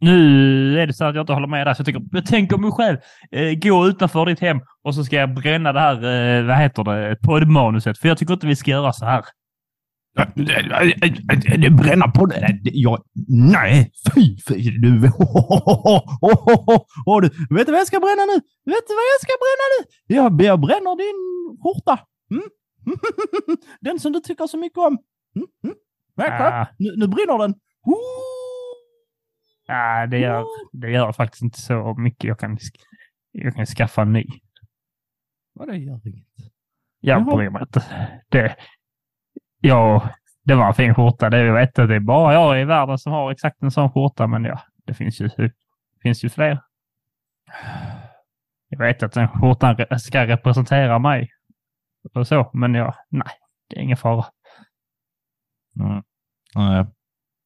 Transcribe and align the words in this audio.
Nu 0.00 0.80
är 0.80 0.86
det 0.86 0.92
så 0.92 1.04
att 1.04 1.14
jag 1.14 1.22
inte 1.22 1.32
håller 1.32 1.46
med 1.46 1.66
där, 1.66 1.74
så 1.74 1.80
jag 1.80 1.86
tänker, 1.86 2.02
jag 2.12 2.26
tänker 2.26 2.56
mig 2.56 2.70
själv 2.70 2.98
eh, 3.30 3.52
gå 3.52 3.86
utanför 3.86 4.26
ditt 4.26 4.40
hem 4.40 4.60
och 4.84 4.94
så 4.94 5.04
ska 5.04 5.16
jag 5.16 5.34
bränna 5.34 5.72
det 5.72 5.80
här, 5.80 5.94
eh, 5.94 6.46
vad 6.46 6.56
heter 6.56 6.84
det, 6.84 7.16
poddmanuset. 7.16 7.98
För 7.98 8.08
jag 8.08 8.18
tycker 8.18 8.34
inte 8.34 8.46
vi 8.46 8.56
ska 8.56 8.70
göra 8.70 8.92
så 8.92 9.04
här. 9.04 9.24
Bränna 11.70 12.08
på 12.08 12.26
det. 12.26 12.60
Jag, 12.62 13.02
nej, 13.28 13.92
fy, 14.14 14.36
fy. 14.48 14.54
Du, 14.70 14.70
du, 14.80 14.98
vet 17.50 17.66
du 17.66 17.72
vad 17.72 17.80
jag 17.80 17.86
ska 17.86 18.00
bränna 18.00 18.24
nu? 18.26 18.34
Vet 18.72 18.84
du 18.88 18.94
vad 18.94 19.06
jag 19.14 19.20
ska 19.22 19.32
bränna 19.44 19.64
nu? 19.74 19.84
Jag, 20.06 20.42
jag 20.42 20.60
bränner 20.60 20.96
din 20.96 21.18
skjorta. 21.62 21.98
Mm? 22.30 22.44
Den 23.80 24.00
som 24.00 24.12
du 24.12 24.20
tycker 24.20 24.46
så 24.46 24.58
mycket 24.58 24.78
om. 24.78 24.98
Mm? 25.36 25.48
Mm? 25.64 25.76
Ah. 26.42 26.66
Nu, 26.78 26.94
nu 26.96 27.06
brinner 27.06 27.38
den. 27.38 27.54
Ja, 29.68 30.06
det 30.06 30.18
gör, 30.18 30.44
det 30.72 30.90
gör 30.90 31.12
faktiskt 31.12 31.42
inte 31.42 31.60
så 31.60 31.94
mycket. 31.94 32.24
Jag 32.24 32.38
kan, 32.38 32.58
jag 33.32 33.54
kan 33.54 33.66
skaffa 33.66 34.02
en 34.02 34.12
ny. 34.12 34.26
Vad 35.52 35.68
det 35.68 35.76
gör 35.76 36.08
inget. 36.08 36.26
Jag 37.00 37.20
Jaha. 37.20 37.36
bryr 37.36 37.50
mig 37.50 37.62
inte. 37.62 37.84
Det, 38.28 38.56
ja, 39.60 40.10
det 40.44 40.54
var 40.54 40.66
en 40.66 40.74
fin 40.74 40.94
skjorta. 40.94 41.30
Det, 41.30 41.44
jag 41.44 41.54
vet 41.54 41.78
att 41.78 41.88
det 41.88 41.94
är 41.94 42.00
bara 42.00 42.32
jag 42.32 42.60
i 42.60 42.64
världen 42.64 42.98
som 42.98 43.12
har 43.12 43.32
exakt 43.32 43.62
en 43.62 43.70
sån 43.70 43.90
skjorta, 43.92 44.26
men 44.26 44.44
ja, 44.44 44.60
det 44.84 44.94
finns 44.94 45.20
ju, 45.20 45.28
det 45.36 45.52
finns 46.02 46.24
ju 46.24 46.28
fler. 46.28 46.62
Jag 48.68 48.78
vet 48.78 49.02
att 49.02 49.12
den 49.12 49.28
skjortan 49.28 49.98
ska 49.98 50.26
representera 50.26 50.98
mig 50.98 51.30
och 52.14 52.26
så, 52.26 52.50
men 52.52 52.74
ja, 52.74 52.94
nej, 53.08 53.32
det 53.68 53.76
är 53.76 53.80
ingen 53.82 53.96
fara. 53.96 54.24
Mm. 55.80 56.02
Nej. 56.54 56.86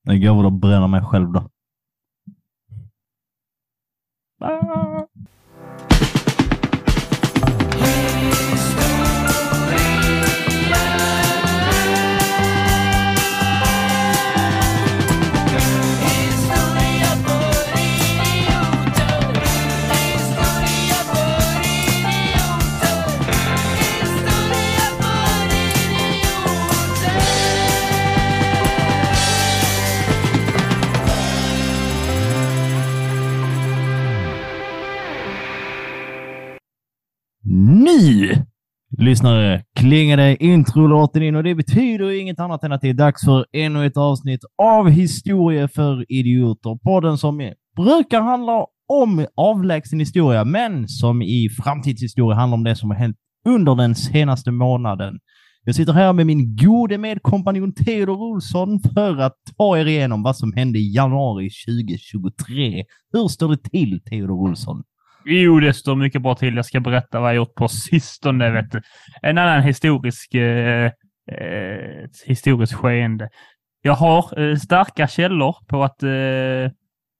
Jag 0.03 0.23
går 0.23 0.37
väl 0.37 0.47
och 0.47 0.53
bränner 0.53 0.89
mig 0.89 1.03
själv 1.03 1.33
då. 1.33 1.52
Ah. 4.43 5.12
Nu, 37.85 38.35
lyssnare, 38.99 39.63
klingade 39.77 40.45
introlåten 40.45 41.23
in 41.23 41.37
och 41.37 41.43
det 41.43 41.55
betyder 41.55 42.21
inget 42.21 42.41
annat 42.41 42.65
än 42.65 42.73
att 42.73 42.81
det 42.81 42.89
är 42.89 42.95
dags 42.95 43.25
för 43.25 43.47
ännu 43.53 43.87
ett 43.87 43.97
avsnitt 43.97 44.41
av 44.63 44.89
Historia 44.89 45.69
för 45.69 46.13
idioter. 46.13 46.79
Podden 46.83 47.19
som 47.19 47.53
brukar 47.77 48.21
handla 48.21 48.67
om 48.89 49.27
avlägsen 49.37 49.99
historia, 49.99 50.45
men 50.45 50.89
som 50.89 51.23
i 51.23 51.49
framtidshistoria 51.63 52.37
handlar 52.37 52.57
om 52.57 52.65
det 52.65 52.77
som 52.77 52.91
har 52.91 52.97
hänt 52.97 53.17
under 53.49 53.75
den 53.75 53.95
senaste 53.95 54.51
månaden. 54.51 55.19
Jag 55.65 55.75
sitter 55.75 55.93
här 55.93 56.13
med 56.13 56.27
min 56.27 56.57
gode 56.57 56.99
medkompanjon 56.99 57.75
Theodor 57.75 58.23
Olsson 58.23 58.81
för 58.95 59.19
att 59.19 59.37
ta 59.57 59.79
er 59.79 59.87
igenom 59.87 60.23
vad 60.23 60.37
som 60.37 60.53
hände 60.53 60.79
i 60.79 60.95
januari 60.95 61.51
2023. 61.67 62.85
Hur 63.13 63.29
står 63.29 63.49
det 63.49 63.63
till, 63.63 64.01
Theodor 64.11 64.33
Olsson? 64.33 64.83
Jo, 65.25 65.61
det 65.61 65.75
står 65.75 65.97
mycket 65.97 66.23
bra 66.23 66.35
till. 66.35 66.57
Jag 66.57 66.67
ska 66.67 66.81
berätta 66.81 67.21
vad 67.21 67.29
jag 67.29 67.37
gjort 67.37 67.55
på 67.55 67.69
sistone. 67.69 68.51
Vet 68.51 68.71
du. 68.71 68.83
En 69.23 69.39
annan 69.39 69.63
historisk, 69.63 70.35
eh, 70.35 70.91
eh, 71.33 72.05
ett 72.05 72.23
historiskt 72.27 72.73
skeende. 72.73 73.29
Jag 73.83 73.93
har 73.93 74.41
eh, 74.41 74.57
starka 74.57 75.09
källor 75.09 75.57
på 75.69 75.85
att, 75.85 76.03
eh, 76.03 76.71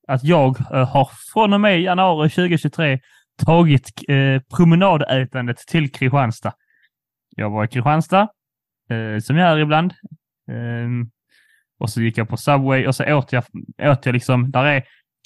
att 0.09 0.25
jag 0.25 0.61
eh, 0.61 0.89
har 0.89 1.11
från 1.33 1.53
och 1.53 1.61
med 1.61 1.81
januari 1.81 2.31
2023 2.31 3.01
tagit 3.45 3.91
eh, 4.09 4.43
promenadätandet 4.57 5.59
till 5.59 5.93
Kristianstad. 5.93 6.53
Jag 7.37 7.51
var 7.51 7.65
i 7.65 7.69
Kristianstad, 7.69 8.29
eh, 8.91 9.19
som 9.23 9.37
jag 9.37 9.53
är 9.53 9.59
ibland. 9.59 9.95
Ehm, 10.51 11.11
och 11.79 11.91
så 11.91 12.03
gick 12.03 12.19
jag 12.19 12.29
på 12.29 12.37
Subway 12.37 12.87
och 12.87 12.95
så 12.95 13.15
åt 13.15 13.33
jag, 13.33 13.45
åt 13.83 14.07
jag 14.07 14.13
liksom, 14.13 14.51
där 14.51 14.65
är 14.65 14.83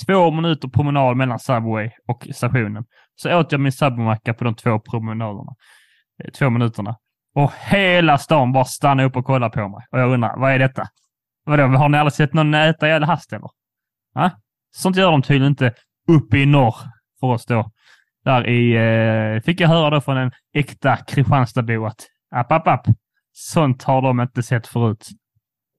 två 0.07 0.31
minuter 0.31 0.69
promenad 0.69 1.17
mellan 1.17 1.39
Subway 1.39 1.91
och 2.09 2.27
stationen. 2.33 2.85
Så 3.15 3.39
åt 3.39 3.53
jag 3.53 3.61
min 3.61 3.73
Subway-macka 3.73 4.35
på 4.35 4.45
de 4.45 4.55
två 4.55 4.81
promenaderna. 4.81 5.53
Eh, 6.25 6.31
två 6.31 6.51
minuterna. 6.51 6.97
Och 7.35 7.53
hela 7.53 8.19
stan 8.19 8.53
bara 8.53 8.65
stannade 8.65 9.09
upp 9.09 9.17
och 9.17 9.25
kollade 9.25 9.51
på 9.51 9.69
mig. 9.69 9.87
Och 9.91 10.01
jag 10.01 10.13
undrar, 10.13 10.37
vad 10.37 10.53
är 10.53 10.59
detta? 10.59 10.89
Vadå, 11.45 11.63
har 11.63 11.89
ni 11.89 11.99
aldrig 11.99 12.13
sett 12.13 12.35
någon 12.35 12.55
äta 12.55 12.87
ihjäl 12.87 13.05
hast 13.05 13.33
eller? 13.33 13.49
Va? 14.15 14.31
Sånt 14.77 14.97
gör 14.97 15.11
de 15.11 15.23
tydligen 15.23 15.53
inte 15.53 15.75
uppe 16.09 16.39
i 16.39 16.47
norr 16.47 16.77
för 17.21 17.27
oss 17.27 17.47
då. 17.47 17.71
Där 18.25 18.47
i, 18.47 18.73
eh, 19.37 19.43
fick 19.43 19.61
jag 19.61 19.69
höra 19.69 19.91
då 19.91 20.01
från 20.01 20.17
en 20.17 20.31
äkta 20.55 20.97
Kristianstadbo 20.97 21.87
att 21.87 22.07
app, 22.35 22.53
app, 22.53 22.67
app. 22.67 22.87
Sånt 23.33 23.83
har 23.83 24.03
de 24.03 24.21
inte 24.21 24.43
sett 24.43 24.67
förut. 24.67 25.09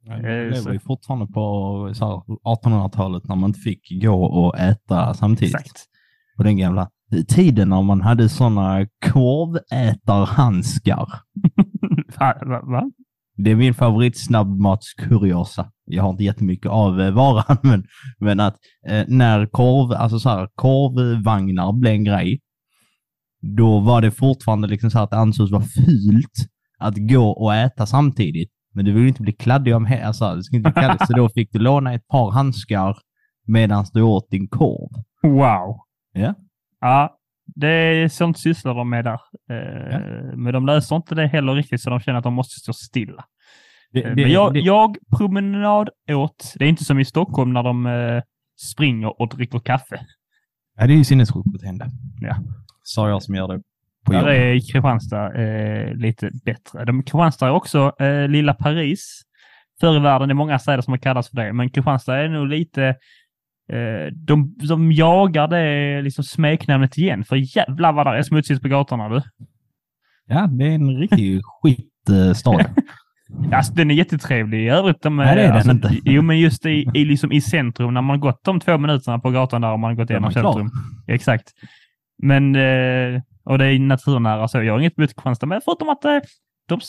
Lever 0.07 0.53
så- 0.53 0.73
ju 0.73 0.79
fortfarande 0.79 1.27
på 1.27 1.91
så 1.95 2.05
här 2.05 2.21
1800-talet 2.43 3.27
när 3.27 3.35
man 3.35 3.49
inte 3.49 3.59
fick 3.59 4.01
gå 4.01 4.23
och 4.25 4.59
äta 4.59 5.13
samtidigt. 5.13 5.55
Exakt. 5.55 5.85
På 6.37 6.43
den 6.43 6.57
gamla 6.57 6.89
tiden 7.27 7.69
när 7.69 7.81
man 7.81 8.01
hade 8.01 8.29
sådana 8.29 8.87
korvätarhandskar. 9.11 11.07
va, 12.19 12.33
va, 12.45 12.61
va? 12.63 12.91
Det 13.37 13.51
är 13.51 13.55
min 13.55 13.73
favorit 13.73 14.25
snabbmatskuriosa. 14.25 15.71
Jag 15.85 16.03
har 16.03 16.09
inte 16.09 16.23
jättemycket 16.23 16.71
av 16.71 17.01
eh, 17.01 17.11
varan, 17.11 17.57
men, 17.63 17.83
men 18.19 18.39
att 18.39 18.55
eh, 18.87 19.03
när 19.07 19.45
korv, 19.45 19.91
alltså 19.91 20.19
så 20.19 20.29
här, 20.29 20.47
korvvagnar 20.55 21.73
blev 21.73 21.93
en 21.93 22.03
grej, 22.03 22.39
då 23.57 23.79
var 23.79 24.01
det 24.01 24.11
fortfarande 24.11 24.67
liksom 24.67 24.91
så 24.91 24.97
här 24.97 25.03
att 25.03 25.11
det 25.11 25.17
ansågs 25.17 25.51
vara 25.51 25.63
fult 25.63 26.49
att 26.79 26.95
gå 26.97 27.29
och 27.29 27.55
äta 27.55 27.85
samtidigt. 27.85 28.51
Men 28.77 28.85
du 28.85 28.91
vill 28.93 29.07
inte 29.07 29.21
bli 29.21 29.33
kladdig 29.33 29.75
om 29.75 29.87
alltså, 30.03 30.35
det 30.35 30.43
ska 30.43 30.55
inte 30.55 30.71
bli 30.71 30.81
kladdigt, 30.81 31.07
så 31.07 31.13
då 31.13 31.29
fick 31.35 31.51
du 31.51 31.59
låna 31.59 31.93
ett 31.93 32.07
par 32.07 32.31
handskar 32.31 32.97
medan 33.47 33.85
du 33.93 34.01
åt 34.01 34.29
din 34.29 34.47
korv. 34.47 34.89
Wow. 35.23 35.79
Ja. 36.13 36.33
Ja, 36.79 37.17
det 37.55 37.67
är 37.67 38.07
sånt 38.07 38.37
sysslar 38.39 38.75
de 38.75 38.89
med 38.89 39.05
där. 39.05 39.19
Eh, 39.49 39.99
Men 40.37 40.53
de 40.53 40.65
löser 40.65 40.95
inte 40.95 41.15
det 41.15 41.27
heller 41.27 41.53
riktigt 41.53 41.81
så 41.81 41.89
de 41.89 41.99
känner 41.99 42.17
att 42.17 42.23
de 42.23 42.33
måste 42.33 42.59
stå 42.59 42.73
stilla. 42.73 43.25
Det, 43.91 44.03
Eh, 44.03 44.15
det, 44.15 44.21
Men 44.23 44.31
jag, 44.31 44.53
det, 44.53 44.59
jag 44.59 44.97
promenad 45.17 45.89
åt. 46.11 46.53
Det 46.55 46.65
är 46.65 46.69
inte 46.69 46.85
som 46.85 46.99
i 46.99 47.05
Stockholm 47.05 47.53
när 47.53 47.63
de 47.63 47.85
eh, 47.85 48.21
springer 48.71 49.21
och 49.21 49.29
dricker 49.29 49.59
kaffe. 49.59 50.05
ja, 50.77 50.87
det 50.87 50.93
är 50.93 50.97
ju 50.97 51.03
sinnessjukt 51.03 51.51
beteende. 51.51 51.89
Ja. 52.21 52.35
Sa 52.83 53.09
jag 53.09 53.23
som 53.23 53.35
gör 53.35 53.47
det 53.47 53.61
på 54.07 54.13
Där 54.13 54.27
är 54.27 54.59
Kristianstad 54.71 55.33
eh, 55.33 55.93
lite 55.93 56.31
bättre. 56.45 56.85
De, 56.85 57.03
Kristianstad 57.03 57.47
är 57.47 57.51
också 57.51 57.91
eh, 57.99 58.27
lilla 58.27 58.53
Paris. 58.53 59.21
Förr 59.79 59.95
i 59.95 59.99
världen 59.99 60.29
är 60.29 60.33
många 60.33 60.59
städer 60.59 60.81
som 60.81 60.93
har 60.93 60.97
kallats 60.97 61.29
för 61.29 61.35
det, 61.35 61.53
men 61.53 61.69
Kristianstad 61.69 62.17
är 62.17 62.29
nog 62.29 62.47
lite... 62.47 62.95
Eh, 63.71 64.13
de, 64.13 64.55
de 64.67 64.91
jagar 64.91 65.47
det 65.47 66.01
liksom 66.01 66.23
smeknamnet 66.23 66.97
igen, 66.97 67.23
för 67.23 67.57
jävlar 67.57 67.93
vad 67.93 68.07
det 68.07 68.17
är 68.17 68.23
smutsigt 68.23 68.61
på 68.61 68.67
gatorna 68.67 69.09
du. 69.09 69.21
Ja, 70.27 70.47
det 70.47 70.65
är 70.65 70.71
en 70.71 70.97
riktig 70.97 71.41
skitstad. 71.43 72.65
Alltså, 73.51 73.73
den 73.73 73.91
är 73.91 73.95
jättetrevlig 73.95 74.65
i 74.65 74.69
övrigt. 74.69 75.01
De, 75.01 75.17
Nej, 75.17 75.35
det 75.35 75.41
är 75.41 75.47
den 75.47 75.55
alltså, 75.55 75.71
inte. 75.71 75.97
Jo, 76.05 76.21
men 76.21 76.39
just 76.39 76.65
i, 76.65 76.85
i, 76.93 77.05
liksom 77.05 77.31
i 77.31 77.41
centrum, 77.41 77.93
när 77.93 78.01
man 78.01 78.19
gått 78.19 78.43
de 78.43 78.59
två 78.59 78.77
minuterna 78.77 79.19
på 79.19 79.29
gatan 79.29 79.61
där 79.61 79.71
och 79.71 79.79
man 79.79 79.95
gått 79.95 80.09
igenom 80.09 80.31
centrum. 80.31 80.69
Exakt. 81.07 81.51
Men, 82.23 82.55
eh, 82.55 83.21
och 83.49 83.57
det 83.57 83.65
är 83.65 83.79
naturnära 83.79 84.47
så. 84.47 84.63
Jag 84.63 84.73
har 84.73 84.79
inget 84.79 84.97
emot 84.99 85.09
Kristianstad, 85.15 85.45
men 85.45 85.61
förutom 85.65 85.89
att 85.89 86.05
eh, 86.05 86.19
de, 86.67 86.79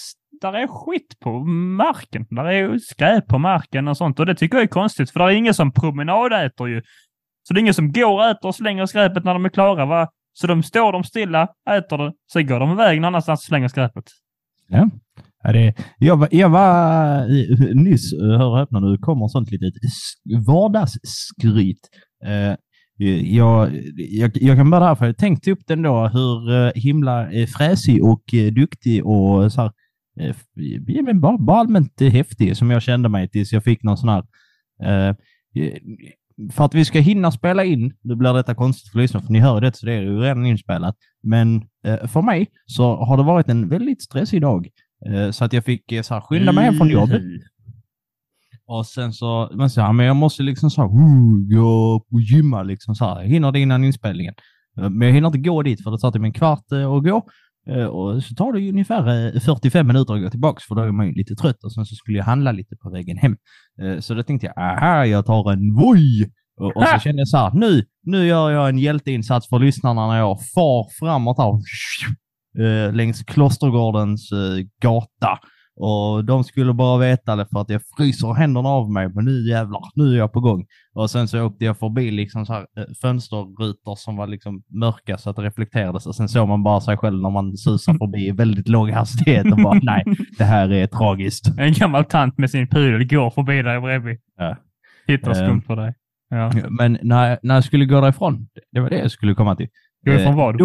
där 0.40 0.52
är 0.52 0.66
skit 0.66 1.16
på 1.20 1.38
marken. 1.76 2.26
Där 2.30 2.44
är 2.44 2.78
skräp 2.78 3.26
på 3.26 3.38
marken 3.38 3.88
och 3.88 3.96
sånt. 3.96 4.20
Och 4.20 4.26
det 4.26 4.34
tycker 4.34 4.56
jag 4.56 4.62
är 4.64 4.68
konstigt, 4.68 5.10
för 5.10 5.20
det 5.20 5.26
är 5.26 5.30
ingen 5.36 5.54
som 5.54 5.72
promenadäter 5.72 6.66
ju. 6.66 6.82
Så 7.48 7.54
det 7.54 7.58
är 7.58 7.62
ingen 7.62 7.74
som 7.74 7.92
går 7.92 8.12
och 8.12 8.24
äter 8.26 8.48
och 8.48 8.54
slänger 8.54 8.86
skräpet 8.86 9.24
när 9.24 9.32
de 9.34 9.44
är 9.44 9.48
klara. 9.48 9.86
Va? 9.86 10.08
Så 10.32 10.46
de 10.46 10.62
står 10.62 10.92
de 10.92 11.04
stilla, 11.04 11.48
äter 11.70 11.98
det, 11.98 12.12
sen 12.32 12.46
går 12.46 12.60
de 12.60 12.72
iväg 12.72 13.00
någon 13.00 13.08
annanstans 13.08 13.40
och 13.40 13.44
slänger 13.44 13.68
skräpet. 13.68 14.04
Ja. 14.68 14.90
Ja, 15.42 15.52
det, 15.52 15.74
jag, 15.98 16.16
var- 16.16 16.28
jag 16.30 16.48
var 16.48 17.18
eh, 17.20 17.74
nyss, 17.74 18.12
eh, 18.12 18.38
hör 18.38 18.46
och 18.50 18.58
häpna, 18.58 18.80
nu 18.80 18.98
kommer 18.98 19.28
sånt 19.28 19.50
litet 19.50 19.74
vardagsskryt. 20.46 21.88
Eh, 22.24 22.56
jag, 22.98 23.70
jag, 23.96 24.30
jag 24.34 24.56
kan 24.56 24.70
bara 24.70 24.88
därför, 24.88 25.06
jag 25.06 25.16
tänkte 25.16 25.50
upp 25.50 25.66
den 25.66 25.82
då 25.82 26.08
hur 26.08 26.52
eh, 26.52 26.72
himla 26.74 27.30
eh, 27.30 27.46
fräsig 27.46 28.04
och 28.04 28.34
eh, 28.34 28.52
duktig 28.52 29.06
och 29.06 29.52
så 29.52 29.60
här, 29.60 29.72
ja, 30.86 31.02
men 31.02 31.20
bara, 31.20 31.38
bara 31.38 31.60
allmänt 31.60 32.00
häftig 32.00 32.56
som 32.56 32.70
jag 32.70 32.82
kände 32.82 33.08
mig 33.08 33.28
tills 33.28 33.52
jag 33.52 33.64
fick 33.64 33.82
någon 33.82 33.96
sån 33.96 34.08
här 34.08 34.24
eh, 34.82 35.16
för 36.52 36.64
att 36.64 36.74
vi 36.74 36.84
ska 36.84 37.00
hinna 37.00 37.32
spela 37.32 37.64
in, 37.64 37.92
nu 38.02 38.16
blir 38.16 38.34
detta 38.34 38.54
konstigt 38.54 38.92
för 38.92 38.98
lyssnarna, 38.98 39.26
för 39.26 39.32
ni 39.32 39.38
hör 39.38 39.60
det 39.60 39.76
så 39.76 39.86
det 39.86 39.92
är 39.92 40.02
ju 40.02 40.20
redan 40.20 40.46
inspelat. 40.46 40.96
Men 41.22 41.62
eh, 41.86 42.06
för 42.06 42.22
mig 42.22 42.46
så 42.66 42.96
har 42.96 43.16
det 43.16 43.22
varit 43.22 43.48
en 43.48 43.68
väldigt 43.68 44.02
stressig 44.02 44.40
dag. 44.40 44.68
Eh, 45.06 45.30
så 45.30 45.44
att 45.44 45.52
jag 45.52 45.64
fick 45.64 45.92
så 46.02 46.14
här, 46.14 46.20
skynda 46.20 46.52
mig 46.52 46.64
hem 46.64 46.74
från 46.74 46.90
jobbet. 46.90 47.20
Mm. 47.20 47.40
Och 48.68 48.86
sen 48.86 49.12
så, 49.12 49.50
men 49.54 49.70
så 49.70 49.80
här, 49.80 49.92
men 49.92 50.06
jag 50.06 50.16
måste 50.16 50.42
liksom 50.42 50.70
så 50.70 50.80
här, 50.82 50.88
gå 51.56 51.94
och 52.12 52.20
gymma 52.20 52.62
liksom 52.62 52.94
så 52.94 53.04
här. 53.04 53.22
Jag 53.22 53.28
hinner 53.28 53.52
det 53.52 53.60
innan 53.60 53.84
inspelningen. 53.84 54.34
Eh, 54.80 54.90
Men 54.90 55.08
jag 55.08 55.14
hinner 55.14 55.26
inte 55.26 55.38
gå 55.38 55.62
dit 55.62 55.82
för 55.82 55.90
det 55.90 55.98
tar 55.98 56.10
typ 56.12 56.22
en 56.22 56.32
kvart 56.32 56.72
eh, 56.72 56.92
att 56.92 57.04
gå. 57.04 57.22
Eh, 57.70 57.84
Och 57.84 58.22
så 58.24 58.34
tar 58.34 58.52
det 58.52 58.60
ju 58.60 58.70
ungefär 58.70 59.34
eh, 59.36 59.40
45 59.40 59.86
minuter 59.86 60.14
att 60.14 60.22
gå 60.22 60.30
tillbaks 60.30 60.64
för 60.64 60.74
då 60.74 60.82
är 60.82 60.92
man 60.92 61.06
ju 61.06 61.12
lite 61.12 61.34
trött 61.34 61.64
och 61.64 61.72
sen 61.72 61.84
så 61.84 61.94
skulle 61.94 62.18
jag 62.18 62.24
handla 62.24 62.52
lite 62.52 62.76
på 62.76 62.90
vägen 62.90 63.16
hem. 63.16 63.36
Så 64.00 64.14
då 64.14 64.22
tänkte 64.22 64.46
jag, 64.46 64.58
aha, 64.58 65.04
jag 65.04 65.26
tar 65.26 65.52
en 65.52 65.74
Voi! 65.74 66.24
Och, 66.60 66.76
och 66.76 66.82
så 66.88 66.98
kände 66.98 67.20
jag 67.20 67.28
så 67.28 67.36
här, 67.36 67.52
nu, 67.54 67.84
nu 68.02 68.26
gör 68.26 68.50
jag 68.50 68.68
en 68.68 68.78
hjälteinsats 68.78 69.48
för 69.48 69.58
lyssnarna 69.58 70.06
när 70.06 70.18
jag 70.18 70.38
far 70.54 70.86
framåt 70.98 71.36
här 71.38 71.52
längs 72.92 73.22
Klostergårdens 73.22 74.30
gata. 74.82 75.38
Och 75.80 76.24
de 76.24 76.44
skulle 76.44 76.72
bara 76.72 76.98
veta 76.98 77.36
det 77.36 77.46
för 77.46 77.60
att 77.60 77.68
jag 77.70 77.80
fryser 77.96 78.34
händerna 78.34 78.68
av 78.68 78.90
mig, 78.92 79.08
men 79.14 79.24
nu 79.24 79.48
jävlar, 79.48 79.80
nu 79.94 80.12
är 80.14 80.18
jag 80.18 80.32
på 80.32 80.40
gång. 80.40 80.66
Och 80.94 81.10
sen 81.10 81.28
så 81.28 81.42
åkte 81.44 81.64
jag 81.64 81.78
förbi 81.78 82.10
liksom 82.10 82.46
så 82.46 82.52
här, 82.52 82.60
eh, 82.60 82.84
fönsterrutor 83.02 83.94
som 83.96 84.16
var 84.16 84.26
liksom 84.26 84.62
mörka 84.68 85.18
så 85.18 85.30
att 85.30 85.36
det 85.36 85.42
reflekterades 85.42 86.06
och 86.06 86.14
sen 86.14 86.28
såg 86.28 86.48
man 86.48 86.62
bara 86.62 86.80
sig 86.80 86.96
själv 86.96 87.22
när 87.22 87.30
man 87.30 87.56
susar 87.56 87.92
förbi 87.94 88.26
i 88.26 88.30
väldigt 88.30 88.68
låg 88.68 88.90
hastighet 88.90 89.52
och 89.52 89.58
bara 89.58 89.80
nej, 89.82 90.04
det 90.38 90.44
här 90.44 90.72
är 90.72 90.86
tragiskt. 90.86 91.58
En 91.58 91.72
gammal 91.72 92.04
tant 92.04 92.38
med 92.38 92.50
sin 92.50 92.68
pudel 92.68 93.04
går 93.06 93.30
förbi 93.30 93.62
dig 93.62 93.80
bredvid. 93.80 94.16
Ja. 94.36 94.56
Hittar 95.06 95.34
skumt 95.34 95.48
Ehm. 95.50 95.62
för 95.62 95.76
dig. 95.76 95.94
Ja. 96.30 96.52
Men 96.70 96.98
när, 97.02 97.38
när 97.42 97.54
jag 97.54 97.64
skulle 97.64 97.84
gå 97.84 98.00
därifrån, 98.00 98.48
det 98.72 98.80
var 98.80 98.90
det 98.90 98.98
jag 98.98 99.10
skulle 99.10 99.34
komma 99.34 99.56
till. 99.56 99.68
Gå 100.04 100.12
ifrån 100.12 100.32
Eh, 100.32 100.36
vad? 100.36 100.60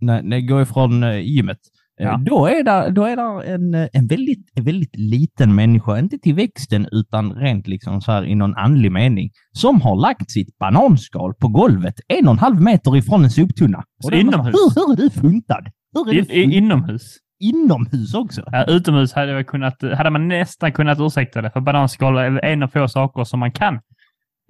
när, 0.00 0.22
när 0.22 0.36
jag 0.36 0.48
går 0.48 0.62
ifrån 0.62 1.02
eh, 1.02 1.18
gymmet, 1.18 1.58
eh, 1.58 1.79
Ja. 2.02 2.20
då 2.26 2.46
är 2.46 2.64
det, 2.64 2.90
då 2.90 3.04
är 3.04 3.16
det 3.16 3.52
en, 3.52 3.74
eh, 3.74 3.88
en, 3.92 4.06
väldigt, 4.06 4.52
en 4.54 4.64
väldigt 4.64 4.96
liten 4.96 5.54
människa, 5.54 5.98
inte 5.98 6.18
till 6.18 6.34
växten 6.34 6.86
utan 6.92 7.32
rent 7.32 7.66
liksom 7.66 8.00
så 8.00 8.12
här 8.12 8.24
i 8.24 8.34
någon 8.34 8.56
andlig 8.56 8.92
mening, 8.92 9.30
som 9.52 9.80
har 9.80 9.96
lagt 9.96 10.30
sitt 10.30 10.58
bananskal 10.58 11.34
på 11.34 11.48
golvet 11.48 11.94
en 12.08 12.26
och 12.26 12.32
en 12.32 12.38
halv 12.38 12.62
meter 12.62 12.96
ifrån 12.96 13.24
en 13.24 13.30
soptunna. 13.30 13.84
Så 14.02 14.12
inomhus? 14.12 14.54
Hur, 14.54 14.86
hur 14.86 14.92
är 14.92 14.96
du 14.96 15.10
funtad? 15.10 15.70
Hur 15.94 16.08
är 16.08 16.14
I, 16.14 16.20
du 16.20 16.24
funtad? 16.24 16.52
inomhus? 16.52 17.16
Inomhus 17.40 18.14
också? 18.14 18.42
Ja, 18.46 18.64
utomhus 18.64 19.12
hade, 19.12 19.32
jag 19.32 19.46
kunnat, 19.46 19.82
hade 19.82 20.10
man 20.10 20.28
nästan 20.28 20.72
kunnat 20.72 20.98
ursäkta 21.00 21.42
det, 21.42 21.50
för 21.50 21.60
bananskal 21.60 22.18
är 22.18 22.44
en 22.44 22.62
av 22.62 22.68
få 22.68 22.88
saker 22.88 23.24
som 23.24 23.40
man 23.40 23.52
kan 23.52 23.74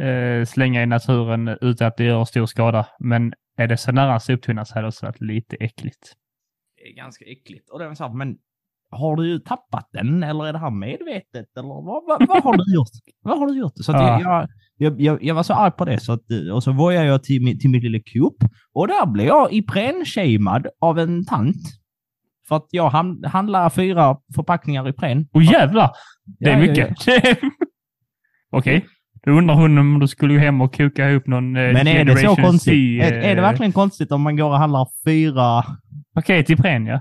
eh, 0.02 0.44
slänga 0.46 0.82
i 0.82 0.86
naturen 0.86 1.48
utan 1.60 1.88
att 1.88 1.96
det 1.96 2.04
gör 2.04 2.24
stor 2.24 2.46
skada. 2.46 2.86
Men 2.98 3.32
är 3.56 3.66
det 3.66 3.76
så 3.76 3.92
nära 3.92 4.14
en 4.14 4.20
soptunna 4.20 4.64
så 4.64 4.74
hade 4.74 4.84
det 4.84 4.88
också 4.88 5.06
varit 5.06 5.20
lite 5.20 5.56
äckligt. 5.60 6.14
Är 6.80 6.96
ganska 6.96 7.24
äckligt. 7.24 7.70
Och 7.70 7.78
det 7.78 7.84
är 7.84 7.94
så 7.94 8.04
här, 8.04 8.14
men 8.14 8.36
har 8.90 9.16
du 9.16 9.38
tappat 9.38 9.88
den 9.92 10.22
eller 10.22 10.46
är 10.46 10.52
det 10.52 10.58
här 10.58 10.70
medvetet? 10.70 11.56
Eller 11.56 11.84
vad, 11.84 12.04
vad, 12.06 12.28
vad 12.28 12.42
har 12.42 12.56
du 12.56 12.74
gjort? 12.74 12.88
Vad 13.22 13.38
har 13.38 13.46
du 13.46 13.58
gjort? 13.58 13.72
Så 13.74 13.92
att 13.92 14.02
jag, 14.02 14.48
jag, 14.76 15.00
jag, 15.00 15.24
jag, 15.24 15.34
var 15.34 15.42
så 15.42 15.54
arg 15.54 15.72
på 15.72 15.84
det 15.84 16.00
så 16.00 16.12
att, 16.12 16.22
och 16.52 16.62
så 16.62 16.72
vojade 16.72 17.06
jag 17.06 17.22
till, 17.24 17.60
till 17.60 17.70
mitt 17.70 17.82
lilla 17.82 17.98
Coop 18.12 18.36
och 18.72 18.88
där 18.88 19.06
blev 19.06 19.26
jag 19.26 19.52
Ipren-shamead 19.52 20.66
av 20.80 20.98
en 20.98 21.24
tant. 21.24 21.56
För 22.48 22.56
att 22.56 22.68
jag 22.70 22.90
handlar 23.24 23.70
fyra 23.70 24.16
förpackningar 24.34 24.88
Ipren. 24.88 25.28
Åh 25.32 25.52
jävlar! 25.52 25.90
Det 26.24 26.50
är 26.50 26.58
Ja, 26.58 26.64
ja, 26.64 26.68
mycket. 26.68 26.96
Okej. 28.50 28.86
Då 29.24 29.30
undrar 29.30 29.54
hon 29.54 29.78
om 29.78 29.98
du 30.00 30.08
skulle 30.08 30.34
gå 30.34 30.40
hem 30.40 30.60
och 30.60 30.74
koka 30.74 31.10
ihop 31.10 31.26
någon 31.26 31.56
eh, 31.56 31.72
Men 31.72 31.88
är 31.88 32.04
det 32.04 32.16
så 32.16 32.36
konstigt? 32.36 32.72
C, 32.72 33.00
Är, 33.00 33.12
är 33.12 33.34
det 33.34 33.40
eh, 33.40 33.42
verkligen 33.42 33.72
konstigt 33.72 34.12
om 34.12 34.22
man 34.22 34.36
går 34.36 34.48
och 34.48 34.58
handlar 34.58 34.86
fyra? 35.04 35.64
Paket 36.14 36.50
i 36.50 36.52
Ipren, 36.52 36.86
ja. 36.86 37.00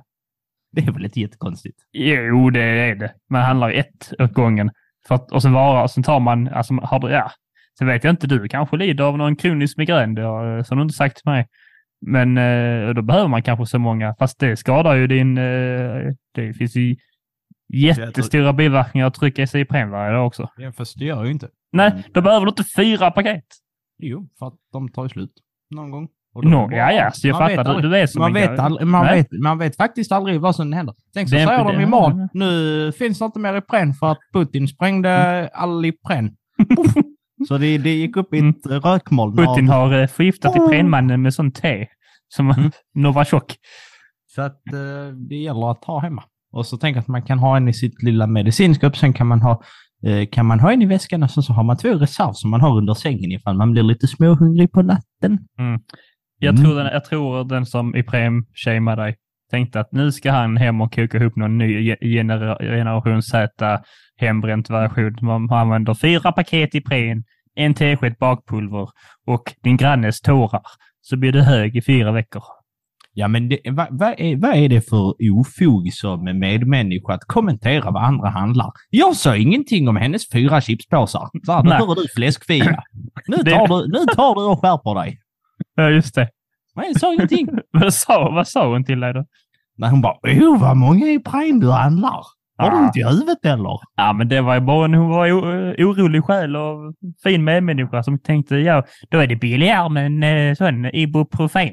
Det 0.71 0.81
är 0.81 0.91
väl 0.91 1.06
inte 1.06 1.19
jättekonstigt? 1.19 1.79
Jo, 1.91 2.50
det 2.50 2.61
är 2.61 2.95
det. 2.95 3.13
Man 3.29 3.41
handlar 3.41 3.71
ett 3.71 4.13
åt 4.19 4.33
gången. 4.33 4.71
För 5.07 5.15
att, 5.15 5.31
och 5.31 5.41
sen 5.41 5.53
vara, 5.53 5.83
och 5.83 5.91
sen 5.91 6.03
tar 6.03 6.19
man, 6.19 6.47
alltså 6.47 6.73
har 6.73 7.00
du, 7.00 7.09
ja. 7.09 7.31
Sen 7.77 7.88
vet 7.88 8.03
jag 8.03 8.11
inte, 8.11 8.27
du 8.27 8.47
kanske 8.47 8.77
lider 8.77 9.03
av 9.03 9.17
någon 9.17 9.35
kronisk 9.35 9.77
migrän, 9.77 10.15
det 10.15 10.21
har, 10.21 10.63
som 10.63 10.77
du 10.77 10.83
inte 10.83 10.95
sagt 10.95 11.17
till 11.17 11.31
mig. 11.31 11.47
Men 12.01 12.38
eh, 12.38 12.89
då 12.94 13.01
behöver 13.01 13.27
man 13.27 13.44
kanske 13.44 13.65
så 13.65 13.79
många, 13.79 14.15
fast 14.19 14.39
det 14.39 14.57
skadar 14.57 14.95
ju 14.95 15.07
din, 15.07 15.38
eh, 15.38 16.13
det 16.33 16.53
finns 16.53 16.75
ju 16.75 16.95
jättestora 17.73 18.53
biverkningar 18.53 19.07
att 19.07 19.13
trycka 19.13 19.41
i 19.41 19.47
sig 19.47 19.62
i 19.62 19.65
varje 19.69 20.13
dag 20.13 20.27
också. 20.27 20.50
Ja, 20.57 20.71
fast 20.71 21.00
det 21.00 21.05
gör 21.05 21.23
ju 21.25 21.31
inte. 21.31 21.50
Nej, 21.71 22.03
då 22.13 22.21
behöver 22.21 22.45
du 22.45 22.50
inte 22.50 22.63
fyra 22.75 23.12
paket. 23.12 23.45
Jo, 23.97 24.29
för 24.39 24.47
att 24.47 24.55
de 24.71 24.89
tar 24.89 25.03
ju 25.03 25.09
slut 25.09 25.33
någon 25.69 25.91
gång. 25.91 26.09
No, 26.35 26.69
ja, 26.71 26.91
ja, 26.91 27.11
så 27.11 27.27
jag 27.27 27.39
man 27.39 27.47
vet 27.47 27.55
fattar. 27.55 27.71
Du, 27.71 27.75
aldrig- 27.75 27.91
du 27.91 27.97
är 27.97 28.07
som 28.07 28.21
Man 28.21 28.33
vet, 28.33 28.59
aldrig, 28.59 28.87
man, 28.87 29.05
Nej. 29.05 29.15
vet, 29.17 29.41
man 29.43 29.57
vet 29.57 29.75
faktiskt 29.75 30.11
aldrig 30.11 30.41
vad 30.41 30.55
som 30.55 30.73
händer. 30.73 30.95
Tänk 31.13 31.29
så 31.29 31.35
Det 31.35 31.45
säger 31.45 31.63
de 31.63 31.81
imorgon, 31.81 32.29
nu 32.33 32.91
finns 32.91 33.19
det 33.19 33.25
inte 33.25 33.39
mer 33.39 33.57
Ipren 33.57 33.93
för 33.93 34.11
att 34.11 34.17
Putin 34.33 34.67
sprängde 34.67 35.49
all 35.53 35.85
Ipren. 35.85 36.31
Så 37.47 37.57
det, 37.57 37.77
det 37.77 37.89
gick 37.95 38.17
upp 38.17 38.33
i 38.33 38.37
ett 38.49 38.83
rökmoln. 38.85 39.35
Putin 39.37 39.69
av- 39.71 39.75
har 39.89 40.01
eh, 40.01 40.07
förgiftat 40.07 40.55
Iprenmannen 40.55 41.21
med 41.21 41.33
sånt 41.33 41.55
te. 41.55 41.87
Som 42.35 42.51
Mm. 42.51 42.71
Novichok. 42.95 43.55
Så 44.35 44.41
att 44.41 44.73
eh, 44.73 45.13
det 45.29 45.35
gäller 45.35 45.71
att 45.71 45.85
ha 45.85 45.99
hemma. 45.99 46.23
Och 46.51 46.65
så 46.65 46.77
tänk 46.77 46.97
att 46.97 47.07
man 47.07 47.21
kan 47.21 47.39
ha 47.39 47.57
en 47.57 47.67
i 47.67 47.73
sitt 47.73 48.03
lilla 48.03 48.27
medicinskåp, 48.27 48.97
sen 48.97 49.13
kan 49.13 49.27
man 49.27 49.41
ha 49.41 49.61
eh, 50.05 50.27
kan 50.31 50.45
man 50.45 50.59
ha 50.59 50.71
en 50.71 50.81
i 50.81 50.85
väskan 50.85 51.23
och 51.23 51.31
sen 51.31 51.43
så 51.43 51.53
har 51.53 51.63
man 51.63 51.77
två 51.77 51.89
reserv 51.93 52.31
som 52.33 52.49
man 52.49 52.61
har 52.61 52.77
under 52.77 52.93
sängen 52.93 53.31
ifall 53.31 53.57
man 53.57 53.71
blir 53.71 53.83
lite 53.83 54.07
småhungrig 54.07 54.71
på 54.71 54.81
natten. 54.81 55.39
Jag, 56.39 56.53
Mm. 56.56 56.63
tror 56.63 56.75
den, 56.75 56.86
jag 56.94 57.06
tror 57.06 57.44
den 57.44 57.65
som 57.65 57.95
Ipren 57.95 58.44
shameade 58.65 59.01
dig 59.01 59.15
tänkte 59.51 59.80
att 59.80 59.91
nu 59.91 60.12
ska 60.12 60.31
han 60.31 60.57
hem 60.57 60.81
och 60.81 60.94
koka 60.95 61.18
ihop 61.18 61.36
någon 61.36 61.57
ny 61.57 61.81
ge- 61.81 61.97
genera- 62.01 62.57
generation 62.59 63.21
Z 63.24 63.50
hembränt 64.18 64.69
version. 64.69 65.15
Man 65.21 65.51
använder 65.51 65.94
fyra 65.94 66.31
paket 66.31 66.75
Ipren, 66.75 67.24
en 67.56 67.74
tesked 67.74 68.15
bakpulver 68.19 68.88
och 69.27 69.44
din 69.63 69.77
grannes 69.77 70.21
tårar. 70.21 70.62
Så 71.01 71.18
blir 71.18 71.31
du 71.31 71.41
hög 71.41 71.75
i 71.75 71.81
fyra 71.81 72.12
veckor. 72.12 72.44
Ja, 73.13 73.27
men 73.27 73.50
det, 73.50 73.59
vad, 73.71 73.88
vad, 73.91 74.13
är, 74.18 74.36
vad 74.36 74.56
är 74.56 74.69
det 74.69 74.81
för 74.89 75.13
ofog 75.31 75.94
som 75.94 76.24
medmänniska 76.39 77.13
att 77.13 77.24
kommentera 77.27 77.91
vad 77.91 78.03
andra 78.03 78.30
handlar? 78.30 78.71
Jag 78.89 79.15
sa 79.15 79.36
ingenting 79.36 79.88
om 79.88 79.95
hennes 79.95 80.30
fyra 80.31 80.62
chipspåsar. 80.62 81.30
Så 81.45 81.51
här, 81.51 81.63
nu 81.63 81.69
hör 81.69 81.95
du 81.95 82.07
fläskfia. 82.15 82.83
Nu 83.27 83.38
Det- 83.38 83.51
tar, 83.51 83.68
du, 83.68 83.88
nu 84.00 84.06
tar 84.06 84.36
du 84.36 84.41
och 84.51 84.62
skärper 84.62 84.95
dig. 85.01 85.19
Ja, 85.83 85.89
just 85.89 86.15
det. 86.15 86.29
Nej, 86.75 86.88
jag 86.88 87.00
sa 87.00 87.13
ingenting. 87.13 87.48
Vad 87.71 87.93
sa, 87.93 88.29
vad 88.31 88.48
sa 88.48 88.67
hon 88.67 88.83
till 88.86 89.00
dig 89.00 89.13
då? 89.13 89.25
Nej, 89.77 89.89
hon 89.89 90.01
bara, 90.01 90.13
oh, 90.24 90.59
vad 90.62 90.77
många 90.77 91.05
i 91.07 91.19
Prime 91.19 91.62
du 91.62 91.71
handlar. 91.71 92.24
Har 92.57 92.71
du 92.71 92.77
ont 92.77 92.98
i 92.98 93.03
huvudet 93.03 93.45
eller? 93.45 93.79
Ja, 93.95 94.13
men 94.13 94.27
det 94.29 94.41
var 94.41 94.53
ju 94.55 94.59
bara 94.62 94.86
en 94.86 94.93
hon 94.93 95.09
var 95.09 95.31
o- 95.31 95.74
orolig 95.77 96.24
själ 96.24 96.55
och 96.55 96.93
fin 97.24 97.43
medmänniska 97.43 98.03
som 98.03 98.19
tänkte, 98.19 98.55
ja, 98.55 98.83
då 99.09 99.17
är 99.17 99.27
det 99.27 99.36
billigare 99.36 99.89
med 99.89 100.05
en 100.05 100.24
eh, 100.24 100.55
sån 100.55 100.86
ibuprofen. 100.86 101.69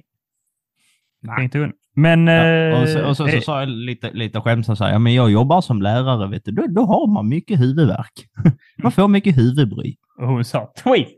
Nej. 1.22 1.36
Tänkte 1.36 1.58
hon. 1.58 1.72
Men... 1.96 2.26
Ja, 2.26 2.42
eh, 2.44 2.80
och 2.82 2.88
så, 2.88 3.04
och 3.08 3.16
så, 3.16 3.28
så 3.28 3.36
eh, 3.36 3.40
sa 3.40 3.60
jag 3.60 3.68
lite, 3.68 4.10
lite 4.12 4.40
skämtsamt 4.40 4.78
så 4.78 4.84
här, 4.84 4.92
ja 4.92 4.98
men 4.98 5.14
jag 5.14 5.30
jobbar 5.30 5.60
som 5.60 5.82
lärare, 5.82 6.28
vet 6.30 6.44
du. 6.44 6.52
Då, 6.52 6.66
då 6.66 6.84
har 6.84 7.12
man 7.14 7.28
mycket 7.28 7.60
huvudvärk. 7.60 8.12
Man 8.82 8.92
får 8.92 9.08
mycket 9.08 9.36
huvudbry. 9.36 9.96
och 10.18 10.26
hon 10.28 10.44
sa, 10.44 10.72
tweet! 10.84 11.08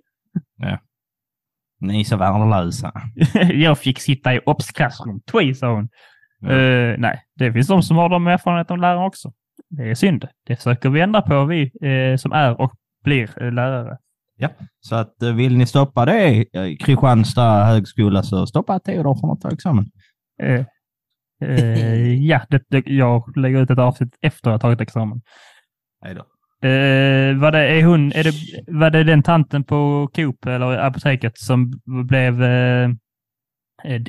Ni 1.80 2.00
är 2.00 2.04
så 2.04 2.16
värdelösa. 2.16 2.92
jag 3.52 3.78
fick 3.78 4.00
sitta 4.00 4.34
i 4.34 4.40
obs-klassrum. 4.46 5.20
Tweet, 5.20 5.58
sa 5.58 5.72
hon. 5.72 5.88
Ja. 6.40 6.50
Eh, 6.50 6.94
nej, 6.98 7.22
det 7.34 7.52
finns 7.52 7.66
de 7.66 7.82
som 7.82 7.96
har 7.96 8.08
de 8.08 8.26
erfarenhet 8.26 8.70
av 8.70 8.78
lärare 8.78 9.06
också. 9.06 9.32
Det 9.68 9.90
är 9.90 9.94
synd. 9.94 10.28
Det 10.46 10.56
försöker 10.56 10.88
vi 10.88 11.00
ändra 11.00 11.22
på, 11.22 11.44
vi 11.44 11.62
eh, 11.62 12.16
som 12.16 12.32
är 12.32 12.60
och 12.60 12.72
blir 13.04 13.42
eh, 13.42 13.52
lärare. 13.52 13.98
Så 14.80 14.94
att 14.94 15.14
vill 15.34 15.56
ni 15.56 15.66
stoppa 15.66 16.04
det, 16.04 16.44
Kristianstad 16.80 17.64
högskola, 17.64 18.22
så 18.22 18.46
stoppa 18.46 18.78
Theodor 18.78 19.20
från 19.20 19.30
att 19.30 19.40
ta 19.40 19.50
examen. 19.50 19.86
Ja, 22.20 22.40
det, 22.48 22.62
det, 22.68 22.82
jag 22.86 23.36
lägger 23.36 23.62
ut 23.62 23.70
ett 23.70 23.78
avsnitt 23.78 24.14
efter 24.20 24.50
att 24.50 24.52
jag 24.52 24.60
tagit 24.60 24.80
examen. 24.80 25.20
Hej 26.04 26.14
då. 26.14 26.24
Eh, 26.62 27.38
var 27.38 27.52
det, 27.52 27.58
är 27.68 27.84
hon, 27.84 28.12
är 28.12 28.24
det, 28.24 28.32
var 28.72 28.90
det 28.90 29.04
den 29.04 29.22
tanten 29.22 29.64
på 29.64 30.08
Coop 30.14 30.46
eller 30.46 30.78
apoteket 30.78 31.38
som 31.38 31.72
blev 32.08 32.42
eh, 32.42 32.90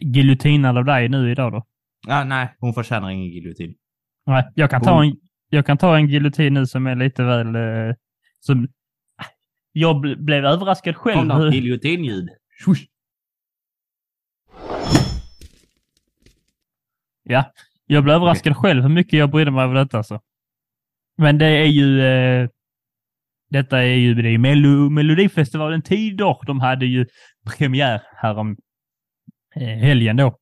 giljotinad 0.01 0.77
av 0.77 0.86
dig 0.86 1.10
nu 1.10 1.32
idag 1.32 1.51
då? 1.51 1.63
Ah, 2.08 2.24
nej, 2.24 2.56
hon 2.60 2.74
förtjänar 2.74 3.10
ingen 3.10 3.25
giljotin. 3.27 3.75
Nej, 4.25 4.44
jag 4.56 4.70
kan 4.70 4.82
ta 4.82 5.03
en, 5.03 5.15
jag 5.50 5.65
kan 5.65 5.77
ta 5.77 5.98
en 5.98 6.08
giljotin 6.08 6.53
nu 6.53 6.65
som 6.65 6.88
är 6.88 6.96
lite 6.96 7.24
väl... 7.24 7.56
Eh, 7.56 7.96
som, 8.39 8.68
jag 9.72 9.96
bl- 10.06 10.24
blev 10.24 10.46
överraskad 10.46 10.96
själv. 10.96 11.29
Kom 11.29 11.32
hur- 11.41 11.51
giljotinljud. 11.51 12.29
Ja, 17.24 17.51
jag 17.86 18.03
blev 18.03 18.15
överraskad 18.15 18.58
själv 18.58 18.82
hur 18.82 18.89
mycket 18.89 19.20
jag 19.20 19.29
brydde 19.32 19.51
mig 19.51 19.63
över 19.63 19.74
detta. 19.75 20.03
Så. 20.03 20.20
Men 21.19 21.38
det 21.38 21.45
är 21.45 21.65
ju... 21.65 22.01
Eh, 22.01 22.49
Detta 23.51 23.79
är 23.79 23.97
ju, 23.97 24.13
det 24.13 24.29
är 24.29 24.38
Melo, 24.38 24.89
Melodifestivalen 24.89 25.81
tider. 25.81 26.45
De 26.45 26.59
hade 26.59 26.85
ju 26.85 27.05
premiär 27.45 28.01
härom 28.15 28.57
eh, 29.55 29.77
helgen 29.77 30.17
då. 30.17 30.35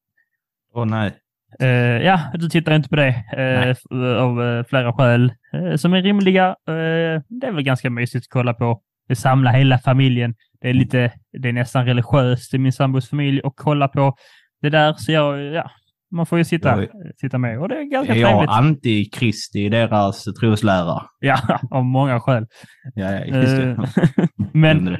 Åh 0.73 0.85
nej. 0.85 1.11
Eh, 1.59 2.03
ja, 2.05 2.19
du 2.33 2.49
tittar 2.49 2.75
inte 2.75 2.89
på 2.89 2.95
det 2.95 3.15
eh, 3.37 3.75
av 4.23 4.43
eh, 4.43 4.63
flera 4.63 4.93
skäl 4.93 5.33
eh, 5.53 5.75
som 5.75 5.93
är 5.93 6.01
rimliga. 6.01 6.47
Eh, 6.47 7.21
det 7.27 7.47
är 7.47 7.51
väl 7.51 7.63
ganska 7.63 7.89
mysigt 7.89 8.25
att 8.25 8.29
kolla 8.29 8.53
på. 8.53 8.81
Det 9.07 9.15
samlar 9.15 9.53
hela 9.53 9.77
familjen. 9.79 10.35
Det 10.61 10.69
är 10.69 10.73
lite, 10.73 11.11
det 11.31 11.49
är 11.49 11.53
nästan 11.53 11.85
religiöst 11.85 12.53
i 12.53 12.57
min 12.57 12.71
sambos 12.71 13.09
familj 13.09 13.41
att 13.43 13.53
kolla 13.55 13.87
på 13.87 14.15
det 14.61 14.69
där. 14.69 14.93
Så 14.93 15.11
jag, 15.11 15.39
ja, 15.53 15.71
man 16.11 16.25
får 16.25 16.37
ju 16.37 16.43
sitta, 16.43 16.77
Oj. 16.77 16.91
sitta 17.21 17.37
med 17.37 17.59
och 17.59 17.69
det 17.69 17.75
är 17.75 17.83
ganska 17.83 18.15
Är 18.15 18.19
jag 18.19 18.29
trevligt. 18.29 18.49
anti-Kristi 18.49 19.57
i 19.59 19.69
deras 19.69 20.23
troslära? 20.23 21.03
Ja, 21.19 21.59
av 21.71 21.85
många 21.85 22.19
skäl. 22.19 22.45
Ja, 22.95 23.11
ja, 23.11 23.25
just 23.25 23.55
det. 23.55 23.69
Eh, 23.71 24.27
Men, 24.53 24.97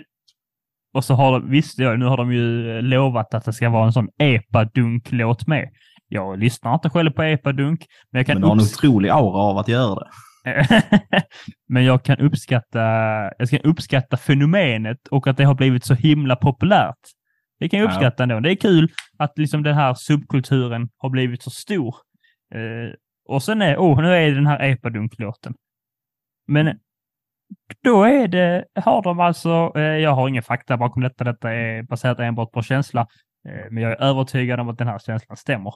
och 0.94 1.04
så 1.04 1.14
har 1.14 1.40
de, 1.40 1.50
visst, 1.52 1.80
ja, 1.80 1.96
nu 1.96 2.06
har 2.06 2.18
de 2.18 2.32
ju 2.34 2.78
eh, 2.78 2.82
lovat 2.82 3.34
att 3.34 3.46
det 3.46 3.54
ska 3.54 3.70
vara 3.70 3.86
en 3.86 3.94
sån 3.94 4.08
epadunk-låt 4.20 5.48
med. 5.48 5.70
Jag 6.08 6.40
lyssnar 6.40 6.74
inte 6.74 6.90
själv 6.90 7.12
på 7.12 7.24
epadunk, 7.24 7.86
men 8.12 8.20
jag 8.20 8.26
kan 8.26 8.36
Men 8.36 8.42
du 8.42 8.48
har 8.48 8.56
en 8.56 8.62
otrolig 8.62 9.10
aura 9.10 9.42
av 9.42 9.58
att 9.58 9.68
göra 9.68 9.96
det. 9.96 10.10
men 11.70 11.86
jag 11.86 12.04
kan 12.04 12.18
uppskatta, 12.18 12.80
jag 13.38 13.50
kan 13.50 13.60
uppskatta 13.60 14.18
fenomenet 14.18 15.08
och 15.12 15.28
att 15.28 15.38
det 15.38 15.44
har 15.44 15.56
blivit 15.56 15.86
så 15.86 15.94
himla 15.94 16.36
populärt. 16.36 16.96
Det 17.60 17.70
kan 17.70 17.80
jag 17.80 17.88
Ja. 17.88 17.92
uppskatta 17.92 18.24
ändå. 18.24 18.40
Det 18.40 18.52
är 18.52 18.56
kul 18.56 18.92
att 19.18 19.38
liksom 19.38 19.64
den 19.64 19.76
här 19.76 19.94
subkulturen 19.94 20.90
har 20.98 21.10
blivit 21.10 21.44
så 21.44 21.50
stor. 21.50 21.96
Eh, 22.56 22.94
och 23.30 23.44
sen 23.44 23.62
är, 23.62 23.78
oh, 23.78 24.02
nu 24.02 24.14
är 24.14 24.30
det 24.30 24.36
den 24.36 24.48
här 24.48 24.64
epadunk-låten. 24.64 25.54
Men 26.48 26.80
då 27.84 28.04
är 28.04 28.28
det, 28.28 28.66
har 28.76 29.02
de 29.04 29.20
alltså, 29.20 29.72
eh, 29.76 29.82
jag 29.82 30.12
har 30.12 30.30
ingen 30.30 30.44
fakta 30.44 30.78
bakom 30.78 31.04
detta, 31.04 31.24
detta 31.24 31.54
är 31.54 31.84
baserat 31.84 32.20
enbart 32.20 32.52
på 32.52 32.62
känsla, 32.62 33.08
eh, 33.50 33.66
men 33.72 33.84
jag 33.84 33.92
är 33.92 34.02
övertygad 34.02 34.60
om 34.60 34.70
att 34.70 34.78
den 34.78 34.88
här 34.88 35.00
känslan 35.00 35.38
stämmer. 35.38 35.74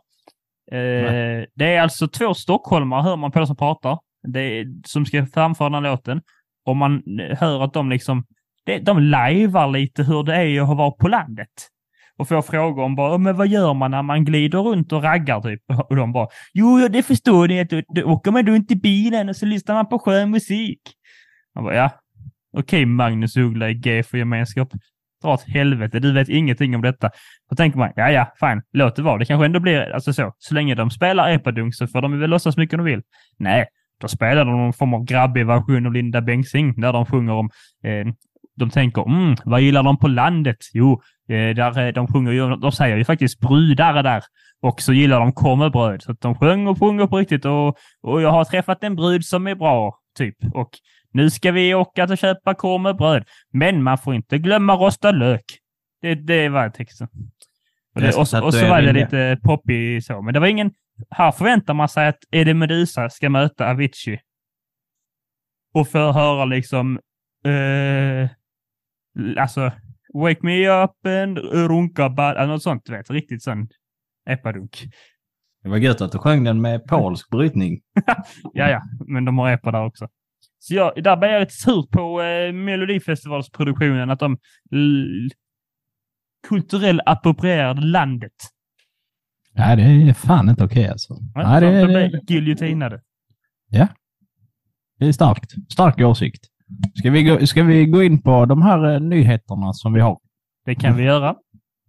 Eh, 0.72 1.46
det 1.56 1.76
är 1.76 1.82
alltså 1.82 2.08
två 2.08 2.34
stockholmare, 2.34 3.02
hör 3.02 3.16
man 3.16 3.32
på 3.32 3.46
som 3.46 3.56
pratar, 3.56 4.00
det 4.28 4.40
är, 4.40 4.66
som 4.86 5.06
ska 5.06 5.26
framföra 5.26 5.70
den 5.70 5.86
här 5.86 5.92
låten. 5.92 6.22
Och 6.66 6.78
man 6.78 7.04
hör 7.40 7.64
att 7.64 7.74
de 7.74 7.90
liksom, 7.90 8.26
det, 8.66 8.80
de 8.80 9.00
lajvar 9.00 9.68
lite 9.68 10.04
hur 10.04 10.24
det 10.24 10.36
är 10.36 10.62
att 10.62 10.78
vara 10.78 10.92
på 10.92 11.08
landet. 11.08 11.50
Och 12.22 12.28
får 12.28 12.42
frågor 12.42 12.84
om 12.84 12.96
bara, 12.96 13.18
men 13.18 13.36
vad 13.36 13.48
gör 13.48 13.74
man 13.74 13.92
när 13.92 14.02
man 14.02 14.26
glider 14.26 14.60
runt 14.60 14.92
och 14.92 15.04
raggar 15.04 15.42
typ? 15.42 15.62
Och 15.90 15.96
de 15.96 16.14
bara, 16.14 16.28
jo, 16.54 16.80
ja, 16.80 16.90
det 16.90 17.04
förstår 17.04 17.48
ni, 17.48 17.60
att 17.60 17.70
då, 17.70 17.82
då 17.96 18.04
åker 18.04 18.32
man 18.32 18.48
runt 18.48 18.72
i 18.72 18.76
bilen 18.76 19.30
och 19.30 19.36
så 19.36 19.46
lyssnar 19.46 19.76
man 19.76 19.90
på 19.90 20.00
skön 20.00 20.32
musik. 20.32 20.80
Man 21.56 21.64
bara, 21.64 21.76
ja, 21.76 21.90
okej 22.58 22.86
Magnus 22.86 23.38
Uggla 23.38 23.70
i 23.70 23.74
G 23.74 24.04
för 24.04 24.18
gemenskap. 24.18 24.70
Dra 25.24 25.34
åt 25.34 25.44
helvete, 25.48 26.00
du 26.00 26.14
vet 26.14 26.30
ingenting 26.30 26.76
om 26.76 26.82
detta. 26.82 27.10
Då 27.50 27.56
tänker 27.56 27.80
man, 27.80 27.92
ja 27.96 28.12
ja, 28.12 28.34
fine, 28.40 28.62
låt 28.74 28.96
det 28.96 29.02
vara. 29.02 29.18
Det 29.18 29.26
kanske 29.26 29.46
ändå 29.46 29.60
blir, 29.60 29.94
alltså 29.94 30.14
så, 30.14 30.34
så 30.38 30.54
länge 30.54 30.76
de 30.76 30.92
spelar 30.92 31.30
epadunk 31.30 31.76
så 31.76 31.88
får 31.88 32.02
de 32.02 32.20
väl 32.20 32.30
låtsas 32.30 32.58
mycket 32.58 32.80
de 32.80 32.86
vill. 32.86 33.02
Nej, 33.40 33.66
då 34.02 34.08
spelar 34.08 34.46
de 34.46 34.58
någon 34.58 34.74
form 34.74 34.94
av 34.94 35.06
grabbig 35.06 35.46
version 35.46 35.86
av 35.86 35.94
Linda 35.94 36.22
Bengtzing 36.22 36.82
där 36.82 36.94
de 36.94 37.06
sjunger 37.06 37.34
om, 37.34 37.50
eh, 37.84 38.14
de 38.56 38.70
tänker, 38.70 39.02
mm, 39.02 39.36
vad 39.46 39.62
gillar 39.62 39.84
de 39.84 39.98
på 39.98 40.08
landet? 40.08 40.58
Jo, 40.74 41.02
där, 41.36 41.88
eh, 41.88 41.94
de 41.94 42.08
sjunger 42.08 42.32
ju, 42.32 42.56
de 42.56 42.72
säger 42.72 42.98
ju 42.98 43.06
faktiskt 43.06 43.40
brudare 43.40 44.02
där. 44.02 44.24
Och 44.62 44.82
så 44.82 44.94
gillar 44.94 45.20
de 45.20 45.34
korvbröd. 45.34 46.04
Så 46.04 46.14
de 46.14 46.36
sjunger 46.36 46.72
och 46.72 46.80
sjunger 46.80 47.08
på 47.08 47.18
riktigt 47.18 47.46
och, 47.46 47.78
och 48.02 48.22
jag 48.22 48.32
har 48.32 48.46
träffat 48.46 48.84
en 48.84 48.96
brud 48.96 49.26
som 49.26 49.48
är 49.48 49.56
bra, 49.56 49.98
typ. 50.18 50.36
Och 50.54 50.70
nu 51.14 51.30
ska 51.30 51.52
vi 51.52 51.74
åka 51.74 52.04
och 52.04 52.18
köpa 52.18 52.54
korv 52.54 52.82
med 52.82 52.96
bröd. 52.96 53.24
Men 53.54 53.84
man 53.84 53.98
får 53.98 54.16
inte 54.16 54.38
glömma 54.38 54.76
rostad 54.76 55.12
lök. 55.12 55.44
Det, 56.02 56.16
det 56.16 56.50
var 56.50 56.70
texten. 56.70 57.08
Och, 57.96 58.02
det, 58.02 58.16
och, 58.16 58.28
så, 58.28 58.46
och 58.46 58.54
så 58.54 58.68
var 58.68 58.82
det 58.82 58.94
lite 58.94 59.40
poppy 59.44 60.02
så. 60.02 60.22
Men 60.22 60.34
det 60.34 60.40
var 60.40 60.48
ingen... 60.48 60.72
Här 61.10 61.32
förväntar 61.32 61.74
man 61.74 61.90
sig 61.90 62.08
att 62.08 62.20
Eddie 62.32 62.54
Meduza 62.54 63.10
ska 63.10 63.30
möta 63.30 63.70
Avicii. 63.70 64.20
Och 65.74 65.88
få 65.88 66.12
höra 66.12 66.46
liksom... 66.46 67.00
Eh, 67.46 68.30
alltså... 69.38 69.72
Wake 70.14 70.40
me 70.42 70.84
up 70.84 71.06
and 71.06 71.38
runka 71.38 72.10
bad... 72.10 72.38
Alltså 72.38 72.52
något 72.52 72.64
sånt, 72.64 72.86
du 72.86 72.92
vet. 72.92 73.10
Riktigt 73.10 73.44
sån 73.44 73.68
epadunk. 74.30 74.88
Det 75.64 75.70
var 75.70 75.78
gött 75.78 76.02
att 76.02 76.12
du 76.12 76.18
sjöng 76.18 76.44
den 76.44 76.62
med 76.62 76.86
polsk 76.88 77.30
brytning. 77.30 77.82
Ja, 78.54 78.70
ja, 78.70 78.82
men 79.08 79.26
de 79.26 79.38
har 79.38 79.52
epa 79.52 79.72
där 79.72 79.86
också. 79.86 80.08
Så 80.60 80.74
jag, 80.76 81.04
där 81.04 81.18
blev 81.18 81.32
jag 81.32 81.40
lite 81.40 81.54
sur 81.54 81.88
på 81.92 82.22
eh, 82.22 82.54
Melodifestivalsproduktionen, 82.54 84.10
att 84.10 84.20
de 84.20 84.38
kulturell 86.48 87.02
approprierade 87.06 87.82
landet. 87.82 88.34
Nej, 89.54 89.76
det 89.76 89.84
är 90.10 90.14
fan 90.14 90.50
inte 90.50 90.64
okej 90.64 90.88
alltså. 90.88 91.18
Ja, 91.36 91.60
Nej, 91.60 91.62
så 91.62 91.66
det, 91.66 91.82
de 91.82 91.88
blev 91.88 92.22
giljotinade. 92.28 93.02
det 95.00 95.08
är 95.08 95.12
starkt. 95.12 95.52
Stark 95.74 96.00
åsikt. 96.00 96.51
Ska 96.96 97.12
vi, 97.12 97.24
gå, 97.24 97.46
ska 97.48 97.64
vi 97.64 97.86
gå 97.86 98.04
in 98.04 98.22
på 98.22 98.46
de 98.46 98.62
här 98.62 98.94
eh, 98.94 99.00
nyheterna 99.00 99.74
som 99.74 99.94
vi 99.94 100.02
har? 100.02 100.18
Det 100.66 100.76
kan 100.76 100.98
vi 100.98 101.04
göra. 101.04 101.36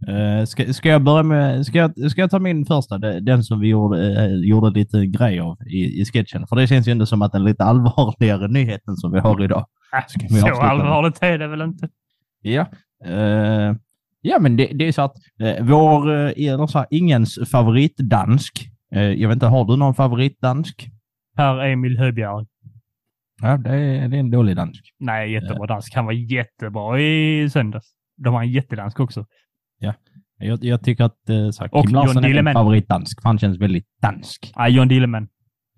Eh, 0.08 0.44
ska, 0.44 0.72
ska 0.72 0.88
jag 0.88 1.02
börja 1.02 1.22
med... 1.22 1.66
Ska 1.66 1.78
jag, 1.78 2.10
ska 2.10 2.20
jag 2.20 2.30
ta 2.30 2.38
min 2.38 2.66
första? 2.66 2.98
Den 2.98 3.44
som 3.44 3.60
vi 3.60 3.68
gjorde, 3.68 4.24
eh, 4.24 4.34
gjorde 4.34 4.70
lite 4.70 5.06
grej 5.06 5.40
av 5.40 5.58
i, 5.66 6.00
i 6.00 6.04
sketchen. 6.04 6.46
För 6.46 6.56
det 6.56 6.66
känns 6.66 6.88
ju 6.88 6.92
ändå 6.92 7.06
som 7.06 7.22
att 7.22 7.32
den 7.32 7.44
lite 7.44 7.64
allvarligare 7.64 8.48
nyheten 8.48 8.96
som 8.96 9.12
vi 9.12 9.18
har 9.18 9.44
idag. 9.44 9.66
Äh, 9.94 10.06
Ska 10.08 10.20
vi 10.20 10.40
så 10.40 10.60
allvarligt 10.60 11.22
är 11.22 11.38
det 11.38 11.48
väl 11.48 11.62
inte? 11.62 11.88
Ja. 12.42 12.66
Eh, 13.04 13.74
ja, 14.20 14.38
men 14.40 14.56
det, 14.56 14.66
det 14.66 14.88
är 14.88 14.92
så 14.92 15.02
att 15.02 15.16
eh, 15.40 15.64
vår, 15.64 16.10
eller 16.10 16.66
så 16.66 16.78
här, 16.78 16.86
ingens 16.90 17.38
favoritdansk. 17.50 18.68
Eh, 18.94 19.02
jag 19.02 19.28
vet 19.28 19.36
inte, 19.36 19.46
har 19.46 19.64
du 19.64 19.76
någon 19.76 19.94
favoritdansk? 19.94 20.88
Per 21.36 21.58
Emil 21.58 21.98
Höbjerg. 21.98 22.46
Ja, 23.42 23.56
det 23.56 23.70
är, 23.70 24.08
det 24.08 24.16
är 24.16 24.20
en 24.20 24.30
dålig 24.30 24.56
dansk. 24.56 24.84
Nej, 24.98 25.32
jättebra 25.32 25.66
dansk. 25.66 25.94
Han 25.94 26.04
var 26.04 26.12
jättebra 26.12 27.00
i 27.00 27.50
söndags. 27.50 27.86
De 28.16 28.34
har 28.34 28.42
en 28.42 28.50
jättedansk 28.50 29.00
också. 29.00 29.26
Jag, 30.38 30.64
jag 30.64 30.82
tycker 30.84 31.04
att 31.04 31.28
eh, 31.28 31.50
så 31.50 31.62
här, 31.64 31.82
Kim 31.82 31.94
Larsson 31.94 32.24
är 32.24 32.42
min 32.42 32.52
favoritdansk, 32.52 33.22
för 33.22 33.28
han 33.28 33.38
känns 33.38 33.58
väldigt 33.58 33.86
dansk. 34.02 34.52
Ah, 34.54 34.68
John 34.68 34.88
Dilleman. 34.88 35.28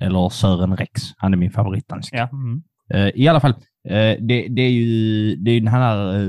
Eller 0.00 0.28
Sören 0.28 0.76
Rex, 0.76 1.02
han 1.16 1.32
är 1.32 1.36
min 1.36 1.50
favoritdansk. 1.50 2.14
Ja. 2.14 2.28
Mm. 2.32 2.62
Eh, 2.90 3.08
I 3.14 3.28
alla 3.28 3.40
fall, 3.40 3.50
eh, 3.88 4.16
det, 4.20 4.46
det 4.48 4.62
är 4.62 4.70
ju 4.70 5.36
det 5.36 5.50
är 5.50 5.60
den 5.60 5.68
här... 5.68 6.14
eh, 6.14 6.20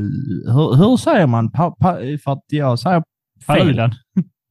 hur, 0.55 0.75
hur 0.77 0.97
säger 0.97 1.27
man? 1.27 1.51
Pa, 1.51 1.71
pa, 1.71 1.93
för 2.23 2.31
att 2.31 2.43
jag 2.47 2.79
säger. 2.79 3.03
Paludan. 3.47 3.91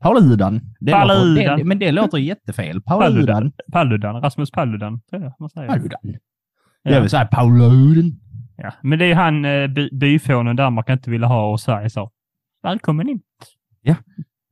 Paludan. 0.02 0.60
Det 0.80 0.92
Paludan. 0.92 1.34
Låter, 1.34 1.56
det, 1.56 1.64
men 1.64 1.78
det 1.78 1.92
låter 1.92 2.18
jättefel. 2.18 2.82
Paludan. 2.82 3.52
Paludan. 3.72 4.22
Rasmus 4.22 4.50
Paludan. 4.50 5.00
tror 5.10 5.22
jag 5.22 5.32
man 5.38 5.50
säger. 5.50 5.68
Paludan. 5.68 6.00
Ja. 6.84 6.90
Jag 6.94 7.00
vill 7.00 7.10
säga 7.10 7.24
Paludan. 7.26 8.12
Ja, 8.56 8.72
men 8.82 8.98
det 8.98 9.04
är 9.10 9.14
han 9.14 9.44
eh, 9.44 9.66
by, 9.66 9.88
byfånen 9.92 10.56
Danmark 10.56 10.88
inte 10.88 11.10
ville 11.10 11.26
ha 11.26 11.50
och 11.50 11.60
Sverige 11.60 11.90
sa 11.90 12.10
välkommen 12.62 13.08
in. 13.08 13.20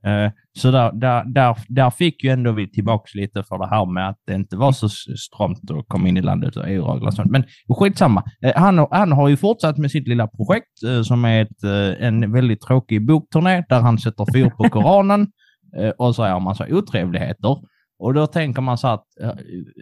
Eh, 0.05 0.31
Så 0.53 0.71
där, 0.71 0.91
där, 0.91 1.23
där, 1.25 1.57
där 1.67 1.89
fick 1.89 2.23
ju 2.23 2.29
ändå 2.29 2.51
vi 2.51 2.71
tillbaks 2.71 3.15
lite 3.15 3.43
för 3.43 3.57
det 3.57 3.67
här 3.67 3.85
med 3.85 4.09
att 4.09 4.17
det 4.27 4.33
inte 4.33 4.57
var 4.57 4.71
så 4.71 4.85
s- 4.85 5.19
strångt 5.25 5.71
att 5.71 5.87
komma 5.87 6.07
in 6.07 6.17
i 6.17 6.21
landet 6.21 6.55
och 6.55 6.69
EU-regler 6.69 7.07
och 7.07 7.13
sånt. 7.13 7.31
Men 7.31 7.43
skitsamma. 7.69 8.23
Eh, 8.41 8.51
Han, 8.55 8.87
han 8.91 9.11
har 9.11 9.27
ju 9.29 9.37
fortsatt 9.37 9.77
med 9.77 9.91
sitt 9.91 10.07
lilla 10.07 10.27
projekt 10.27 10.83
eh, 10.87 11.01
som 11.01 11.25
är 11.25 11.41
ett, 11.41 11.63
eh, 11.63 12.07
en 12.07 12.31
väldigt 12.31 12.61
tråkig 12.61 13.05
bokturné 13.07 13.63
där 13.69 13.81
han 13.81 13.97
sätter 13.97 14.25
fyr 14.33 14.49
på 14.49 14.63
Koranen 14.69 15.27
eh, 15.77 15.89
och 15.89 16.15
säger 16.15 16.35
en 16.37 16.43
massa 16.43 16.65
otrevligheter. 16.69 17.57
Och 17.99 18.13
då 18.13 18.27
tänker 18.27 18.61
man 18.61 18.77
så 18.77 18.87
att 18.87 19.05
eh, 19.21 19.31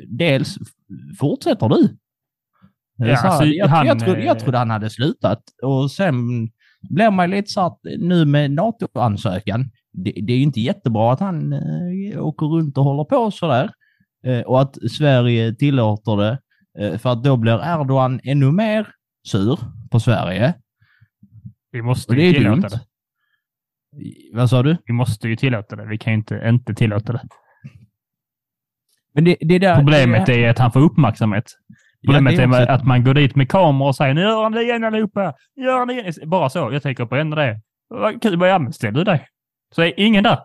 dels 0.07 0.57
fortsätter 1.19 1.69
du? 1.69 1.97
Ja, 3.07 3.17
så 3.17 3.27
alltså, 3.27 3.45
jag, 3.45 3.67
han, 3.67 3.87
jag, 3.87 3.99
trodde, 3.99 4.23
jag 4.23 4.37
eh, 4.37 4.43
trodde 4.43 4.57
han 4.57 4.69
hade 4.69 4.89
slutat 4.89 5.43
och 5.63 5.91
sen 5.91 6.15
blir 6.81 7.11
man 7.11 7.29
lite 7.29 7.51
så 7.51 7.61
att 7.61 7.79
nu 7.83 8.25
med 8.25 8.51
NATO-ansökan, 8.51 9.71
det, 9.93 10.11
det 10.11 10.33
är 10.33 10.37
ju 10.37 10.43
inte 10.43 10.61
jättebra 10.61 11.13
att 11.13 11.19
han 11.19 11.53
eh, 11.53 12.25
åker 12.25 12.45
runt 12.45 12.77
och 12.77 12.83
håller 12.83 13.03
på 13.03 13.31
sådär. 13.31 13.71
Eh, 14.25 14.41
och 14.41 14.61
att 14.61 14.91
Sverige 14.91 15.55
tillåter 15.55 16.17
det. 16.17 16.39
För 16.99 17.09
att 17.11 17.23
då 17.23 17.37
blir 17.37 17.79
Erdogan 17.81 18.19
ännu 18.23 18.51
mer 18.51 18.87
sur 19.27 19.59
på 19.91 19.99
Sverige. 19.99 20.53
Vi 21.71 21.81
måste 21.81 22.11
Och 22.11 22.15
det 22.15 22.23
ju 22.23 22.33
tillåta 22.33 22.55
dumt. 22.55 22.69
det. 22.69 22.79
Vad 24.33 24.49
sa 24.49 24.63
du? 24.63 24.77
Vi 24.85 24.93
måste 24.93 25.27
ju 25.27 25.35
tillåta 25.35 25.75
det. 25.75 25.85
Vi 25.85 25.97
kan 25.97 26.13
ju 26.13 26.17
inte 26.17 26.41
inte 26.45 26.73
tillåta 26.73 27.13
det. 27.13 27.21
Men 29.13 29.23
det, 29.23 29.37
det 29.39 29.59
där, 29.59 29.75
Problemet 29.75 30.25
det, 30.25 30.45
är 30.45 30.49
att 30.49 30.59
han 30.59 30.71
får 30.71 30.79
uppmärksamhet. 30.79 31.45
Problemet 32.05 32.37
det 32.37 32.43
är 32.43 32.61
är 32.61 32.67
att 32.67 32.85
man 32.85 33.03
går 33.03 33.13
dit 33.13 33.35
med 33.35 33.49
kameror 33.49 33.87
och 33.87 33.95
säger 33.95 34.13
nu 34.13 34.21
gör 34.21 34.43
han 34.43 34.51
det 34.51 34.63
igen 34.63 34.83
allihopa. 34.83 35.33
Nu 35.55 35.63
Gör 35.63 35.79
han 35.79 35.87
det 35.87 35.93
igen. 35.93 36.13
Bara 36.25 36.49
så. 36.49 36.69
Jag 36.73 36.83
tänker 36.83 37.05
på 37.05 37.15
ändå 37.15 37.35
det. 37.35 37.61
Vad 37.89 38.21
kul, 38.21 38.41
jag 38.41 38.73
ställ 38.73 38.93
du 38.93 39.03
dig. 39.03 39.27
Så 39.75 39.81
är 39.81 39.93
ingen 39.97 40.23
där. 40.23 40.39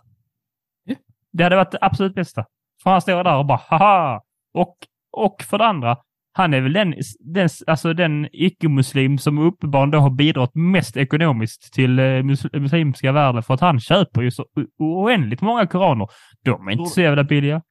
Ja. 0.84 0.94
Det 1.32 1.42
hade 1.44 1.56
varit 1.56 1.70
det 1.70 1.78
absolut 1.80 2.14
bästa. 2.14 2.44
För 2.82 2.90
han 2.90 3.00
står 3.00 3.24
där 3.24 3.36
och 3.36 3.46
bara 3.46 3.60
haha. 3.68 4.20
Och, 4.54 4.76
och 5.12 5.42
för 5.42 5.58
det 5.58 5.66
andra, 5.66 5.96
han 6.32 6.54
är 6.54 6.60
väl 6.60 6.72
den, 6.72 6.94
den, 7.20 7.48
alltså 7.66 7.92
den 7.92 8.28
icke-muslim 8.32 9.18
som 9.18 9.38
uppenbarligen 9.38 9.90
då 9.90 9.98
har 9.98 10.10
bidragit 10.10 10.54
mest 10.54 10.96
ekonomiskt 10.96 11.72
till 11.72 11.98
eh, 11.98 12.22
mus, 12.22 12.46
muslimska 12.52 13.12
världen 13.12 13.42
för 13.42 13.54
att 13.54 13.60
han 13.60 13.80
köper 13.80 14.22
ju 14.22 14.30
så 14.30 14.44
oändligt 14.78 15.40
många 15.40 15.66
koraner. 15.66 16.08
De 16.44 16.68
är 16.68 16.72
inte 16.72 16.90
så 16.90 17.00
jävla 17.00 17.24
billiga. 17.24 17.62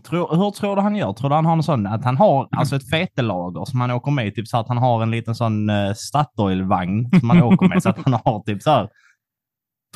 Tror, 0.00 0.36
hur 0.36 0.50
tror 0.50 0.76
du 0.76 0.82
han 0.82 0.96
gör? 0.96 1.12
Tror 1.12 1.28
du 1.28 1.34
han 1.34 1.46
har 1.46 1.52
en 1.52 1.62
sån, 1.62 1.86
att 1.86 2.04
han 2.04 2.16
har 2.16 2.48
alltså 2.56 2.76
ett 2.76 2.90
fetelager 2.90 3.64
som 3.64 3.80
han 3.80 3.90
åker 3.90 4.10
med 4.10 4.34
typ 4.34 4.48
så 4.48 4.58
att 4.58 4.68
han 4.68 4.78
har 4.78 5.02
en 5.02 5.10
liten 5.10 5.34
sån 5.34 5.70
uh, 5.70 5.94
Statoil-vagn 5.94 7.10
som 7.20 7.30
han 7.30 7.42
åker 7.42 7.68
med 7.68 7.82
så 7.82 7.88
att 7.88 8.04
han 8.04 8.20
har 8.24 8.42
typ 8.42 8.62
så 8.62 8.70
här 8.70 8.88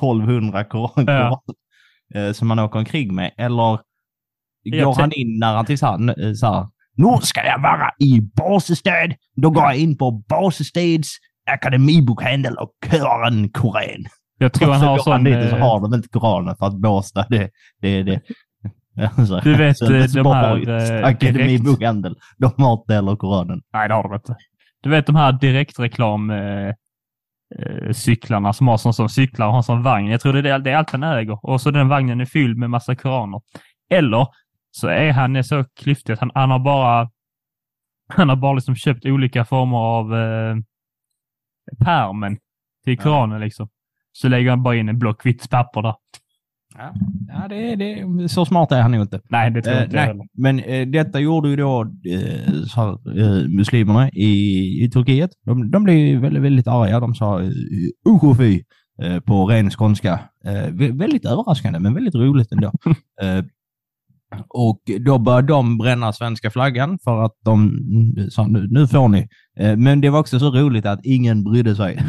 1200 0.00 0.64
koraner 0.64 1.12
ja. 1.12 1.40
uh, 2.16 2.32
som 2.32 2.50
han 2.50 2.58
åker 2.58 2.78
omkring 2.78 3.14
med? 3.14 3.30
Eller 3.36 3.78
går 4.64 5.00
han 5.00 5.12
in 5.12 5.38
när 5.38 5.54
han 5.54 5.66
till 5.66 5.78
så 5.78 5.86
här, 5.86 6.34
så 6.34 6.46
här 6.46 6.66
nu 6.96 7.16
ska 7.22 7.44
jag 7.44 7.62
vara 7.62 7.90
i 7.98 8.20
basestöd. 8.20 9.14
Då 9.36 9.50
går 9.50 9.62
jag 9.62 9.76
in 9.76 9.98
på 9.98 10.10
Basestads 10.10 11.08
akademibokhandel 11.50 12.56
och 12.56 12.70
köper 12.84 13.26
en 13.26 13.48
koran. 13.48 14.06
Jag 14.38 14.52
tror 14.52 14.72
han 14.72 14.82
har 14.82 14.98
sån... 14.98 15.12
Han 15.12 15.24
dit 15.24 15.50
så 15.50 15.56
har 15.56 15.80
de 15.80 15.94
inte 15.94 16.08
koranen 16.08 16.56
för 16.56 16.66
att 16.66 16.80
Båstad, 16.80 17.26
det, 17.28 17.50
det, 17.80 18.02
det, 18.02 18.20
Alltså, 19.16 19.40
du 19.40 19.56
vet 19.56 19.78
så 19.78 19.94
eh, 19.94 20.04
de 20.04 20.26
här... 20.26 20.68
Eh, 20.68 21.06
Akademibokhandel. 21.06 22.16
De 22.38 22.52
har 22.56 22.72
inte 22.72 22.94
heller 22.94 23.16
Koranen. 23.16 23.62
Nej, 23.72 23.88
det 23.88 23.94
har 23.94 24.02
de 24.02 24.14
inte. 24.14 24.36
Du 24.82 24.90
vet 24.90 25.06
de 25.06 25.16
här 25.16 25.32
direktreklam 25.32 26.30
eh, 26.30 26.68
eh, 27.58 27.92
cyklarna 27.92 28.52
som 28.52 28.68
har 28.68 28.76
sån 28.76 28.94
som 28.94 29.08
cyklar 29.08 29.46
och 29.46 29.52
har 29.52 29.62
sån 29.62 29.82
vagn. 29.82 30.10
Jag 30.10 30.20
tror 30.20 30.32
det 30.32 30.50
är, 30.50 30.58
det 30.58 30.70
är 30.70 30.76
allt 30.76 30.90
han 30.90 31.02
äger. 31.02 31.38
Och 31.42 31.60
så 31.60 31.70
den 31.70 31.88
vagnen 31.88 32.20
är 32.20 32.24
fylld 32.24 32.58
med 32.58 32.70
massa 32.70 32.94
koraner. 32.94 33.40
Eller 33.90 34.26
så 34.70 34.88
är 34.88 35.12
han 35.12 35.44
så 35.44 35.64
klyftig 35.64 36.12
att 36.12 36.20
han, 36.20 36.30
han 36.34 36.50
har 36.50 36.58
bara 36.58 37.10
han 38.08 38.28
har 38.28 38.36
bara 38.36 38.54
liksom 38.54 38.74
köpt 38.74 39.06
olika 39.06 39.44
former 39.44 39.76
av 39.76 40.14
eh, 40.14 40.56
pärmen 41.84 42.38
till 42.84 42.98
koranen 42.98 43.38
ja. 43.38 43.44
liksom. 43.44 43.68
Så 44.12 44.28
lägger 44.28 44.50
han 44.50 44.62
bara 44.62 44.76
in 44.76 44.88
en 44.88 44.98
block 44.98 45.26
vitt 45.26 45.50
papper 45.50 45.82
där. 45.82 45.94
Ja, 46.78 46.94
ja 47.28 47.48
det, 47.48 47.76
det, 47.76 48.28
så 48.28 48.44
smart 48.44 48.72
är 48.72 48.82
han 48.82 48.90
nog 48.90 49.02
inte. 49.02 49.20
Nej, 49.28 49.50
det 49.50 49.62
tror 49.62 49.74
eh, 49.74 49.82
inte 49.82 49.96
jag 49.96 50.02
heller. 50.02 50.26
Men 50.34 50.60
eh, 50.60 50.86
detta 50.86 51.20
gjorde 51.20 51.48
ju 51.48 51.56
då 51.56 51.82
eh, 51.82 52.52
så, 52.66 52.88
eh, 53.18 53.48
muslimerna 53.48 54.10
i, 54.10 54.84
i 54.84 54.90
Turkiet. 54.90 55.30
De, 55.44 55.70
de 55.70 55.84
blev 55.84 56.20
väldigt, 56.20 56.42
väldigt 56.42 56.68
arga. 56.68 57.00
De 57.00 57.14
sa 57.14 57.40
usch 58.08 58.36
fy 58.36 58.62
eh, 59.02 59.20
på 59.20 59.46
ren 59.46 59.70
skånska. 59.70 60.20
Eh, 60.44 60.92
väldigt 60.92 61.24
överraskande, 61.24 61.78
men 61.78 61.94
väldigt 61.94 62.14
roligt 62.14 62.52
ändå. 62.52 62.72
Eh, 63.22 63.44
och 64.48 64.80
då 65.00 65.18
började 65.18 65.46
de 65.46 65.78
bränna 65.78 66.12
svenska 66.12 66.50
flaggan 66.50 66.98
för 67.04 67.22
att 67.24 67.32
de 67.44 67.72
sa 68.30 68.46
nu, 68.46 68.66
nu 68.70 68.86
får 68.86 69.08
ni. 69.08 69.28
Men 69.76 70.00
det 70.00 70.10
var 70.10 70.20
också 70.20 70.38
så 70.38 70.50
roligt 70.50 70.86
att 70.86 71.00
ingen 71.02 71.44
brydde 71.44 71.76
sig. 71.76 71.98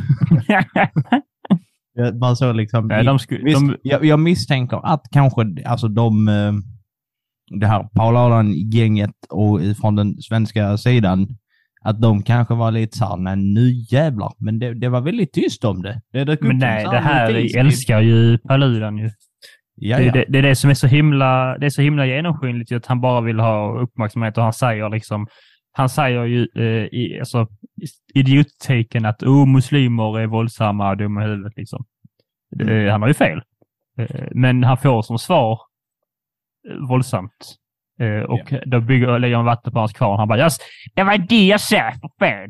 Man 2.19 2.35
så 2.35 2.53
liksom, 2.53 2.89
ja, 2.89 3.03
de 3.03 3.19
sku, 3.19 3.43
visst, 3.43 3.67
de... 3.67 3.77
jag, 3.83 4.05
jag, 4.05 4.19
misstänker 4.19 4.81
att 4.83 5.01
kanske 5.11 5.41
alltså 5.65 5.87
de, 5.87 6.27
eh, 6.27 6.53
det 7.59 7.67
här 7.67 7.83
Paul 7.83 8.17
Arlan-gänget 8.17 9.15
och 9.29 9.59
från 9.81 9.95
den 9.95 10.21
svenska 10.21 10.77
sidan, 10.77 11.27
att 11.81 12.01
de 12.01 12.23
kanske 12.23 12.53
var 12.53 12.71
lite 12.71 12.97
såhär, 12.97 13.17
nej 13.17 13.35
nu 13.35 13.71
jävlar. 13.71 14.33
Men 14.37 14.59
det, 14.59 14.73
det 14.73 14.89
var 14.89 15.01
väldigt 15.01 15.33
tyst 15.33 15.65
om 15.65 15.81
det. 15.81 16.01
det 16.11 16.41
men 16.41 16.57
nej, 16.57 16.83
det 16.83 16.99
här 16.99 17.57
älskar 17.57 18.01
ju 18.01 18.37
Paludan 18.37 18.97
ju. 18.97 19.09
Ja, 19.75 19.99
ja. 19.99 20.11
Det, 20.11 20.25
det, 20.29 20.37
är 20.37 20.43
det 20.43 20.55
som 20.55 20.69
är 20.69 20.73
så 20.73 20.87
himla, 20.87 21.57
det 21.57 21.65
är 21.65 21.69
så 21.69 21.81
himla 21.81 22.05
genomskinligt 22.05 22.71
att 22.71 22.85
han 22.85 23.01
bara 23.01 23.21
vill 23.21 23.39
ha 23.39 23.79
uppmärksamhet 23.79 24.37
och 24.37 24.43
han 24.43 24.53
säger 24.53 24.89
liksom, 24.89 25.27
han 25.77 25.89
säger 25.89 26.23
ju 26.23 26.47
eh, 26.55 26.85
i, 26.99 27.17
alltså, 27.19 27.47
idiottaken 28.13 29.05
att 29.05 29.23
oh, 29.23 29.45
muslimer 29.45 30.19
är 30.19 30.27
våldsamma 30.27 30.89
och 30.89 30.97
dumma 30.97 31.23
i 31.23 31.27
huvudet. 31.27 31.53
Liksom. 31.57 31.85
Mm. 32.61 32.85
Eh, 32.85 32.91
han 32.91 33.01
har 33.01 33.07
ju 33.07 33.13
fel. 33.13 33.41
Eh, 33.99 34.27
men 34.31 34.63
han 34.63 34.77
får 34.77 35.01
som 35.01 35.19
svar 35.19 35.59
eh, 36.69 36.87
våldsamt. 36.89 37.55
Eh, 37.99 38.21
och 38.21 38.51
yeah. 38.51 38.63
då 38.65 38.79
bygger, 38.81 39.19
lägger 39.19 39.35
han 39.35 39.45
vatten 39.45 39.73
på 39.73 39.79
hans 39.79 39.93
kvarn. 39.93 40.19
Han 40.19 40.27
bara 40.27 40.39
yes, 40.39 40.57
det 40.95 41.03
var 41.03 41.17
det 41.17 41.47
jag 41.47 41.61
sa 41.61 41.91
för 42.01 42.09
fan. 42.19 42.49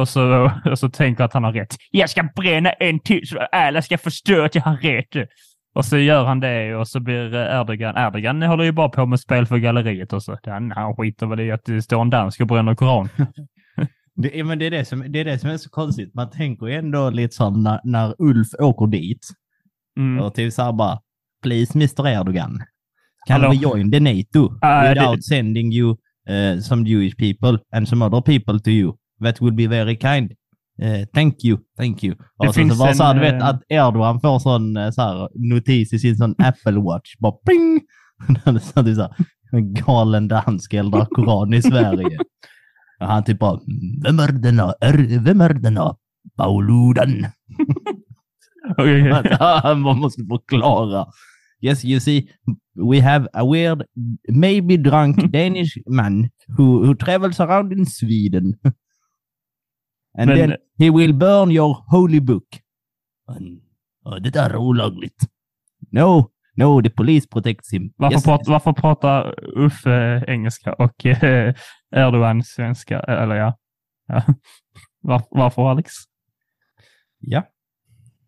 Och 0.00 0.08
så, 0.08 0.50
och 0.64 0.78
så 0.78 0.88
tänker 0.90 1.24
att 1.24 1.32
han 1.32 1.44
har 1.44 1.52
rätt. 1.52 1.76
Jag 1.90 2.10
ska 2.10 2.22
bränna 2.22 2.70
en 2.72 3.00
till 3.00 3.28
så 3.28 3.38
alla 3.38 3.82
ska 3.82 3.98
förstå 3.98 4.44
att 4.44 4.54
jag 4.54 4.62
har 4.62 4.76
rätt. 4.76 5.28
Och 5.74 5.84
så 5.84 5.98
gör 5.98 6.24
han 6.24 6.40
det 6.40 6.76
och 6.76 6.88
så 6.88 7.00
blir 7.00 7.34
Erdogan... 7.34 7.96
Erdogan 7.96 8.42
håller 8.42 8.64
ju 8.64 8.72
bara 8.72 8.88
på 8.88 9.06
med 9.06 9.20
spel 9.20 9.46
för 9.46 9.56
galleriet 9.56 10.12
och 10.12 10.22
så. 10.22 10.38
Han, 10.46 10.70
han 10.70 10.96
skiter 10.96 11.26
väl 11.26 11.40
i 11.40 11.52
att 11.52 11.64
det 11.64 11.82
står 11.82 12.02
en 12.02 12.10
dansk 12.10 12.40
och 12.40 12.46
bränner 12.46 12.74
koran. 12.74 13.08
Det, 14.14 14.44
men 14.44 14.58
det, 14.58 14.66
är 14.66 14.70
det, 14.70 14.84
som, 14.84 15.04
det 15.12 15.20
är 15.20 15.24
det 15.24 15.38
som 15.38 15.50
är 15.50 15.56
så 15.56 15.70
konstigt. 15.70 16.14
Man 16.14 16.30
tänker 16.30 16.66
ju 16.66 16.74
ändå 16.74 17.10
lite 17.10 17.34
som 17.34 17.62
när, 17.62 17.80
när 17.84 18.14
Ulf 18.18 18.48
åker 18.58 18.86
dit. 18.86 19.28
Mm. 19.98 20.24
Och 20.24 20.34
typ 20.34 20.52
såhär 20.52 20.72
bara, 20.72 20.98
please 21.42 21.78
Mr 21.78 22.08
Erdogan. 22.08 22.62
Can 23.26 23.40
Hallå? 23.40 23.50
we 23.50 23.56
join 23.56 23.90
the 23.90 24.00
NATO 24.00 24.44
uh, 24.44 24.88
without 24.88 25.16
det... 25.16 25.22
sending 25.22 25.72
you 25.72 25.96
uh, 26.28 26.60
some 26.60 26.84
Jewish 26.84 27.16
people 27.16 27.58
and 27.72 27.88
some 27.88 28.04
other 28.04 28.20
people 28.20 28.60
to 28.60 28.70
you? 28.70 28.96
That 29.22 29.40
would 29.40 29.56
be 29.56 29.66
very 29.66 29.96
kind. 29.96 30.32
Uh, 30.82 31.04
thank 31.14 31.44
you, 31.44 31.58
thank 31.76 32.04
you. 32.04 32.14
Det 32.38 32.48
och 32.48 32.54
så, 32.54 32.68
så 32.68 32.76
bara 32.76 32.94
så 32.94 33.02
här, 33.02 33.14
du 33.14 33.20
vet 33.20 33.42
att 33.42 33.62
Erdogan 33.68 34.20
får 34.20 34.38
sån 34.38 34.92
så 34.92 35.02
här, 35.02 35.28
notis 35.34 35.92
i 35.92 35.98
sin 35.98 36.16
sån 36.16 36.34
Apple 36.38 36.80
Watch. 36.80 37.16
Bara 37.18 37.32
ping! 37.32 37.80
så 38.60 38.80
är 38.80 38.94
så 38.94 39.02
här, 39.02 39.14
galen 39.60 40.28
dansk 40.28 40.74
eldar 40.74 41.04
koran 41.04 41.54
i 41.54 41.62
Sverige. 41.62 42.18
Och 43.00 43.06
han 43.06 43.24
typ 43.24 43.38
bara, 43.38 43.60
vem 44.04 44.18
är 44.18 44.32
denna, 44.32 44.74
är, 44.80 45.18
vem 45.18 45.40
är 45.40 45.54
denna 45.54 45.96
Pauludan? 46.36 47.08
Man 49.82 49.98
måste 49.98 50.22
förklara. 50.24 51.06
Yes, 51.60 51.84
you 51.84 52.00
see, 52.00 52.28
we 52.74 53.00
have 53.00 53.28
a 53.34 53.44
weird, 53.44 53.84
maybe 54.28 54.76
drunk 54.76 55.32
Danish 55.32 55.78
man 55.86 56.30
who, 56.56 56.84
who 56.84 56.94
travels 56.94 57.40
around 57.40 57.72
in 57.72 57.86
Sweden. 57.86 58.54
And 60.18 60.28
Men, 60.28 60.38
then 60.38 60.56
he 60.78 60.90
will 60.90 61.12
burn 61.14 61.50
your 61.50 61.84
holy 61.86 62.20
book. 62.20 62.44
And, 63.28 63.60
det 64.22 64.36
är 64.36 64.56
olagligt. 64.56 65.26
No, 65.90 66.30
no, 66.56 66.82
the 66.82 66.90
police 66.90 67.28
protects 67.28 67.72
him. 67.72 67.92
Varför, 67.96 68.16
yes. 68.16 68.24
pratar, 68.24 68.52
varför 68.52 68.72
pratar 68.72 69.34
Uffe 69.58 70.24
engelska 70.26 70.72
och 70.72 71.06
eh, 71.06 71.54
Erdogan 71.96 72.42
svenska? 72.44 73.00
Eller 73.00 73.34
ja. 73.34 73.58
ja. 74.06 74.22
Var, 75.00 75.22
varför 75.30 75.70
Alex? 75.70 75.92
Ja. 77.18 77.42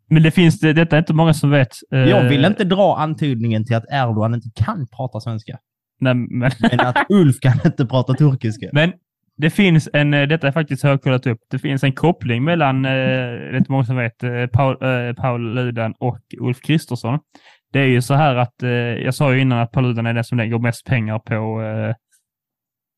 Men 0.08 0.22
det 0.22 0.30
finns, 0.30 0.60
det, 0.60 0.72
detta 0.72 0.96
är 0.96 0.98
inte 0.98 1.14
många 1.14 1.34
som 1.34 1.50
vet. 1.50 1.76
Eh, 1.92 1.98
jag 1.98 2.28
vill 2.28 2.44
inte 2.44 2.64
dra 2.64 2.96
antydningen 2.96 3.64
till 3.64 3.76
att 3.76 3.84
Erdogan 3.90 4.34
inte 4.34 4.50
kan 4.54 4.86
prata 4.96 5.20
svenska. 5.20 5.58
Nej, 6.00 6.14
men... 6.14 6.50
men 6.60 6.80
att 6.80 7.06
Ulf 7.08 7.40
kan 7.40 7.60
inte 7.64 7.86
prata 7.86 8.14
turkiska. 8.14 8.68
Men 8.72 8.92
det 9.36 9.50
finns 9.50 9.88
en, 9.92 10.14
eh, 10.14 10.28
detta 10.28 10.48
är 10.48 10.52
faktiskt 10.52 10.82
högkollat 10.82 11.26
jag 11.26 11.32
kollat 11.32 11.36
upp, 11.36 11.46
det 11.50 11.58
finns 11.58 11.84
en 11.84 11.92
koppling 11.92 12.44
mellan, 12.44 12.84
eh, 12.84 12.90
det 12.90 13.48
är 13.50 13.56
inte 13.56 13.72
många 13.72 13.84
som 13.84 13.96
vet, 13.96 14.22
eh, 14.22 14.46
Paul, 14.46 14.82
eh, 14.82 15.14
Paul 15.14 15.54
Ludan 15.54 15.94
och 15.98 16.20
Ulf 16.40 16.60
Kristersson. 16.60 17.18
Det 17.72 17.80
är 17.80 17.86
ju 17.86 18.02
så 18.02 18.14
här 18.14 18.36
att, 18.36 18.54
jag 19.04 19.14
sa 19.14 19.34
ju 19.34 19.40
innan 19.40 19.58
att 19.58 19.72
Paul 19.72 19.84
Ludan 19.84 20.06
är 20.06 20.14
den 20.14 20.24
som 20.24 20.38
lägger 20.38 20.58
mest 20.58 20.86
pengar 20.86 21.18
på 21.18 21.62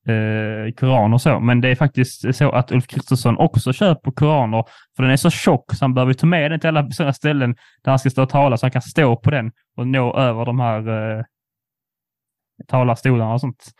eh, 0.07 0.71
koran 0.71 1.13
och 1.13 1.21
så. 1.21 1.39
Men 1.39 1.61
det 1.61 1.69
är 1.69 1.75
faktiskt 1.75 2.35
så 2.35 2.51
att 2.51 2.71
Ulf 2.71 2.87
Kristersson 2.87 3.37
också 3.37 3.73
köper 3.73 4.11
koraner, 4.11 4.63
för 4.95 5.03
den 5.03 5.11
är 5.11 5.17
så 5.17 5.29
tjock 5.29 5.73
så 5.73 5.83
han 5.85 5.93
behöver 5.93 6.13
ta 6.13 6.27
med 6.27 6.51
den 6.51 6.59
till 6.59 6.67
alla 6.67 6.91
sådana 6.91 7.13
ställen 7.13 7.55
där 7.83 7.91
han 7.91 7.99
ska 7.99 8.09
stå 8.09 8.23
och 8.23 8.29
tala, 8.29 8.57
så 8.57 8.65
han 8.65 8.71
kan 8.71 8.81
stå 8.81 9.15
på 9.15 9.31
den 9.31 9.51
och 9.77 9.87
nå 9.87 10.17
över 10.17 10.45
de 10.45 10.59
här 10.59 10.87
eh, 11.17 11.23
talarstolarna 12.67 13.33
och 13.33 13.41
sånt. 13.41 13.71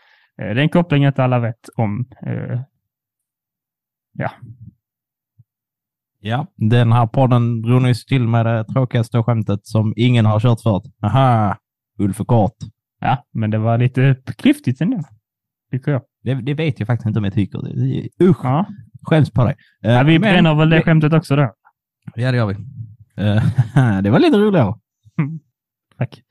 Eh, 0.42 0.54
det 0.54 0.60
är 0.60 0.64
en 0.64 0.68
koppling 0.68 1.04
inte 1.04 1.24
alla 1.24 1.38
vet 1.38 1.68
om. 1.76 2.06
Eh, 2.26 2.60
ja. 4.12 4.30
Ja, 6.20 6.46
den 6.56 6.92
här 6.92 7.06
podden 7.06 7.62
drog 7.62 7.82
nyss 7.82 8.06
till 8.06 8.28
med 8.28 8.46
det 8.46 8.64
tråkigaste 8.64 9.22
skämtet 9.22 9.66
som 9.66 9.92
ingen 9.96 10.26
har 10.26 10.40
kört 10.40 10.60
förut. 10.60 10.82
Aha, 11.02 11.56
Ulf 11.98 12.20
är 12.20 12.24
kort. 12.24 12.56
Ja, 13.00 13.26
men 13.32 13.50
det 13.50 13.58
var 13.58 13.78
lite 13.78 14.16
klyftigt 14.36 14.80
ändå, 14.80 15.04
tycker 15.70 15.92
jag. 15.92 16.02
Det, 16.22 16.34
det, 16.34 16.54
vet 16.54 16.78
jag 16.80 16.86
faktiskt 16.86 17.06
inte 17.06 17.18
om 17.18 17.24
jag 17.24 17.34
tycker. 17.34 17.58
Usch! 18.22 18.44
Ja. 18.44 18.66
Skäms 19.02 19.30
på 19.30 19.44
dig. 19.44 19.56
Ja, 19.80 20.02
vi 20.02 20.18
Men, 20.18 20.20
bränner 20.20 20.54
väl 20.54 20.70
det 20.70 20.82
skämtet 20.82 21.12
också 21.12 21.36
då? 21.36 21.52
Ja, 22.14 22.30
det 22.30 22.36
gör 22.36 22.46
vi. 22.46 22.54
Det 24.02 24.10
var 24.10 24.18
lite 24.18 24.38
roligare. 24.38 24.74
Tack. 25.98 26.22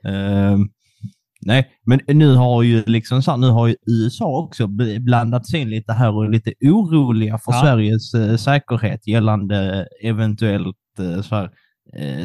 Nej, 1.42 1.68
men 1.86 2.00
nu 2.08 2.36
har 2.36 2.64
ju 2.64 2.84
liksom 2.86 3.22
så 3.22 3.32
här, 3.32 3.38
nu 3.38 3.50
har 3.50 3.68
ju 3.68 3.76
USA 3.88 4.26
också 4.26 4.68
blandats 5.00 5.54
in 5.54 5.70
lite 5.70 5.94
här 5.94 6.16
och 6.16 6.26
är 6.26 6.30
lite 6.30 6.54
oroliga 6.62 7.38
för 7.38 7.52
ja. 7.52 7.62
Sveriges 7.62 8.16
uh, 8.16 8.36
säkerhet 8.36 9.08
gällande 9.08 9.88
eventuellt 10.04 10.76
uh, 11.00 11.22
så 11.22 11.36
här, 11.36 11.50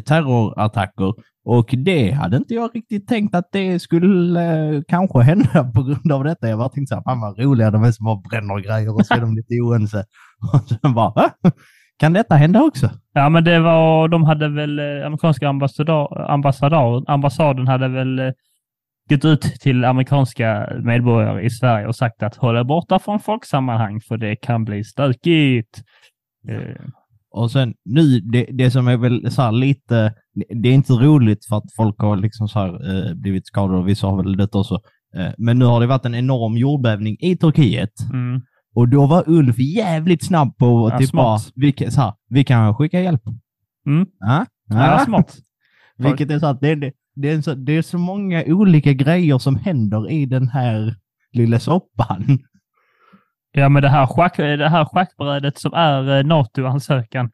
terrorattacker 0.00 1.14
Och 1.44 1.74
det 1.78 2.10
hade 2.10 2.36
inte 2.36 2.54
jag 2.54 2.70
riktigt 2.74 3.08
tänkt 3.08 3.34
att 3.34 3.48
det 3.52 3.78
skulle 3.78 4.40
eh, 4.76 4.82
kanske 4.88 5.20
hända 5.20 5.64
på 5.74 5.82
grund 5.82 6.12
av 6.12 6.24
detta. 6.24 6.48
Jag 6.48 6.58
bara 6.58 6.68
tänkte 6.68 6.88
så 6.88 6.94
här, 6.94 7.02
fan 7.02 7.20
vad 7.20 7.38
roliga 7.38 7.70
de 7.70 7.84
är 7.84 7.92
som 7.92 8.04
bara 8.04 8.20
bränner 8.30 8.60
grejer 8.60 8.94
och 8.94 9.06
så 9.06 9.14
är 9.14 9.20
de 9.20 9.36
lite 9.36 9.54
oense. 9.62 10.04
Och 10.52 10.68
sen 10.68 10.94
bara, 10.94 11.10
"Va? 11.10 11.30
kan 11.98 12.12
detta 12.12 12.34
hända 12.34 12.62
också? 12.62 12.90
Ja, 13.12 13.28
men 13.28 13.44
det 13.44 13.60
var, 13.60 14.08
de 14.08 14.24
hade 14.24 14.48
väl, 14.48 14.78
eh, 14.78 15.06
amerikanska 15.06 15.48
ambassadör, 15.48 16.30
ambassadör, 16.30 17.10
ambassaden 17.10 17.68
hade 17.68 17.88
väl 17.88 18.18
eh, 18.18 18.32
gått 19.08 19.24
ut 19.24 19.40
till 19.40 19.84
amerikanska 19.84 20.68
medborgare 20.84 21.42
i 21.42 21.50
Sverige 21.50 21.86
och 21.86 21.96
sagt 21.96 22.22
att 22.22 22.36
håll 22.36 22.56
er 22.56 22.64
borta 22.64 22.98
från 22.98 23.20
folksammanhang 23.20 24.00
för 24.00 24.16
det 24.16 24.36
kan 24.36 24.64
bli 24.64 24.84
stökigt. 24.84 25.82
Eh, 26.48 26.84
Och 27.30 27.50
sen 27.50 27.74
nu, 27.84 28.20
det, 28.20 28.46
det 28.52 28.70
som 28.70 28.88
är 28.88 28.96
väl 28.96 29.30
så 29.30 29.42
här 29.42 29.52
lite, 29.52 30.14
det 30.62 30.68
är 30.68 30.72
inte 30.72 30.92
roligt 30.92 31.46
för 31.48 31.56
att 31.56 31.74
folk 31.76 31.98
har 31.98 32.16
liksom 32.16 32.48
så 32.48 32.58
här, 32.58 32.68
eh, 33.08 33.14
blivit 33.14 33.46
skadade 33.46 33.78
och 33.78 33.88
vissa 33.88 34.06
har 34.06 34.22
väl 34.22 34.36
dött 34.36 34.54
också. 34.54 34.80
Eh, 35.16 35.32
men 35.38 35.58
nu 35.58 35.64
har 35.64 35.80
det 35.80 35.86
varit 35.86 36.04
en 36.04 36.14
enorm 36.14 36.56
jordbävning 36.56 37.16
i 37.20 37.36
Turkiet 37.36 37.92
mm. 38.12 38.42
och 38.74 38.88
då 38.88 39.06
var 39.06 39.24
Ulf 39.26 39.58
jävligt 39.58 40.26
snabb 40.26 40.56
på 40.56 40.90
Ja, 40.92 40.98
typ 40.98 41.12
bara, 41.12 41.38
vi, 41.54 41.90
så 41.90 42.00
här, 42.00 42.12
vi 42.28 42.44
kan 42.44 42.74
skicka 42.74 43.00
hjälp. 43.00 43.22
Mm. 43.86 44.06
Ja, 44.18 44.46
Ja, 44.68 45.02
smart. 45.06 45.36
Vilket 45.96 46.30
är 46.30 46.38
så 46.38 46.46
att 46.46 46.60
det, 46.60 46.74
det, 46.74 46.92
det, 47.14 47.30
är 47.30 47.40
så, 47.40 47.54
det 47.54 47.72
är 47.72 47.82
så 47.82 47.98
många 47.98 48.44
olika 48.46 48.92
grejer 48.92 49.38
som 49.38 49.56
händer 49.56 50.10
i 50.10 50.26
den 50.26 50.48
här 50.48 50.94
lilla 51.32 51.60
soppan. 51.60 52.38
Ja, 53.52 53.68
men 53.68 53.82
det 53.82 53.88
här, 53.88 54.06
schack, 54.06 54.36
det 54.36 54.68
här 54.68 54.84
schackbrädet 54.84 55.58
som 55.58 55.72
är 55.74 56.18
eh, 56.18 56.24
NATO-ansökan 56.24 57.30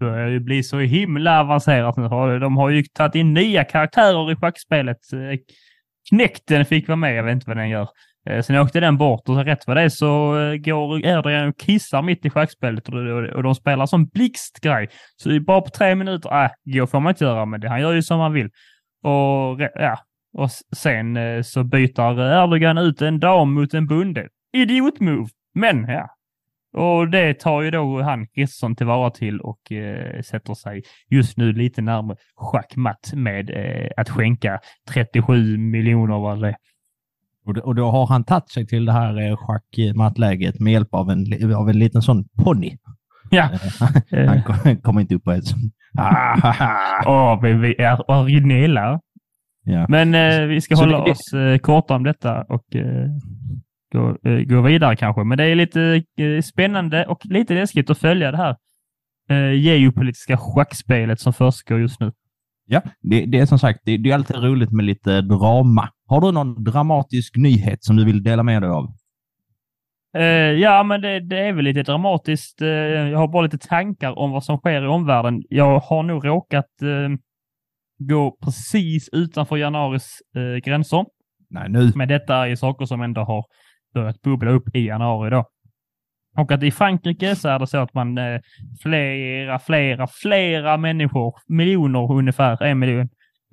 börjar 0.00 0.28
ju 0.28 0.40
bli 0.40 0.62
så 0.62 0.78
himla 0.78 1.40
avancerat 1.40 1.96
nu. 1.96 2.38
De 2.38 2.56
har 2.56 2.70
ju 2.70 2.82
tagit 2.82 3.14
in 3.14 3.34
nya 3.34 3.64
karaktärer 3.64 4.32
i 4.32 4.36
schackspelet. 4.36 5.12
Eh, 5.12 5.38
knäkten 6.10 6.64
fick 6.64 6.88
vara 6.88 6.96
med, 6.96 7.16
jag 7.16 7.24
vet 7.24 7.32
inte 7.32 7.46
vad 7.46 7.56
den 7.56 7.68
gör. 7.68 7.88
Eh, 8.30 8.42
sen 8.42 8.56
åkte 8.56 8.80
den 8.80 8.96
bort 8.96 9.28
och 9.28 9.44
rätt 9.44 9.66
vad 9.66 9.76
det 9.76 9.82
är 9.82 9.88
så 9.88 10.32
går 10.64 11.06
Erdogan 11.06 11.48
och 11.48 11.58
kissar 11.58 12.02
mitt 12.02 12.24
i 12.24 12.30
schackspelet 12.30 12.88
och, 12.88 13.42
de 13.42 13.54
spelar 13.54 13.86
som 13.86 14.06
blixtgrej. 14.06 14.88
Så 15.16 15.40
bara 15.40 15.60
på 15.60 15.70
tre 15.70 15.94
minuter, 15.94 16.44
äh, 16.44 16.50
gå 16.64 16.86
får 16.86 17.00
man 17.00 17.10
inte 17.10 17.24
göra, 17.24 17.44
men 17.44 17.60
det, 17.60 17.68
han 17.68 17.80
gör 17.80 17.92
ju 17.92 18.02
som 18.02 18.20
han 18.20 18.32
vill. 18.32 18.50
Och 19.04 19.60
ja, 19.74 19.98
och 20.32 20.50
sen 20.76 21.16
eh, 21.16 21.42
så 21.42 21.64
byter 21.64 22.20
Erdogan 22.20 22.78
ut 22.78 23.02
en 23.02 23.20
dam 23.20 23.54
mot 23.54 23.74
en 23.74 23.86
bonde. 23.86 24.28
Idiot-move! 24.56 25.28
Men 25.54 25.88
ja, 25.88 26.08
och 26.76 27.08
det 27.10 27.34
tar 27.40 27.62
ju 27.62 27.70
då 27.70 28.02
han 28.02 28.26
Kristersson 28.26 28.76
tillvara 28.76 29.10
till 29.10 29.40
och 29.40 29.72
eh, 29.72 30.22
sätter 30.22 30.54
sig 30.54 30.82
just 31.10 31.36
nu 31.36 31.52
lite 31.52 31.82
närmare 31.82 32.16
schackmatt 32.36 33.12
med 33.14 33.50
eh, 33.50 33.90
att 33.96 34.08
skänka 34.08 34.60
37 34.88 35.56
miljoner 35.58 36.18
vad 36.18 36.42
det. 36.42 36.56
Och, 37.46 37.56
och 37.58 37.74
då 37.74 37.90
har 37.90 38.06
han 38.06 38.24
tagit 38.24 38.50
sig 38.50 38.66
till 38.66 38.84
det 38.84 38.92
här 38.92 39.30
eh, 39.30 39.36
schackmattläget 39.36 40.60
med 40.60 40.72
hjälp 40.72 40.94
av 40.94 41.10
en, 41.10 41.54
av 41.54 41.68
en 41.68 41.78
liten 41.78 42.02
sån 42.02 42.24
ponny. 42.44 42.76
Ja. 43.30 43.50
Eh, 44.12 44.26
Han 44.28 44.42
kom- 44.42 44.76
kommer 44.76 45.00
inte 45.00 45.14
upp 45.14 45.24
på 45.24 45.32
ett 45.32 45.46
sånt. 45.46 45.74
Åh, 47.06 47.42
vi, 47.42 47.52
vi 47.52 47.74
är 47.82 48.10
originella. 48.10 49.00
Ja. 49.64 49.86
Men 49.88 50.14
eh, 50.14 50.46
vi 50.46 50.60
ska 50.60 50.76
Så 50.76 50.82
hålla 50.84 51.04
det- 51.04 51.10
oss 51.10 51.32
eh, 51.32 51.58
korta 51.58 51.94
om 51.94 52.04
detta 52.04 52.42
och 52.42 52.74
eh, 52.76 53.06
gå, 53.92 54.08
eh, 54.30 54.38
gå 54.40 54.60
vidare 54.60 54.96
kanske. 54.96 55.24
Men 55.24 55.38
det 55.38 55.44
är 55.44 55.54
lite 55.54 56.02
eh, 56.18 56.40
spännande 56.42 57.06
och 57.06 57.18
lite 57.26 57.54
läskigt 57.54 57.90
att 57.90 57.98
följa 57.98 58.30
det 58.30 58.36
här 58.36 58.56
eh, 59.30 59.52
geopolitiska 59.60 60.36
schackspelet 60.36 61.20
som 61.20 61.32
försiggår 61.32 61.80
just 61.80 62.00
nu. 62.00 62.12
Ja, 62.66 62.82
det, 63.02 63.26
det 63.26 63.38
är 63.38 63.46
som 63.46 63.58
sagt, 63.58 63.80
det, 63.84 63.96
det 63.96 64.10
är 64.10 64.14
alltid 64.14 64.36
roligt 64.36 64.70
med 64.72 64.84
lite 64.84 65.20
drama. 65.20 65.88
Har 66.08 66.20
du 66.20 66.32
någon 66.32 66.64
dramatisk 66.64 67.36
nyhet 67.36 67.84
som 67.84 67.96
du 67.96 68.04
vill 68.04 68.22
dela 68.22 68.42
med 68.42 68.62
dig 68.62 68.70
av? 68.70 68.86
Eh, 70.14 70.52
ja, 70.60 70.82
men 70.82 71.00
det, 71.00 71.20
det 71.20 71.38
är 71.38 71.52
väl 71.52 71.64
lite 71.64 71.82
dramatiskt. 71.82 72.62
Eh, 72.62 72.68
jag 72.68 73.18
har 73.18 73.28
bara 73.28 73.42
lite 73.42 73.58
tankar 73.58 74.18
om 74.18 74.30
vad 74.30 74.44
som 74.44 74.58
sker 74.58 74.84
i 74.84 74.86
omvärlden. 74.86 75.42
Jag 75.48 75.78
har 75.78 76.02
nog 76.02 76.26
råkat 76.26 76.82
eh, 76.82 77.16
gå 77.98 78.36
precis 78.44 79.08
utanför 79.12 79.56
januaris 79.56 80.18
gränser. 80.64 81.04
Nej, 81.50 81.68
nu. 81.68 81.92
Men 81.94 82.08
detta 82.08 82.36
är 82.36 82.46
ju 82.46 82.56
saker 82.56 82.84
som 82.84 83.02
ändå 83.02 83.20
har 83.20 83.44
börjat 83.94 84.22
bubbla 84.22 84.50
upp 84.50 84.76
i 84.76 84.86
januari 84.86 85.30
då. 85.30 85.44
Och 86.38 86.52
att 86.52 86.62
i 86.62 86.70
Frankrike 86.70 87.36
så 87.36 87.48
är 87.48 87.58
det 87.58 87.66
så 87.66 87.78
att 87.78 87.94
man 87.94 88.18
flera, 88.82 89.58
flera, 89.58 90.06
flera 90.06 90.76
människor, 90.76 91.34
miljoner 91.46 92.12
ungefär, 92.12 92.62
en 92.62 92.78
miljon, 92.78 93.08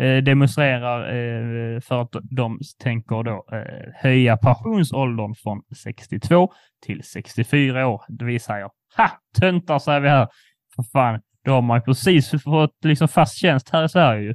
demonstrerar 0.06 1.00
eh, 1.00 1.80
för 1.80 2.02
att 2.02 2.16
de 2.22 2.60
tänker 2.80 3.24
då 3.24 3.46
eh, 3.52 3.94
höja 3.96 4.38
pensionsåldern 4.38 5.36
från 5.36 5.62
62 5.84 6.54
till 6.86 7.04
64 7.04 7.88
år. 7.88 8.02
Det 8.08 8.26
vill 8.26 8.42
säga, 8.42 8.70
ha! 8.98 9.10
Töntar 9.40 9.80
säger 9.80 10.00
vi 10.00 10.10
här. 10.10 10.28
För 10.76 10.84
fan, 10.84 11.22
då 11.46 11.52
har 11.52 11.62
man 11.62 11.78
ju 11.78 11.82
precis 11.82 12.44
fått 12.44 12.86
liksom 12.86 13.08
fast 13.08 13.38
tjänst 13.38 13.70
här 13.70 13.84
i 13.84 13.90
Sverige 13.90 14.22
ju, 14.22 14.30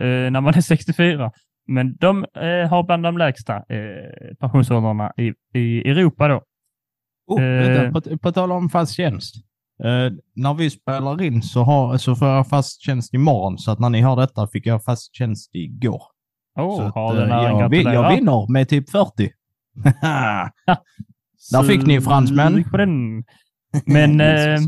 eh, 0.00 0.30
när 0.30 0.40
man 0.40 0.54
är 0.54 0.60
64. 0.60 1.32
Men 1.66 1.96
de 1.96 2.24
eh, 2.36 2.68
har 2.70 2.82
bland 2.82 3.02
de 3.02 3.18
lägsta 3.18 3.56
eh, 3.56 4.34
pensionsåldrarna 4.40 5.12
i, 5.16 5.32
i 5.58 5.90
Europa 5.90 6.28
då. 6.28 6.42
Oh, 7.26 7.42
Eh. 7.42 7.82
vänta, 7.82 8.00
på, 8.00 8.18
på 8.18 8.32
tal 8.32 8.52
om 8.52 8.68
fast 8.68 8.94
tjänst. 8.94 9.34
Eh, 9.84 10.12
när 10.34 10.54
vi 10.54 10.70
spelar 10.70 11.22
in 11.22 11.42
så, 11.42 11.62
har, 11.62 11.96
så 11.98 12.16
får 12.16 12.28
jag 12.28 12.48
fast 12.48 12.82
tjänst 12.82 13.14
imorgon, 13.14 13.58
så 13.58 13.70
att 13.70 13.78
när 13.78 13.90
ni 13.90 14.00
hör 14.02 14.16
detta 14.16 14.46
fick 14.52 14.66
jag 14.66 14.84
fast 14.84 15.14
tjänst 15.14 15.50
igår. 15.54 16.02
Oh, 16.60 16.76
så 16.76 16.82
att, 16.82 17.16
eh, 17.16 17.28
jag, 17.28 17.68
vi- 17.68 17.82
jag 17.82 18.16
vinner 18.16 18.52
med 18.52 18.68
typ 18.68 18.90
40. 18.90 19.30
Där 21.52 21.62
fick 21.62 21.86
ni, 21.86 22.00
fransmän. 22.00 22.64
På 22.70 22.76
den. 22.76 23.24
Men, 23.86 24.20
eh, 24.54 24.58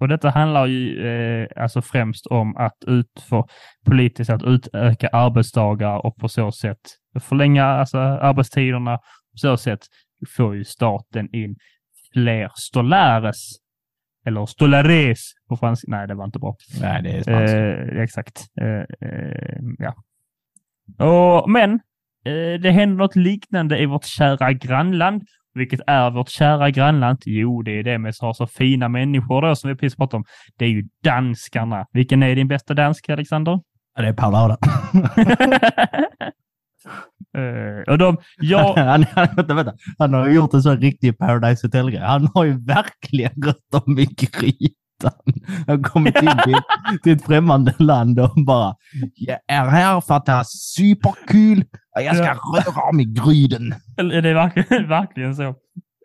och 0.00 0.08
detta 0.08 0.30
handlar 0.30 0.66
ju 0.66 1.06
eh, 1.08 1.48
alltså 1.62 1.82
främst 1.82 2.26
om 2.26 2.56
att 2.56 2.76
ut 2.86 3.24
för 3.28 3.44
politiskt 3.86 4.30
att 4.30 4.42
utöka 4.42 5.08
arbetsdagar 5.08 6.06
och 6.06 6.16
på 6.16 6.28
så 6.28 6.52
sätt 6.52 6.80
förlänga 7.20 7.64
alltså, 7.64 7.98
arbetstiderna. 7.98 8.96
På 9.32 9.36
så 9.36 9.56
sätt 9.56 9.80
får 10.36 10.56
ju 10.56 10.64
staten 10.64 11.34
in 11.34 11.56
fler 12.12 12.50
stolares. 12.54 13.36
Eller 14.26 14.46
stolares 14.46 15.32
på 15.48 15.56
franska. 15.56 15.86
Nej, 15.90 16.08
det 16.08 16.14
var 16.14 16.24
inte 16.24 16.38
bra. 16.38 16.56
Nej, 16.80 17.02
det 17.02 17.10
är 17.10 17.22
spanska. 17.22 17.58
Eh, 17.58 18.02
exakt. 18.02 18.46
Eh, 18.60 19.08
eh, 19.08 19.58
ja. 19.78 19.94
Och, 21.06 21.50
men 21.50 21.72
eh, 22.24 22.60
det 22.62 22.70
händer 22.70 22.96
något 22.96 23.16
liknande 23.16 23.78
i 23.78 23.86
vårt 23.86 24.04
kära 24.04 24.52
grannland. 24.52 25.22
Vilket 25.54 25.80
är 25.86 26.10
vårt 26.10 26.28
kära 26.28 26.70
grannland? 26.70 27.18
Jo, 27.24 27.62
det 27.62 27.78
är 27.78 27.82
det 27.82 27.98
med 27.98 28.14
har 28.20 28.32
så 28.32 28.46
fina 28.46 28.88
människor 28.88 29.42
då 29.42 29.56
som 29.56 29.70
vi 29.70 29.76
precis 29.76 29.96
pratade 29.96 30.16
om. 30.16 30.24
Det 30.56 30.64
är 30.64 30.68
ju 30.68 30.88
danskarna. 31.04 31.86
Vilken 31.92 32.22
är 32.22 32.36
din 32.36 32.48
bästa 32.48 32.74
dansk, 32.74 33.08
Alexander? 33.08 33.60
Ja, 33.96 34.02
det 34.02 34.08
är 34.08 34.12
Per 34.12 34.30
Eh, 37.38 37.92
och 37.92 37.98
de, 37.98 38.16
jag, 38.38 38.74
han, 38.76 39.04
han, 39.12 39.28
vänta, 39.36 39.54
vänta. 39.54 39.72
han 39.98 40.14
har 40.14 40.28
gjort 40.28 40.54
en 40.54 40.62
sån 40.62 40.80
riktig 40.80 41.18
Paradise 41.18 41.66
Hotel-grej. 41.66 42.00
Han 42.00 42.28
har 42.34 42.44
ju 42.44 42.64
verkligen 42.64 43.32
gått 43.34 43.84
om 43.86 43.98
i 43.98 44.04
grytan. 44.04 45.12
Han 45.66 45.78
har 45.78 45.82
kommit 45.82 46.22
in 46.22 46.30
till, 46.44 46.56
till 47.02 47.12
ett 47.12 47.24
främmande 47.24 47.74
land 47.78 48.20
och 48.20 48.44
bara 48.46 48.74
Jag 49.14 49.38
är 49.48 49.68
här 49.68 50.00
för 50.00 50.14
att 50.14 50.26
det 50.26 50.32
är 50.32 50.44
superkul. 50.44 51.64
Jag 52.04 52.16
ska 52.16 52.32
röra 52.32 52.88
om 52.90 53.00
i 53.00 53.04
gryden. 53.04 53.74
det 53.96 54.28
är 54.28 54.34
verkligen, 54.34 54.88
verkligen 54.88 55.34
så. 55.34 55.48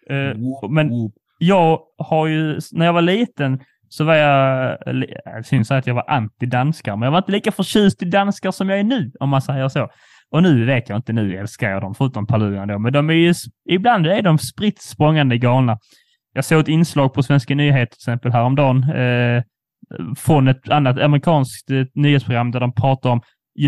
Eh, 0.09 0.69
men 0.69 0.89
jag 1.37 1.79
har 1.97 2.27
ju, 2.27 2.59
när 2.71 2.85
jag 2.85 2.93
var 2.93 3.01
liten 3.01 3.59
så 3.89 4.03
var 4.03 4.15
jag, 4.15 4.77
jag 5.25 5.45
syns 5.45 5.71
att 5.71 5.87
jag 5.87 5.93
var 5.93 6.05
anti-danskar, 6.07 6.95
men 6.95 7.01
jag 7.01 7.11
var 7.11 7.17
inte 7.17 7.31
lika 7.31 7.51
förtjust 7.51 8.01
i 8.01 8.05
danskar 8.05 8.51
som 8.51 8.69
jag 8.69 8.79
är 8.79 8.83
nu, 8.83 9.11
om 9.19 9.29
man 9.29 9.41
säger 9.41 9.69
så. 9.69 9.89
Och 10.31 10.43
nu 10.43 10.65
vet 10.65 10.89
jag 10.89 10.97
inte, 10.97 11.13
nu 11.13 11.37
älskar 11.37 11.69
jag 11.69 11.81
dem, 11.81 11.95
förutom 11.95 12.27
Paludan 12.27 12.67
då, 12.67 12.79
men 12.79 12.93
de 12.93 13.09
är 13.09 13.13
ju, 13.13 13.33
ibland 13.69 14.07
är 14.07 14.21
de 14.21 14.37
spritt 14.37 14.81
språngande 14.81 15.37
galna. 15.37 15.79
Jag 16.33 16.45
såg 16.45 16.59
ett 16.59 16.67
inslag 16.67 17.13
på 17.13 17.23
Svenska 17.23 17.55
nyheter 17.55 17.85
till 17.85 17.99
exempel 17.99 18.31
häromdagen, 18.31 18.83
eh, 18.83 19.43
från 20.17 20.47
ett 20.47 20.69
annat 20.69 20.99
amerikanskt 20.99 21.71
eh, 21.71 21.85
nyhetsprogram 21.93 22.51
där 22.51 22.59
de 22.59 22.73
pratar 22.73 23.09
om 23.09 23.21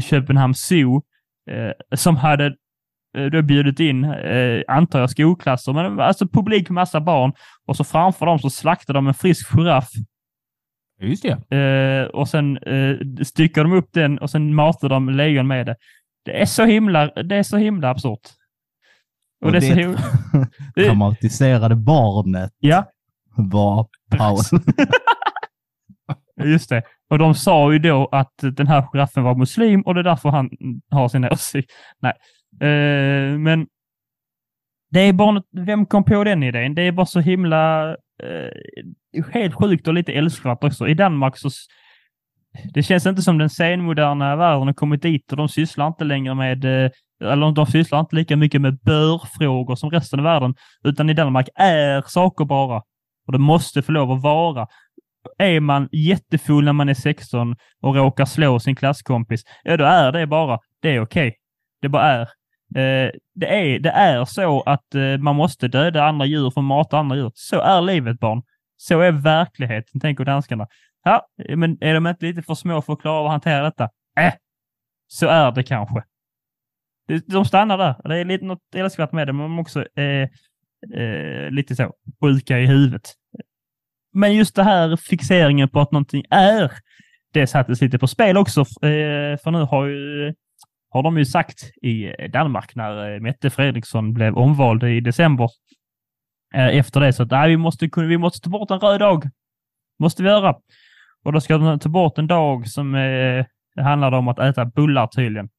Köpenhamn 0.03 0.53
Zoo, 0.53 1.01
eh, 1.51 1.97
som 1.97 2.15
hade 2.15 2.45
eh, 3.17 3.25
då 3.25 3.41
bjudit 3.41 3.79
in, 3.79 4.03
eh, 4.03 4.61
antar 4.67 4.99
jag, 4.99 5.09
skolklasser, 5.09 5.73
men 5.73 5.99
alltså 5.99 6.27
publik, 6.27 6.69
massa 6.69 7.01
barn. 7.01 7.33
Och 7.67 7.75
så 7.77 7.83
framför 7.83 8.25
dem 8.25 8.39
så 8.39 8.49
slaktar 8.49 8.93
de 8.93 9.07
en 9.07 9.13
frisk 9.13 9.47
giraff 9.55 9.89
Just 11.01 11.23
det. 11.49 11.57
eh, 11.57 12.07
och 12.07 12.29
sen 12.29 12.57
eh, 12.57 12.95
styckar 13.23 13.63
de 13.63 13.73
upp 13.73 13.89
den 13.93 14.17
och 14.17 14.29
sen 14.29 14.55
matar 14.55 14.89
de 14.89 15.09
lejon 15.09 15.47
med 15.47 15.65
det. 15.65 15.75
Det 16.27 16.41
är 16.41 16.45
så 16.45 16.65
himla, 16.65 17.07
det 17.07 17.35
är 17.35 17.43
så 17.43 17.57
himla 17.57 17.89
absurt. 17.89 18.19
Och, 19.41 19.45
Och 19.47 19.51
det 19.51 19.57
är 19.57 19.61
så 19.61 19.75
det- 19.75 20.47
det- 20.75 20.85
Traumatiserade 20.85 21.75
barnet 21.75 22.51
Ja, 22.59 22.85
var 23.37 23.87
Paul. 24.17 24.61
just 26.43 26.69
det. 26.69 26.83
Och 27.09 27.19
de 27.19 27.33
sa 27.35 27.73
ju 27.73 27.79
då 27.79 28.09
att 28.11 28.33
den 28.41 28.67
här 28.67 28.81
giraffen 28.93 29.23
var 29.23 29.35
muslim 29.35 29.81
och 29.81 29.93
det 29.93 30.01
är 30.01 30.03
därför 30.03 30.29
han 30.29 30.49
har 30.91 31.07
sin 31.07 31.25
åsikt. 31.25 31.71
Nej, 32.01 32.13
eh, 32.61 33.37
men 33.39 33.67
det 34.91 34.99
är 34.99 35.13
bara 35.13 35.43
vem 35.51 35.85
kom 35.85 36.03
på 36.03 36.23
den 36.23 36.43
idén? 36.43 36.75
Det 36.75 36.81
är 36.81 36.91
bara 36.91 37.05
så 37.05 37.19
himla 37.19 37.89
eh, 38.23 39.23
helt 39.33 39.55
sjukt 39.55 39.87
och 39.87 39.93
lite 39.93 40.13
älskvärt 40.13 40.63
också. 40.63 40.87
I 40.87 40.93
Danmark 40.93 41.37
så 41.37 41.49
det 42.73 42.83
känns 42.83 43.05
inte 43.05 43.21
som 43.21 43.37
den 43.37 43.49
senmoderna 43.49 44.35
världen 44.35 44.67
har 44.67 44.73
kommit 44.73 45.01
dit 45.01 45.31
och 45.31 45.37
de 45.37 45.49
sysslar 45.49 45.87
inte 45.87 46.03
längre 46.03 46.35
med, 46.35 46.65
eh, 46.65 46.91
eller 47.23 47.51
de 47.51 47.65
sysslar 47.65 47.99
inte 47.99 48.15
lika 48.15 48.35
mycket 48.35 48.61
med 48.61 48.79
bör-frågor 48.79 49.75
som 49.75 49.89
resten 49.89 50.19
av 50.19 50.23
världen, 50.23 50.55
utan 50.83 51.09
i 51.09 51.13
Danmark 51.13 51.49
är 51.55 52.01
saker 52.01 52.45
bara. 52.45 52.81
Och 53.27 53.31
det 53.31 53.39
måste 53.39 53.81
få 53.81 53.91
lov 53.91 54.11
att 54.11 54.21
vara. 54.21 54.67
Är 55.37 55.59
man 55.59 55.89
jättefull 55.91 56.65
när 56.65 56.73
man 56.73 56.89
är 56.89 56.93
16 56.93 57.55
och 57.81 57.95
råkar 57.95 58.25
slå 58.25 58.59
sin 58.59 58.75
klasskompis, 58.75 59.43
ja 59.63 59.77
då 59.77 59.85
är 59.85 60.11
det 60.11 60.27
bara, 60.27 60.59
det 60.81 60.95
är 60.95 61.01
okej. 61.01 61.27
Okay. 61.27 61.37
Det 61.81 61.89
bara 61.89 62.03
är. 62.03 62.21
Eh, 62.75 63.11
det, 63.35 63.47
är 63.47 63.79
det 63.79 63.89
är 63.89 64.25
så 64.25 64.61
att 64.61 64.95
eh, 64.95 65.17
man 65.17 65.35
måste 65.35 65.67
döda 65.67 66.03
andra 66.03 66.25
djur 66.25 66.51
för 66.51 66.61
att 66.61 66.65
mata 66.65 66.97
andra 66.97 67.15
djur. 67.15 67.31
Så 67.33 67.59
är 67.59 67.81
livet 67.81 68.19
barn. 68.19 68.43
Så 68.77 68.99
är 68.99 69.11
verkligheten, 69.11 70.01
tänker 70.01 70.25
danskarna. 70.25 70.67
Ja, 71.03 71.27
men 71.55 71.77
är 71.81 71.93
de 71.93 72.07
inte 72.07 72.25
lite 72.25 72.41
för 72.41 72.55
små 72.55 72.81
för 72.81 72.93
att 72.93 73.01
klara 73.01 73.15
av 73.19 73.25
att 73.25 73.31
hantera 73.31 73.63
detta? 73.63 73.89
Äh, 74.19 74.33
så 75.07 75.27
är 75.27 75.51
det 75.51 75.63
kanske. 75.63 76.03
De 77.25 77.45
stannar 77.45 77.77
där. 77.77 78.09
Det 78.09 78.17
är 78.17 78.25
lite 78.25 78.45
något 78.45 78.75
älskvärt 78.75 79.11
med 79.11 79.27
det, 79.27 79.33
men 79.33 79.43
de 79.43 79.59
också 79.59 79.85
eh, 79.95 80.29
eh, 81.01 81.51
lite 81.51 81.75
så 81.75 81.93
sjuka 82.21 82.59
i 82.59 82.65
huvudet. 82.65 83.13
Men 84.13 84.35
just 84.35 84.55
det 84.55 84.63
här 84.63 84.95
fixeringen 84.95 85.69
på 85.69 85.79
att 85.79 85.91
någonting 85.91 86.23
är, 86.29 86.71
det 87.33 87.47
sattes 87.47 87.81
lite 87.81 87.99
på 87.99 88.07
spel 88.07 88.37
också. 88.37 88.61
Eh, 88.61 89.37
för 89.43 89.51
nu 89.51 89.59
har 89.59 89.85
ju 89.85 90.33
har 90.89 91.03
de 91.03 91.17
ju 91.17 91.25
sagt 91.25 91.63
i 91.81 92.13
Danmark 92.33 92.75
när 92.75 93.13
eh, 93.13 93.19
Mette 93.19 93.49
Fredriksson 93.49 94.13
blev 94.13 94.37
omvald 94.37 94.83
i 94.83 94.99
december. 94.99 95.49
Eh, 96.55 96.77
efter 96.77 96.99
det 96.99 97.13
så 97.13 97.23
att 97.23 97.31
nej, 97.31 97.49
vi 97.49 97.57
måste, 97.57 97.89
vi 97.95 98.17
måste 98.17 98.39
ta 98.39 98.49
bort 98.49 98.71
en 98.71 98.79
röd 98.79 98.99
dag. 98.99 99.29
Måste 99.99 100.23
vi 100.23 100.29
göra. 100.29 100.55
Och 101.27 101.33
då 101.33 101.41
ska 101.41 101.57
de 101.57 101.79
ta 101.79 101.89
bort 101.89 102.17
en 102.17 102.27
dag 102.27 102.67
som 102.67 102.95
eh, 102.95 103.45
handlade 103.83 104.17
om 104.17 104.27
att 104.27 104.39
äta 104.39 104.65
bullar 104.65 105.07
tydligen. 105.07 105.49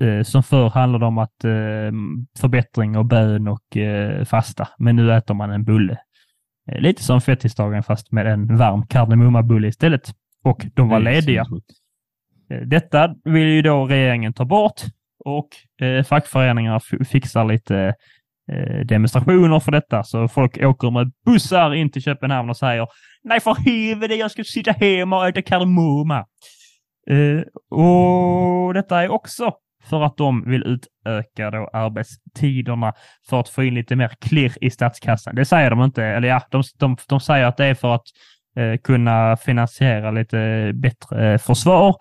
Eh, 0.00 0.22
som 0.22 0.42
förr 0.42 0.70
handlade 0.70 1.06
om 1.06 1.18
att 1.18 1.44
eh, 1.44 1.92
förbättring 2.38 2.96
och 2.96 3.06
bön 3.06 3.48
och 3.48 3.76
eh, 3.76 4.24
fasta. 4.24 4.68
Men 4.78 4.96
nu 4.96 5.12
äter 5.12 5.34
man 5.34 5.50
en 5.50 5.64
bulle. 5.64 5.98
Eh, 6.70 6.80
lite 6.80 7.02
som 7.02 7.20
fettisdagen 7.20 7.82
fast 7.82 8.12
med 8.12 8.26
en 8.26 8.56
varm 8.56 8.86
kardemummabulle 8.86 9.68
istället. 9.68 10.14
Och 10.44 10.66
de 10.74 10.88
var 10.88 11.00
lediga. 11.00 11.44
Eh, 12.50 12.60
detta 12.60 13.14
vill 13.24 13.48
ju 13.48 13.62
då 13.62 13.86
regeringen 13.86 14.32
ta 14.32 14.44
bort 14.44 14.80
och 15.24 15.48
eh, 15.86 16.04
fackföreningarna 16.04 16.80
fixar 17.04 17.44
lite 17.44 17.94
Eh, 18.52 18.80
demonstrationer 18.86 19.60
för 19.60 19.72
detta. 19.72 20.02
Så 20.02 20.28
folk 20.28 20.58
åker 20.62 20.90
med 20.90 21.12
bussar 21.26 21.74
in 21.74 21.90
till 21.90 22.02
Köpenhamn 22.02 22.50
och 22.50 22.56
säger 22.56 22.88
Nej 23.24 23.40
för 23.40 23.54
helvete, 23.54 24.14
jag 24.14 24.30
ska 24.30 24.44
sitta 24.44 24.72
hemma 24.72 25.18
och 25.18 25.28
äta 25.28 25.42
kardemumma. 25.42 26.24
Eh, 27.10 27.42
och 27.78 28.74
detta 28.74 29.02
är 29.02 29.08
också 29.08 29.52
för 29.90 30.02
att 30.02 30.16
de 30.16 30.50
vill 30.50 30.62
utöka 30.62 31.50
då 31.50 31.70
arbetstiderna 31.72 32.92
för 33.28 33.40
att 33.40 33.48
få 33.48 33.64
in 33.64 33.74
lite 33.74 33.96
mer 33.96 34.10
klirr 34.20 34.52
i 34.60 34.70
statskassan. 34.70 35.34
Det 35.34 35.44
säger 35.44 35.70
de 35.70 35.82
inte, 35.82 36.04
eller 36.04 36.28
ja, 36.28 36.42
de, 36.50 36.62
de, 36.78 36.96
de 37.08 37.20
säger 37.20 37.44
att 37.44 37.56
det 37.56 37.64
är 37.64 37.74
för 37.74 37.94
att 37.94 38.06
eh, 38.58 38.76
kunna 38.84 39.36
finansiera 39.36 40.10
lite 40.10 40.70
bättre 40.74 41.32
eh, 41.32 41.38
försvar 41.38 41.96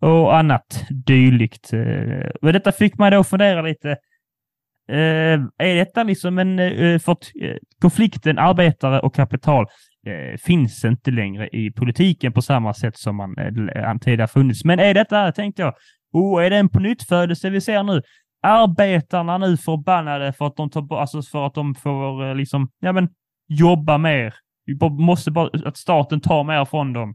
och 0.00 0.36
annat 0.36 0.84
dylikt. 1.06 1.72
Eh, 1.72 2.30
men 2.42 2.52
detta 2.52 2.72
fick 2.72 2.98
man 2.98 3.12
då 3.12 3.24
fundera 3.24 3.62
lite. 3.62 3.96
Eh, 4.90 5.40
är 5.58 5.74
detta 5.74 6.02
liksom 6.02 6.38
en 6.38 6.58
eh, 6.58 6.98
för 6.98 7.16
konflikten 7.80 8.38
arbetare 8.38 9.00
och 9.00 9.14
kapital 9.14 9.66
finns 10.44 10.84
inte 10.84 11.10
längre 11.10 11.48
i 11.48 11.70
politiken 11.70 12.32
på 12.32 12.42
samma 12.42 12.74
sätt 12.74 12.96
som 12.98 13.16
man 13.16 13.34
tidigare 14.00 14.28
funnits. 14.28 14.64
Men 14.64 14.78
är 14.78 14.94
detta, 14.94 15.32
tänkte 15.32 15.62
jag, 15.62 15.74
oh, 16.12 16.44
är 16.44 16.50
det 16.50 16.56
en 16.56 16.68
på 16.68 16.80
nytt 16.80 17.02
födelse 17.02 17.50
vi 17.50 17.60
ser 17.60 17.82
nu? 17.82 18.02
Arbetarna 18.42 19.38
nu 19.38 19.56
förbannade 19.56 20.32
för 20.32 20.46
att 20.46 20.56
de, 20.56 20.70
tar, 20.70 21.00
alltså 21.00 21.22
för 21.22 21.46
att 21.46 21.54
de 21.54 21.74
får 21.74 22.34
liksom, 22.34 22.68
ja 22.80 22.92
men, 22.92 23.08
jobba 23.48 23.98
mer. 23.98 24.34
Vi 24.66 24.78
måste 24.90 25.30
bara, 25.30 25.50
att 25.64 25.76
staten 25.76 26.20
tar 26.20 26.44
mer 26.44 26.64
från 26.64 26.92
dem. 26.92 27.14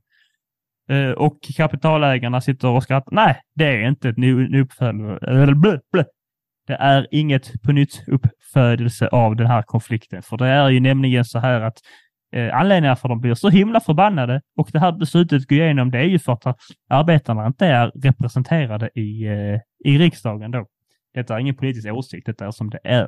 Uh, 0.92 1.12
och 1.12 1.38
kapitalägarna 1.58 2.42
sitter 2.42 2.68
och 2.68 2.84
skrattar. 2.84 3.16
Nej, 3.16 3.42
det 3.56 3.66
är 3.66 3.88
inte 3.88 4.10
ett 4.10 4.18
uppfödelse. 4.62 5.80
Det 6.67 6.73
är 6.73 7.08
inget 7.12 7.62
på 7.63 7.71
nytt 7.71 8.04
uppfödelse 8.08 9.08
av 9.08 9.36
den 9.36 9.47
här 9.47 9.62
konflikten. 9.62 10.21
För 10.21 10.38
det 10.38 10.47
är 10.47 10.69
ju 10.69 10.80
nämligen 10.80 11.25
så 11.25 11.39
här 11.39 11.62
att 11.62 11.78
eh, 12.34 12.58
anledningen 12.58 12.95
för 12.97 13.08
att 13.08 13.12
de 13.12 13.21
blir 13.21 13.34
så 13.34 13.49
himla 13.49 13.80
förbannade 13.80 14.41
och 14.58 14.69
det 14.71 14.80
här 14.80 14.91
beslutet 14.91 15.47
går 15.47 15.58
igenom, 15.58 15.91
det 15.91 15.97
är 15.99 16.04
ju 16.04 16.19
för 16.19 16.34
att 16.34 16.58
arbetarna 16.89 17.47
inte 17.47 17.65
är 17.65 17.91
representerade 17.95 18.89
i, 18.95 19.25
eh, 19.25 19.60
i 19.86 19.97
riksdagen 19.97 20.51
då. 20.51 20.65
Detta 21.13 21.36
är 21.36 21.39
ingen 21.39 21.56
politisk 21.56 21.88
åsikt, 21.88 22.25
detta 22.25 22.45
är 22.45 22.51
som 22.51 22.69
det 22.69 22.80
är. 22.84 23.08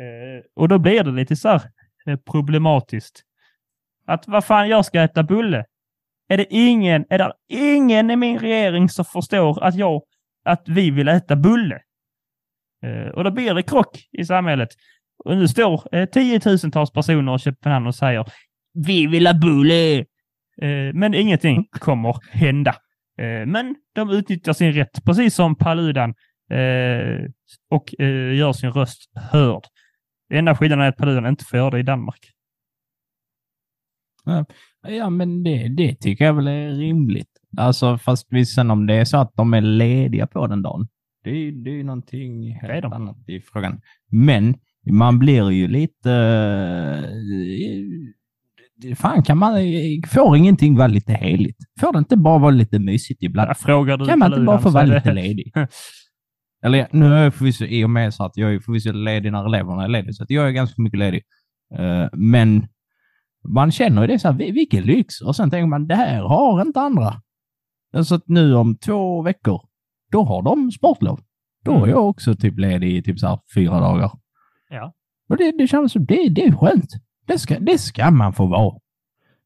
Eh, 0.00 0.42
och 0.56 0.68
då 0.68 0.78
blir 0.78 1.04
det 1.04 1.10
lite 1.10 1.36
så 1.36 1.48
här 1.48 1.62
eh, 2.06 2.16
problematiskt. 2.16 3.22
Att 4.06 4.28
vad 4.28 4.44
fan, 4.44 4.68
jag 4.68 4.84
ska 4.84 5.02
äta 5.02 5.22
bulle 5.22 5.64
är 6.28 6.36
det 6.36 6.46
ingen, 6.50 7.04
är 7.10 7.18
det 7.18 7.32
ingen 7.48 8.10
i 8.10 8.16
min 8.16 8.38
regering 8.38 8.88
som 8.88 9.04
förstår 9.04 9.64
att 9.64 9.74
jag, 9.74 10.02
att 10.44 10.68
vi 10.68 10.90
vill 10.90 11.08
äta 11.08 11.36
bulle. 11.36 11.80
Eh, 12.82 13.08
och 13.08 13.24
då 13.24 13.30
blir 13.30 13.54
det 13.54 13.62
krock 13.62 14.08
i 14.12 14.24
samhället. 14.24 14.68
Och 15.24 15.36
nu 15.36 15.48
står 15.48 15.94
eh, 15.94 16.06
tiotusentals 16.06 16.92
personer 16.92 17.36
i 17.36 17.38
Köpenhamn 17.38 17.86
och 17.86 17.94
säger 17.94 18.24
vi 18.86 19.06
vill 19.06 19.26
ha 19.26 19.34
bulle. 19.34 19.98
Eh, 20.62 20.94
men 20.94 21.14
ingenting 21.14 21.68
kommer 21.70 22.16
hända. 22.30 22.74
Men 23.46 23.76
de 23.94 24.10
utnyttjar 24.10 24.52
sin 24.52 24.72
rätt, 24.72 25.04
precis 25.04 25.34
som 25.34 25.56
Paludan, 25.56 26.14
och 27.70 27.94
gör 28.34 28.52
sin 28.52 28.70
röst 28.70 29.10
hörd. 29.14 29.62
Enda 30.32 30.56
skillnaden 30.56 30.84
är 30.84 30.88
att 30.88 30.96
Paludan 30.96 31.26
inte 31.26 31.44
får 31.44 31.58
göra 31.58 31.70
det 31.70 31.78
i 31.78 31.82
Danmark. 31.82 32.30
Ja, 34.88 35.10
men 35.10 35.42
det, 35.42 35.68
det 35.68 35.94
tycker 35.94 36.24
jag 36.24 36.34
väl 36.34 36.48
är 36.48 36.70
rimligt. 36.70 37.30
Alltså, 37.56 37.98
fast 37.98 38.28
sen 38.54 38.70
om 38.70 38.86
det 38.86 38.94
är 38.94 39.04
så 39.04 39.16
att 39.16 39.34
de 39.34 39.54
är 39.54 39.60
lediga 39.60 40.26
på 40.26 40.46
den 40.46 40.62
dagen, 40.62 40.88
det 41.24 41.30
är, 41.30 41.64
det 41.64 41.80
är 41.80 41.84
någonting 41.84 42.54
helt 42.54 42.84
är 42.84 42.94
annat 42.94 43.28
i 43.28 43.40
frågan. 43.40 43.80
Men 44.10 44.54
man 44.90 45.18
blir 45.18 45.50
ju 45.50 45.68
lite... 45.68 46.12
Eh, 48.84 48.94
fan, 48.96 49.22
kan 49.22 49.38
man... 49.38 49.54
Får 50.08 50.36
ingenting 50.36 50.76
vara 50.76 50.88
lite 50.88 51.12
heligt? 51.12 51.58
Får 51.80 51.92
det 51.92 51.98
inte 51.98 52.16
bara 52.16 52.38
vara 52.38 52.50
lite 52.50 52.78
mysigt 52.78 53.22
ibland? 53.22 53.56
du 53.96 54.06
kan 54.06 54.18
man 54.18 54.32
inte 54.32 54.44
bara 54.44 54.58
få 54.58 54.70
vara 54.70 54.84
lite 54.84 55.12
ledig? 55.12 55.52
Eller 56.64 56.88
nu 56.90 57.14
är 57.14 57.24
jag 57.24 57.34
förvisso 57.34 57.64
i 57.64 57.84
och 57.84 57.90
med 57.90 58.14
så 58.14 58.24
att 58.24 58.36
jag 58.36 58.54
är 58.54 58.60
förvisso 58.60 58.92
ledig 58.92 59.32
när 59.32 59.46
eleverna 59.46 59.84
är 59.84 59.88
lediga, 59.88 60.12
så 60.12 60.22
att 60.22 60.30
jag 60.30 60.48
är 60.48 60.50
ganska 60.50 60.82
mycket 60.82 60.98
ledig. 60.98 61.22
Men 62.12 62.66
man 63.48 63.72
känner 63.72 64.02
ju 64.02 64.08
det 64.08 64.18
så 64.18 64.28
här, 64.28 64.52
vilken 64.52 64.84
lyx! 64.84 65.20
Och 65.20 65.36
sen 65.36 65.50
tänker 65.50 65.66
man, 65.66 65.86
det 65.86 65.94
här 65.94 66.22
har 66.22 66.62
inte 66.62 66.80
andra. 66.80 67.22
Så 68.04 68.14
att 68.14 68.28
nu 68.28 68.54
om 68.54 68.76
två 68.76 69.22
veckor, 69.22 69.60
då 70.10 70.24
har 70.24 70.42
de 70.42 70.70
sportlov. 70.70 71.20
Då 71.64 71.72
är 71.72 71.76
mm. 71.76 71.90
jag 71.90 72.08
också 72.08 72.34
typ 72.34 72.58
ledig 72.58 72.96
i 72.96 73.02
typ 73.02 73.18
så 73.18 73.26
här 73.26 73.38
fyra 73.54 73.80
dagar. 73.80 74.10
Ja. 74.70 74.92
Och 75.28 75.36
det, 75.36 75.52
det 75.58 75.66
känns 75.66 75.92
som, 75.92 76.04
det, 76.04 76.28
det 76.28 76.44
är 76.44 76.52
skönt. 76.52 76.90
Det 77.26 77.38
ska, 77.38 77.58
det 77.58 77.78
ska 77.78 78.10
man 78.10 78.32
få 78.32 78.46
vara. 78.46 78.74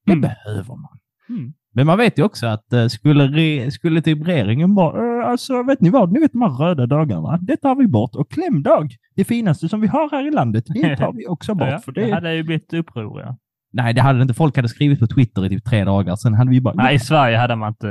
Det 0.07 0.12
mm. 0.12 0.20
behöver 0.20 0.77
man. 0.77 0.98
Mm. 1.29 1.55
Men 1.72 1.87
man 1.87 1.98
vet 1.98 2.18
ju 2.18 2.22
också 2.22 2.46
att 2.46 2.72
uh, 2.72 2.87
skulle, 2.87 3.27
re, 3.27 3.70
skulle 3.70 4.03
typ 4.03 4.27
regeringen 4.27 4.74
bara, 4.74 5.20
uh, 5.20 5.29
alltså 5.29 5.62
vet 5.62 5.81
ni 5.81 5.90
vad, 5.90 6.12
ni 6.12 6.20
vet 6.20 6.33
de 6.33 6.42
här 6.42 6.48
röda 6.48 6.87
dagarna, 6.87 7.38
det 7.42 7.57
tar 7.57 7.74
vi 7.74 7.87
bort. 7.87 8.14
Och 8.14 8.31
klämdag, 8.31 8.88
det 9.14 9.24
finaste 9.24 9.68
som 9.68 9.81
vi 9.81 9.87
har 9.87 10.11
här 10.11 10.29
i 10.29 10.31
landet, 10.31 10.64
det 10.66 10.96
tar 10.98 11.12
vi 11.12 11.27
också 11.27 11.55
bort. 11.55 11.68
ja, 11.70 11.79
för 11.79 11.92
det... 11.92 12.07
det 12.07 12.14
hade 12.14 12.35
ju 12.35 12.42
blivit 12.42 12.72
uppror, 12.72 13.20
ja. 13.20 13.37
Nej, 13.77 13.95
det 13.95 14.01
hade 14.01 14.23
inte. 14.23 14.35
Folk 14.35 14.57
hade 14.57 14.69
skrivit 14.69 15.01
på 15.01 15.07
Twitter 15.07 15.47
i 15.47 15.49
typ 15.49 15.65
tre 15.65 15.85
dagar. 15.85 16.17
Sen 16.17 16.35
hade 16.35 16.51
vi 16.51 16.61
bara... 16.61 16.75
Nej, 16.75 16.95
i 16.95 16.99
Sverige 16.99 17.37
hade 17.37 17.57
man 17.57 17.69
inte... 17.69 17.89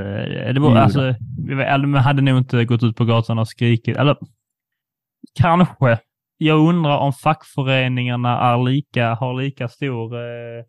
Det 0.53 0.59
var, 0.59 0.75
alltså, 0.75 1.15
man 1.87 1.95
hade 1.95 2.21
nog 2.21 2.37
inte 2.37 2.65
gått 2.65 2.83
ut 2.83 2.95
på 2.95 3.05
gatan 3.05 3.39
och 3.39 3.47
skrikit. 3.47 3.97
Eller 3.97 4.17
kanske. 5.39 5.99
Jag 6.37 6.59
undrar 6.69 6.97
om 6.97 7.13
fackföreningarna 7.13 8.39
är 8.39 8.63
lika, 8.63 9.13
har 9.13 9.41
lika 9.41 9.67
stor 9.67 10.15
eh, 10.15 10.63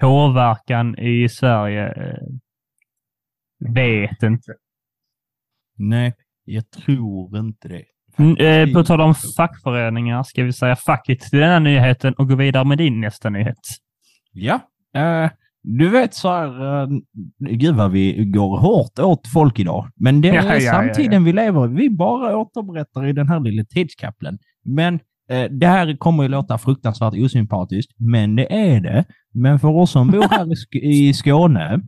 påverkan 0.00 0.98
i 0.98 1.28
Sverige. 1.28 1.86
Eh, 1.86 2.28
vet 3.74 4.22
inte. 4.22 4.52
Nej, 5.78 6.12
jag 6.44 6.70
tror 6.70 7.38
inte 7.38 7.68
det. 7.68 7.84
Mm, 8.18 8.36
eh, 8.36 8.74
på 8.74 8.84
tal 8.84 9.00
om 9.00 9.14
fackföreningar 9.36 10.22
ska 10.22 10.44
vi 10.44 10.52
säga 10.52 10.76
fuck 10.76 11.08
it 11.08 11.20
till 11.20 11.38
den 11.38 11.50
här 11.50 11.60
nyheten 11.60 12.14
och 12.14 12.28
gå 12.28 12.36
vidare 12.36 12.64
med 12.64 12.78
din 12.78 13.00
nästa 13.00 13.30
nyhet. 13.30 13.84
Ja, 14.34 14.54
uh, 14.96 15.30
Du 15.62 15.88
vet 15.88 16.14
så 16.14 16.28
här, 16.28 16.82
uh, 16.82 16.88
gud 17.38 17.74
vad 17.74 17.90
vi 17.90 18.24
går 18.24 18.58
hårt 18.58 18.98
åt 18.98 19.26
folk 19.32 19.58
idag. 19.58 19.88
Men 19.96 20.20
det 20.20 20.28
är 20.28 20.34
Ja, 20.34 20.42
ja, 20.44 20.58
ja, 20.60 20.72
samtiden 20.72 21.12
ja. 21.12 21.20
vi 21.20 21.32
lever 21.32 21.64
i. 21.66 21.74
Vi 21.74 21.90
bara 21.90 22.36
återberättar 22.36 23.06
i 23.06 23.12
den 23.12 23.28
här 23.28 23.40
lilla 23.40 23.64
tidskapseln. 23.64 24.38
Men 24.64 24.94
eh, 25.30 25.44
det 25.50 25.66
här 25.66 25.96
kommer 25.96 26.22
ju 26.22 26.28
låta 26.28 26.58
fruktansvärt 26.58 27.14
osympatiskt, 27.14 27.92
men 27.98 28.36
det 28.36 28.52
är 28.52 28.80
det. 28.80 29.04
Men 29.34 29.58
för 29.58 29.68
oss 29.68 29.90
som 29.90 30.10
bor 30.10 30.22
här 30.30 30.46
i, 30.46 30.54
Sk- 30.54 30.82
i 30.82 31.12
Skåne 31.14 31.80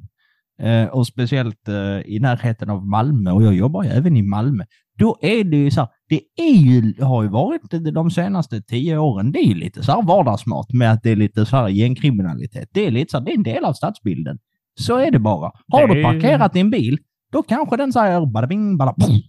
eh, 0.62 0.84
och 0.86 1.06
speciellt 1.06 1.68
eh, 1.68 2.00
i 2.14 2.18
närheten 2.20 2.70
av 2.70 2.86
Malmö, 2.86 3.30
och 3.30 3.42
jag 3.42 3.54
jobbar 3.54 3.82
ju 3.84 3.90
även 3.90 4.16
i 4.16 4.22
Malmö, 4.22 4.64
då 4.98 5.18
är 5.20 5.44
det 5.44 5.56
ju 5.56 5.70
så 5.70 5.80
här, 5.80 5.88
det 6.08 6.20
är 6.36 6.56
ju, 6.56 6.94
har 7.04 7.22
ju 7.22 7.28
varit 7.28 7.62
de 7.94 8.10
senaste 8.10 8.62
tio 8.62 8.98
åren, 8.98 9.32
det 9.32 9.38
är 9.38 9.46
ju 9.48 9.54
lite 9.54 9.82
så 9.82 9.92
här 9.92 10.02
vardagsmat 10.02 10.72
med 10.72 10.92
att 10.92 11.02
det 11.02 11.10
är 11.10 11.16
lite 11.16 11.46
så 11.46 11.56
här 11.56 11.68
gängkriminalitet. 11.68 12.68
Det 12.72 12.86
är 12.86 12.90
lite 12.90 13.10
så 13.10 13.18
här, 13.18 13.24
det 13.24 13.30
är 13.30 13.36
en 13.36 13.42
del 13.42 13.64
av 13.64 13.72
stadsbilden. 13.72 14.38
Så 14.78 14.96
är 14.96 15.10
det 15.10 15.18
bara. 15.18 15.52
Har 15.68 15.88
Det 15.88 15.94
du 15.94 16.02
parkerat 16.02 16.52
din 16.52 16.70
bil, 16.70 16.98
då 17.32 17.42
kanske 17.42 17.76
den 17.76 17.92
säger 17.92 18.26
bada 18.26 18.46
bing, 18.46 18.76
bada 18.76 18.94
pum. 18.94 19.20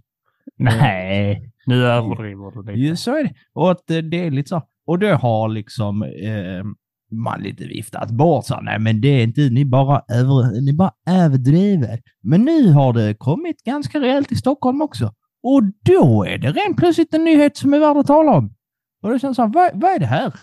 Nej, 0.58 1.52
nu 1.66 1.86
överdriver 1.86 2.52
du 2.52 2.72
lite. 2.72 2.80
Ja, 2.80 2.96
så 2.96 3.16
är 3.16 3.24
det. 3.24 3.34
Och 3.54 3.72
att 3.72 3.92
eh, 3.92 3.98
det 3.98 4.26
är 4.26 4.32
lite 4.32 4.50
så. 4.50 4.62
Och 4.86 5.00
det 5.00 5.16
har 5.16 5.50
liksom 5.50 6.04
eh, 6.04 6.64
man 7.12 7.42
lite 7.42 7.64
viftat 7.64 8.12
bort 8.12 8.46
så. 8.46 8.56
här, 8.56 8.62
Nej, 8.62 8.80
men 8.80 9.02
det 9.02 9.08
är 9.08 9.24
inte, 9.24 9.42
ni 9.42 9.66
bara, 9.66 10.02
över, 10.10 10.62
ni 10.62 10.74
bara 10.74 10.92
överdriver. 11.10 12.00
Men 12.24 12.46
nu 12.46 12.72
har 12.72 12.94
det 12.94 13.14
kommit 13.14 13.64
ganska 13.64 14.00
rejält 14.00 14.32
i 14.32 14.36
Stockholm 14.36 14.82
också. 14.82 15.14
Och 15.50 15.64
då 15.86 16.26
är 16.26 16.38
det 16.38 16.52
rent 16.52 16.78
plötsligt 16.78 17.14
en 17.14 17.24
nyhet 17.24 17.58
som 17.58 17.74
är 17.74 17.80
värd 17.80 17.98
att 17.98 18.08
tala 18.08 18.32
om. 18.32 18.54
Och 19.04 19.12
det 19.12 19.20
känns 19.20 19.36
så 19.36 19.42
här, 19.42 19.50
vad, 19.54 19.82
vad 19.82 19.92
är 19.92 20.00
det 20.00 20.06
här? 20.06 20.34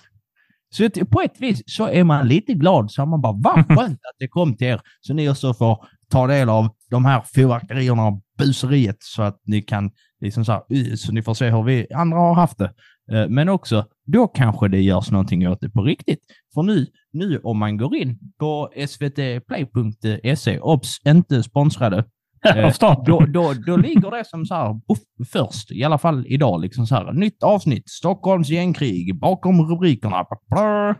Så 0.70 0.88
på 1.06 1.20
ett 1.20 1.40
vis 1.40 1.62
så 1.66 1.86
är 1.86 2.04
man 2.04 2.28
lite 2.28 2.54
glad, 2.54 2.90
så 2.90 3.06
man 3.06 3.20
bara, 3.20 3.32
vad 3.32 3.54
skönt 3.78 3.92
att 3.92 4.16
det 4.18 4.28
kom 4.28 4.56
till 4.56 4.66
er. 4.66 4.80
Så 5.00 5.14
ni 5.14 5.28
också 5.30 5.54
får 5.54 5.86
ta 6.10 6.26
del 6.26 6.48
av 6.48 6.68
de 6.90 7.04
här 7.04 7.22
fyrverkerierna 7.34 8.06
och 8.06 8.22
buseriet 8.38 8.96
så 9.00 9.22
att 9.22 9.40
ni 9.46 9.62
kan 9.62 9.90
liksom 10.20 10.44
så, 10.44 10.52
här, 10.52 10.96
så 10.96 11.12
ni 11.12 11.22
får 11.22 11.34
se 11.34 11.50
hur 11.50 11.62
vi 11.62 11.92
andra 11.94 12.18
har 12.18 12.34
haft 12.34 12.58
det. 12.58 12.72
Eh, 13.12 13.28
Men 13.28 13.48
också, 13.48 13.86
då 14.06 14.28
kanske 14.28 14.68
det 14.68 14.80
görs 14.80 15.10
någonting 15.10 15.48
åt 15.48 15.60
det 15.60 15.70
på 15.70 15.82
riktigt. 15.82 16.20
För 16.54 16.62
nu, 16.62 16.86
nu 17.12 17.38
om 17.38 17.58
man 17.58 17.76
går 17.76 17.96
in 17.96 18.18
på 18.38 18.72
svtplay.se, 18.88 20.58
obs, 20.60 21.00
inte 21.06 21.42
sponsrade. 21.42 22.04
då, 23.06 23.20
då, 23.26 23.52
då 23.66 23.76
ligger 23.76 24.10
det 24.10 24.24
som 24.26 24.44
så 24.46 24.54
här 24.54 24.70
uff, 24.70 25.28
först, 25.32 25.72
i 25.72 25.84
alla 25.84 25.98
fall 25.98 26.26
idag, 26.28 26.60
liksom 26.60 26.86
så 26.86 26.94
här, 26.94 27.12
nytt 27.12 27.42
avsnitt, 27.42 27.88
Stockholms 27.90 28.48
gängkrig, 28.48 29.20
bakom 29.20 29.62
rubrikerna. 29.70 30.24
Bla, 30.50 30.94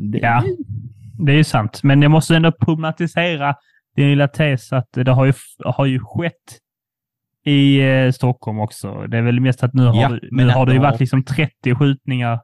Det, 0.00 0.18
Ja. 0.18 0.42
Det 1.26 1.32
är 1.32 1.36
ju 1.36 1.44
sant, 1.44 1.80
men 1.82 2.02
jag 2.02 2.10
måste 2.10 2.36
ändå 2.36 2.52
problematisera 2.52 3.54
din 3.96 4.08
lilla 4.10 4.28
tes 4.28 4.72
att 4.72 4.88
det 4.92 5.10
har 5.12 5.24
ju, 5.24 5.32
har 5.64 5.86
ju 5.86 5.98
skett 5.98 6.58
i 7.46 7.80
eh, 7.80 8.10
Stockholm 8.10 8.58
också. 8.60 9.06
Det 9.06 9.18
är 9.18 9.22
väl 9.22 9.40
mest 9.40 9.62
att 9.62 9.74
nu 9.74 9.84
har, 9.86 9.94
Ja, 10.02 10.08
du- 10.08 10.28
nu 10.32 10.48
har 10.48 10.66
det 10.66 10.72
ju 10.72 10.78
varit 10.78 11.00
liksom 11.00 11.24
30 11.24 11.74
skjutningar. 11.74 12.40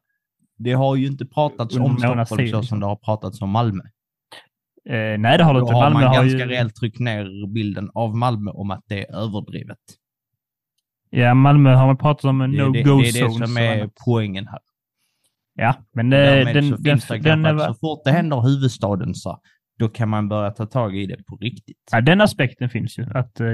det 0.59 0.73
har 0.73 0.97
ju 0.97 1.07
inte 1.07 1.27
pratats 1.27 1.77
om 1.77 1.97
Stockholm 2.25 2.49
så 2.51 2.63
som 2.63 2.81
det 2.81 2.87
har 2.87 2.97
pratats 2.97 3.43
om 3.43 3.51
Malmö. 3.51 3.83
Eh, 4.91 5.19
nej, 5.19 5.39
det 5.39 5.45
har 5.45 5.55
det 5.55 5.61
Då 5.61 5.65
inte. 5.67 5.75
har 5.75 5.83
Malmö 5.91 6.01
man 6.01 6.09
har 6.09 6.15
ganska 6.23 6.39
ju... 6.39 6.47
rejält 6.47 6.75
tryckt 6.77 6.99
ner 6.99 7.53
bilden 7.55 7.91
av 7.95 8.17
Malmö 8.17 8.51
om 8.51 8.71
att 8.71 8.83
det 8.89 9.09
är 9.09 9.15
överdrivet. 9.17 9.79
Ja, 11.11 11.35
Malmö 11.35 11.75
har 11.75 11.87
man 11.87 11.97
pratat 11.99 12.25
om 12.25 12.41
en 12.41 12.53
Det, 12.53 12.57
det, 12.59 12.63
no-go 12.65 13.01
det 13.03 13.09
är 13.09 13.13
det 13.29 13.47
som 13.47 13.57
är 13.57 13.91
poängen 14.05 14.47
här. 14.47 14.59
Ja, 15.55 15.75
men 15.93 16.13
eh, 16.13 16.19
Därmed 16.19 16.55
den, 16.55 16.65
så 17.01 17.15
den, 17.15 17.23
det 17.43 17.49
den, 17.49 17.57
va- 17.57 17.67
så 17.67 17.75
fort 17.75 18.03
det 18.05 18.11
händer 18.11 18.41
huvudstaden 18.41 19.15
så 19.15 19.41
då 19.79 19.89
kan 19.89 20.09
man 20.09 20.29
börja 20.29 20.51
ta 20.51 20.67
tag 20.67 20.97
i 20.97 21.07
det 21.07 21.25
på 21.27 21.37
riktigt. 21.37 21.77
ja, 21.93 22.01
den 22.01 22.21
aspekten 22.21 22.71
finns 22.71 22.99
ju. 22.99 23.03
Att 23.15 23.41
eh, 23.41 23.47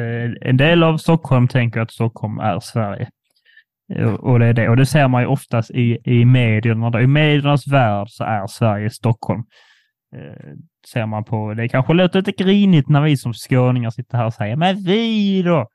eh, 0.00 0.30
en 0.40 0.56
del 0.56 0.82
av 0.82 0.96
Stockholm 0.98 1.48
tänker 1.48 1.80
att 1.80 1.90
Stockholm 1.92 2.38
är 2.38 2.60
Sverige. 2.60 3.08
Eh, 3.94 4.14
Och 4.14 4.38
det 4.38 4.46
är 4.46 4.52
det. 4.52 4.68
Och 4.68 4.76
det 4.76 4.86
ser 4.86 5.08
man 5.08 5.22
ju 5.22 5.28
oftast 5.28 5.70
i, 5.70 5.98
i 6.04 6.24
medierna. 6.24 6.90
Då. 6.90 7.00
I 7.00 7.06
mediernas 7.06 7.66
värld 7.66 8.06
så 8.10 8.24
är 8.24 8.46
Sverige 8.46 8.90
Stockholm. 8.90 9.42
Eh, 10.14 10.54
ser 10.92 11.06
man 11.06 11.24
på. 11.24 11.54
Det 11.54 11.68
kanske 11.68 11.92
låter 11.92 12.18
lite 12.18 12.44
grinigt 12.44 12.88
när 12.88 13.00
vi 13.00 13.16
som 13.16 13.32
skåningar 13.34 13.90
sitter 13.90 14.18
här 14.18 14.26
och 14.26 14.34
säger 14.34 14.56
men 14.56 14.76
vi 14.76 15.42
då? 15.42 15.68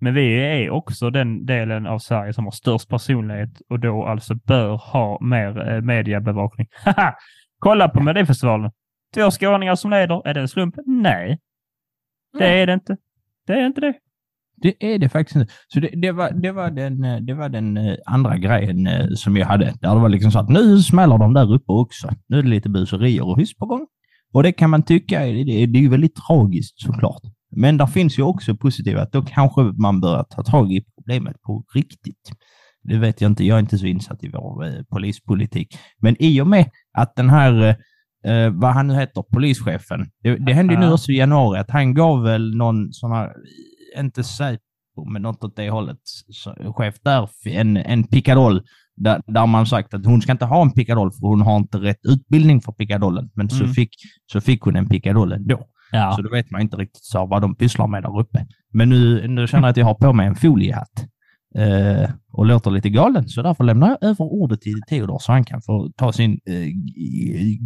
Men 0.00 0.14
vi 0.14 0.34
är 0.34 0.70
också 0.70 1.10
den 1.10 1.46
delen 1.46 1.86
av 1.86 1.98
Sverige 1.98 2.32
som 2.32 2.44
har 2.44 2.50
störst 2.50 2.88
personlighet 2.88 3.50
och 3.68 3.80
då 3.80 4.04
alltså 4.04 4.34
bör 4.34 4.76
ha 4.76 5.18
mer 5.20 5.72
eh, 5.72 5.80
mediebevakning. 5.80 6.66
Haha! 6.84 7.14
Kolla 7.58 7.88
på 7.88 8.02
Melodifestivalen. 8.02 8.70
Två 9.14 9.30
skåningar 9.30 9.74
som 9.74 9.90
leder. 9.90 10.28
Är 10.28 10.34
det 10.34 10.40
en 10.40 10.48
slump? 10.48 10.74
Nej, 10.86 11.38
det 12.38 12.46
är 12.46 12.66
det 12.66 12.72
inte. 12.72 12.96
Det 13.46 13.52
är 13.52 13.66
inte 13.66 13.80
det. 13.80 13.94
Det 14.64 14.94
är 14.94 14.98
det 14.98 15.08
faktiskt 15.08 15.36
inte. 15.36 15.52
Så 15.68 15.80
det, 15.80 15.88
det, 15.88 16.12
var, 16.12 16.30
det, 16.30 16.52
var 16.52 16.70
den, 16.70 17.04
eh, 17.04 17.16
det 17.16 17.34
var 17.34 17.48
den 17.48 17.76
eh, 17.76 17.96
andra 18.06 18.36
grejen 18.36 18.86
eh, 18.86 19.06
som 19.16 19.36
jag 19.36 19.46
hade. 19.46 19.64
Där 19.80 19.94
det 19.94 20.00
var 20.00 20.08
liksom 20.08 20.30
så 20.30 20.38
att 20.38 20.48
nu 20.48 20.82
smäller 20.82 21.18
de 21.18 21.34
där 21.34 21.52
uppe 21.52 21.72
också. 21.72 22.08
Nu 22.28 22.38
är 22.38 22.42
det 22.42 22.48
lite 22.48 22.68
buserier 22.68 23.28
och 23.28 23.38
hyss 23.38 23.56
på 23.56 23.66
gång. 23.66 23.86
Och 24.32 24.42
det 24.42 24.52
kan 24.52 24.70
man 24.70 24.82
tycka, 24.82 25.20
det, 25.20 25.66
det 25.66 25.78
är 25.78 25.82
ju 25.82 25.88
väldigt 25.88 26.16
tragiskt 26.16 26.80
såklart. 26.80 27.22
Men 27.56 27.76
där 27.76 27.86
finns 27.86 28.18
ju 28.18 28.22
också 28.22 28.56
positiva, 28.56 29.02
att 29.02 29.12
då 29.12 29.22
kanske 29.22 29.60
man 29.62 30.00
börjar 30.00 30.22
ta 30.22 30.42
tag 30.42 30.72
i 30.72 30.84
problemet 30.96 31.42
på 31.42 31.64
riktigt. 31.74 32.32
Det 32.82 32.98
vet 32.98 33.20
jag 33.20 33.30
inte, 33.30 33.44
jag 33.44 33.56
är 33.56 33.60
inte 33.60 33.78
så 33.78 33.86
insatt 33.86 34.24
i 34.24 34.28
vår 34.28 34.64
eh, 34.64 34.82
polispolitik. 34.90 35.78
Men 35.98 36.16
i 36.18 36.40
och 36.40 36.46
med 36.46 36.70
att 36.98 37.16
den 37.16 37.30
här, 37.30 37.76
eh, 38.26 38.50
vad 38.50 38.74
han 38.74 38.86
nu 38.86 38.94
heter, 38.94 39.22
polischefen, 39.22 40.06
det, 40.22 40.36
det 40.36 40.52
hände 40.52 40.74
ju 40.74 40.80
nu 40.80 40.92
också 40.92 41.12
i 41.12 41.16
januari, 41.16 41.58
att 41.58 41.70
han 41.70 41.94
gav 41.94 42.22
väl 42.22 42.56
någon 42.56 42.92
sån 42.92 43.12
här, 43.12 43.32
inte 43.96 44.24
Säpo, 44.24 45.04
men 45.12 45.22
något 45.22 45.44
åt 45.44 45.56
det 45.56 45.70
hållet, 45.70 45.98
så, 46.28 46.72
chef 46.76 46.94
där, 47.04 47.28
en, 47.46 47.76
en 47.76 48.04
pickadoll, 48.04 48.62
där, 48.96 49.20
där 49.26 49.46
man 49.46 49.66
sagt 49.66 49.94
att 49.94 50.06
hon 50.06 50.22
ska 50.22 50.32
inte 50.32 50.44
ha 50.44 50.62
en 50.62 50.72
pickadoll 50.72 51.12
för 51.12 51.26
hon 51.26 51.40
har 51.40 51.56
inte 51.56 51.78
rätt 51.78 52.00
utbildning 52.08 52.60
för 52.60 52.72
pickadollen. 52.72 53.30
Men 53.34 53.50
så, 53.50 53.62
Mm. 53.62 53.74
fick, 53.74 53.90
så 54.32 54.40
fick 54.40 54.60
hon 54.62 54.76
en 54.76 54.88
pickadoll 54.88 55.32
ändå. 55.32 55.66
Ja. 55.92 56.12
Så 56.16 56.22
då 56.22 56.30
vet 56.30 56.50
man 56.50 56.60
inte 56.60 56.76
riktigt 56.76 57.04
så 57.04 57.26
vad 57.26 57.42
de 57.42 57.54
pysslar 57.54 57.86
med 57.86 58.02
där 58.02 58.20
uppe. 58.20 58.46
Men 58.72 58.88
nu, 58.88 59.28
nu 59.28 59.46
känner 59.46 59.62
jag 59.62 59.70
att 59.70 59.76
jag 59.76 59.86
har 59.86 59.94
på 59.94 60.12
mig 60.12 60.26
en 60.26 60.34
foliehatt 60.34 61.06
eh, 61.58 62.10
och 62.32 62.46
låter 62.46 62.70
lite 62.70 62.90
galen. 62.90 63.28
Så 63.28 63.42
därför 63.42 63.64
lämnar 63.64 63.88
jag 63.88 64.02
över 64.10 64.24
ordet 64.24 64.60
till 64.60 64.82
Theodor 64.88 65.18
så 65.18 65.32
han 65.32 65.44
kan 65.44 65.62
få 65.62 65.90
ta 65.96 66.12
sin 66.12 66.32
eh, 66.32 66.68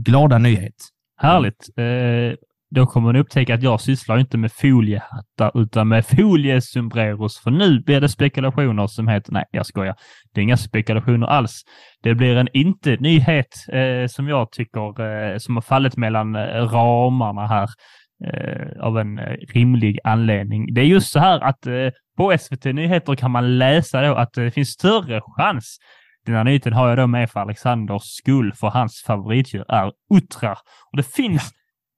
glada 0.04 0.38
nyhet. 0.38 0.74
Härligt. 1.16 1.68
Eh, 1.76 2.36
då 2.70 2.86
kommer 2.86 3.12
ni 3.12 3.18
upptäcka 3.18 3.54
att 3.54 3.62
jag 3.62 3.80
sysslar 3.80 4.18
inte 4.18 4.38
med 4.38 4.52
foliehattar 4.52 5.62
utan 5.62 5.88
med 5.88 6.06
foliesombreros. 6.06 7.40
För 7.40 7.50
nu 7.50 7.80
blir 7.80 8.00
det 8.00 8.08
spekulationer 8.08 8.86
som 8.86 9.08
heter... 9.08 9.32
Nej, 9.32 9.44
jag 9.50 9.66
skojar. 9.66 9.94
Det 10.34 10.40
är 10.40 10.42
inga 10.42 10.56
spekulationer 10.56 11.26
alls. 11.26 11.62
Det 12.02 12.14
blir 12.14 12.36
en 12.36 12.48
inte-nyhet 12.52 13.46
eh, 13.72 14.06
som 14.06 14.28
jag 14.28 14.52
tycker 14.52 15.00
eh, 15.00 15.38
som 15.38 15.56
har 15.56 15.62
fallit 15.62 15.96
mellan 15.96 16.36
eh, 16.36 16.40
ramarna 16.72 17.46
här 17.46 17.68
eh, 18.24 18.84
av 18.84 18.98
en 18.98 19.18
eh, 19.18 19.36
rimlig 19.54 19.98
anledning. 20.04 20.74
Det 20.74 20.80
är 20.80 20.84
just 20.84 21.12
så 21.12 21.18
här 21.18 21.40
att 21.40 21.66
eh, 21.66 21.88
på 22.16 22.38
SVT 22.38 22.64
Nyheter 22.64 23.14
kan 23.14 23.30
man 23.30 23.58
läsa 23.58 24.02
då 24.02 24.14
att 24.14 24.32
det 24.32 24.50
finns 24.50 24.68
större 24.68 25.20
chans 25.20 25.78
den 26.28 26.36
här 26.36 26.44
nyheten 26.44 26.72
har 26.72 26.88
jag 26.88 26.98
då 26.98 27.06
med 27.06 27.30
för 27.30 27.40
Alexanders 27.40 28.02
skull, 28.02 28.52
för 28.52 28.68
hans 28.68 29.02
favoritdjur 29.06 29.64
är 29.68 29.92
uttrar. 30.14 30.58
Och 30.90 30.96
det 30.96 31.02
finns 31.14 31.52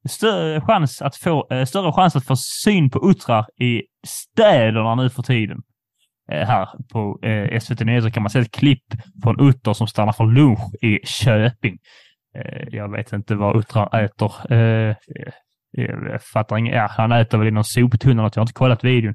större 0.09 0.61
chans 0.61 1.03
att 1.03 1.17
få, 1.17 1.49
eh, 1.51 1.65
större 1.65 1.93
chans 1.93 2.17
att 2.17 2.25
få 2.27 2.37
syn 2.37 2.91
på 2.91 3.11
uttrar 3.11 3.47
i 3.63 3.83
städerna 4.07 4.95
nu 4.95 5.11
för 5.11 5.23
tiden. 5.23 5.59
Eh, 6.33 6.47
här 6.47 6.69
på 6.93 7.19
eh, 7.23 7.61
SVT 7.61 7.81
Nyheter 7.85 8.11
kan 8.11 8.23
man 8.23 8.31
se 8.31 8.39
ett 8.39 8.51
klipp 8.51 8.85
en 9.27 9.41
utter 9.49 9.73
som 9.73 9.87
stannar 9.87 10.13
för 10.13 10.25
lunch 10.27 10.75
i 10.85 10.99
Köping. 11.07 11.79
Jag 12.71 12.93
vet 12.93 13.13
inte 13.13 13.35
vad 13.35 13.57
uttrar 13.57 14.05
äter. 14.05 14.33
Jag 15.73 16.23
fattar 16.23 16.57
inget. 16.59 16.75
Ja, 16.75 16.87
han 16.91 17.13
äter 17.13 17.39
väl 17.39 17.49
i 17.49 17.51
någon 17.51 17.65
soptunna 17.65 18.23
något. 18.23 18.37
Jag 18.37 18.41
har 18.41 18.45
inte 18.45 18.53
kollat 18.53 18.85
videon. 18.85 19.15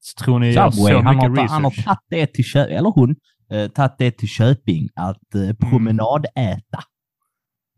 Så 0.00 0.24
tror 0.24 0.38
ni 0.38 0.52
jag 0.52 0.74
Subway, 0.74 0.92
så 0.92 1.00
han 1.00 1.16
mycket 1.16 1.38
har, 1.38 1.48
han 1.48 1.64
har 1.64 1.70
tagit 1.70 1.98
det 2.08 2.26
till 2.26 2.44
Köping, 2.44 2.76
eller 2.76 2.90
hon, 2.90 3.16
eh, 3.52 3.68
tagit 3.68 3.92
det 3.98 4.10
till 4.10 4.28
Köping 4.28 4.88
att 4.96 5.34
Mm. 5.34 5.48
eh, 5.48 5.54
promenadäta. 5.70 6.80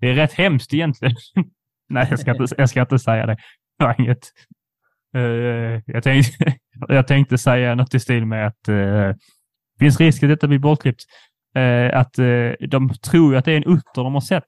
Det 0.01 0.07
är 0.11 0.15
rätt 0.15 0.33
hemskt 0.33 0.75
egentligen. 0.75 1.17
Nej, 1.89 2.07
jag 2.11 2.19
ska 2.19 2.31
inte, 2.31 2.55
jag 2.59 2.69
ska 2.69 2.81
inte 2.81 2.99
säga 2.99 3.27
det. 3.27 3.37
Det 3.79 3.85
var 3.85 3.95
inget. 3.99 4.19
Eh, 5.17 5.83
jag, 5.87 6.03
tänkte, 6.03 6.55
jag 6.89 7.07
tänkte 7.07 7.39
säga 7.39 7.75
något 7.75 7.95
i 7.95 8.01
stil 8.01 8.27
med 8.27 8.47
att 8.47 8.69
uh, 8.69 9.15
finns 9.79 10.01
risk 10.01 10.23
att 10.23 10.29
detta 10.29 10.47
blir 10.47 10.59
bortklippt. 10.59 11.05
Eh, 11.57 11.99
att 11.99 12.19
eh, 12.19 12.69
de 12.69 12.89
tror 13.11 13.37
att 13.37 13.45
det 13.45 13.53
är 13.53 13.57
en 13.57 13.65
utter 13.65 14.05
de 14.05 14.15
har 14.15 14.21
sett. 14.21 14.45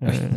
Eh, 0.00 0.36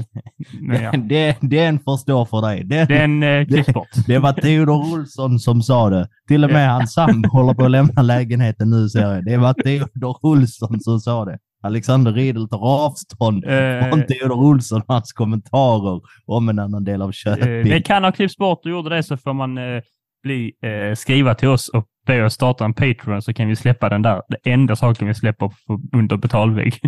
ja, 0.82 0.92
det, 0.98 1.38
den 1.42 1.80
förstår 1.80 2.26
för 2.26 2.42
dig. 2.42 2.64
Den, 2.64 2.88
den 2.88 3.24
uh, 3.24 3.48
klipps 3.48 3.74
bort. 3.74 3.88
Det 4.08 4.20
var 4.20 4.34
Theodor 4.34 4.94
Olsson 4.94 5.40
som 5.40 5.62
sa 5.62 5.90
det. 5.90 6.08
Till 6.28 6.44
och 6.44 6.52
med 6.52 6.72
hans 6.72 6.94
sambo 6.94 7.30
håller 7.30 7.54
på 7.54 7.66
att 7.66 7.72
lämna 7.72 8.02
lägenheten 8.02 8.70
nu 8.70 8.90
ser 8.90 9.14
jag. 9.14 9.26
Det 9.26 9.38
var 9.38 9.54
Theodor 9.54 10.18
Olsson 10.22 10.80
som 10.80 11.00
sa 11.00 11.26
det. 11.26 11.38
Alexander 11.64 12.12
Riedel 12.12 12.50
tar 12.50 12.86
avstånd 12.86 13.46
Eh, 13.46 13.90
från 13.90 14.06
Theodor 14.06 14.38
Olsson 14.38 14.82
och 14.82 14.94
hans 14.94 15.14
kommentarer 15.14 16.02
om 16.26 16.50
en 16.50 16.60
annan 16.60 16.84
del 16.84 17.02
av 17.02 17.10
eh, 17.10 17.12
Köping. 17.12 17.72
det 17.72 17.82
kan 17.82 18.04
ha 18.04 18.12
klippts 18.12 18.38
bort 18.38 18.66
och 18.66 18.72
gjorde 18.72 18.96
det 18.96 19.04
så 19.04 19.18
får 19.18 19.34
man 19.34 19.58
eh, 19.58 19.82
bli, 20.24 20.52
eh, 20.64 20.96
skriva 20.96 21.36
till 21.36 21.48
oss 21.48 21.70
och 21.70 21.86
be 22.08 22.24
oss 22.24 22.34
starta 22.34 22.66
en 22.66 22.74
Patreon 22.74 23.22
så 23.22 23.34
kan 23.34 23.48
vi 23.48 23.56
släppa 23.56 23.90
den 23.90 24.02
där. 24.02 24.22
Det 24.30 24.52
enda 24.52 24.76
saken 24.76 25.08
vi 25.08 25.14
släpper 25.14 25.48
på, 25.48 25.82
under 25.98 26.18
betalvägg. 26.18 26.80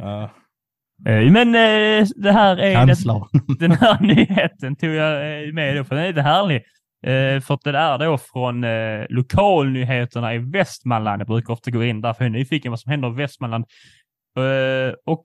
Ja, 0.00 0.30
Eh, 1.06 1.32
men 1.32 1.54
eh, 1.54 2.06
det 2.16 2.32
här 2.32 2.56
är 2.56 2.86
den, 2.86 3.58
den 3.58 3.72
här 3.72 4.00
nyheten 4.14 4.76
tog 4.76 4.90
jag 4.90 5.44
eh, 5.46 5.52
med 5.52 5.76
då, 5.76 5.84
för 5.84 5.94
den 5.94 6.04
är 6.04 6.08
lite 6.08 6.22
härlig. 6.22 6.62
Eh, 7.02 7.40
för 7.40 7.54
att 7.54 7.62
det 7.62 7.78
är 7.78 7.98
då 7.98 8.18
från 8.18 8.64
eh, 8.64 9.06
lokalnyheterna 9.08 10.34
i 10.34 10.38
Västmanland. 10.38 11.20
Jag 11.20 11.28
brukar 11.28 11.52
ofta 11.52 11.70
gå 11.70 11.84
in 11.84 12.00
där 12.00 12.12
för 12.12 12.24
jag 12.24 12.34
är 12.34 12.38
nyfiken 12.38 12.72
vad 12.72 12.80
som 12.80 12.90
händer 12.90 13.08
i 13.08 13.14
Västmanland. 13.14 13.64
Eh, 14.36 14.94
och 15.04 15.22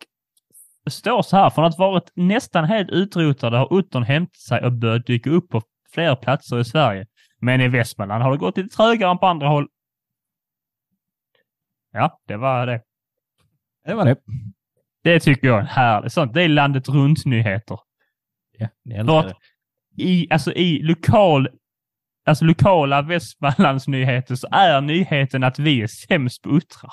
står 0.90 1.22
så 1.22 1.38
här, 1.38 1.50
från 1.50 1.66
att 1.66 1.78
varit 1.78 2.12
nästan 2.16 2.66
helt 2.66 2.90
utrotade 2.90 3.58
har 3.58 3.80
uttern 3.80 4.04
hämtat 4.04 4.38
sig 4.38 4.66
och 4.66 4.72
börjat 4.72 5.06
dyka 5.06 5.30
upp 5.30 5.50
på 5.50 5.62
flera 5.94 6.16
platser 6.16 6.60
i 6.60 6.66
Sverige. 6.66 7.08
Men 7.42 7.62
i 7.62 7.68
Västmanland 7.68 8.24
har 8.24 8.32
det 8.32 8.38
gått 8.38 8.58
lite 8.58 8.76
trögare 8.76 9.12
än 9.12 9.18
på 9.18 9.26
andra 9.26 9.48
håll. 9.48 9.68
Ja, 11.92 12.20
det 12.28 12.38
var 12.38 12.68
det. 12.68 12.82
Det 13.86 13.94
var 13.94 14.06
det. 14.06 14.16
Det 15.04 15.20
tycker 15.20 15.48
jag 15.48 15.60
är 15.60 15.64
härligt. 15.64 16.14
Sånt, 16.14 16.34
det 16.34 16.44
är 16.44 16.50
landet 16.50 16.90
runt-nyheter. 16.90 17.80
Ja, 18.58 18.68
För 18.84 18.94
älskar 18.94 19.20
att 19.20 19.28
det. 19.96 20.04
i, 20.04 20.28
alltså 20.30 20.54
i 20.54 20.82
lokal, 20.82 21.50
alltså 22.26 22.46
lokala 22.46 23.02
Västmanlandsnyheter 23.02 24.36
så 24.36 24.48
är 24.52 24.82
nyheten 24.82 25.44
att 25.44 25.60
vi 25.60 25.82
är 25.82 25.88
sämst 25.88 26.42
på 26.42 26.50
uttrar. 26.50 26.92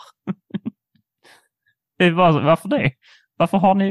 det 1.98 2.04
är 2.04 2.12
bara, 2.12 2.32
varför 2.44 2.68
det? 2.68 2.92
Varför 3.36 3.58
har 3.58 3.74
ni... 3.74 3.90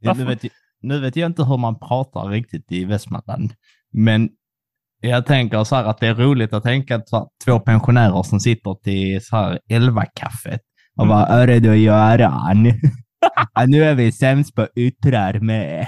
Ja, 0.00 0.10
varför- 0.10 0.22
Nu, 0.22 0.28
vet 0.28 0.44
jag, 0.44 0.52
nu 0.82 1.00
vet 1.00 1.16
jag 1.16 1.26
inte 1.26 1.44
hur 1.44 1.56
man 1.56 1.78
pratar 1.78 2.28
riktigt 2.28 2.72
i 2.72 2.84
Västmanland, 2.84 3.52
men 3.92 4.28
jag 5.00 5.26
tänker 5.26 5.64
så 5.64 5.76
här 5.76 5.84
att 5.84 5.98
det 5.98 6.06
är 6.06 6.14
roligt 6.14 6.52
att 6.52 6.62
tänka 6.62 6.96
att 6.96 7.12
här, 7.12 7.26
två 7.44 7.60
pensionärer 7.60 8.22
som 8.22 8.40
sitter 8.40 8.74
till 8.74 9.24
så 9.24 9.36
här 9.36 9.58
elva-kaffet 9.68 10.60
och 10.96 11.06
bara 11.08 11.26
Mm. 11.26 11.38
”Öre 11.40 11.58
du 11.58 11.76
Göran, 11.76 12.64
ja, 13.54 13.66
nu 13.66 13.84
är 13.84 13.94
vi 13.94 14.12
sämst 14.12 14.54
på 14.54 14.68
yttrar 14.76 15.38
med. 15.40 15.86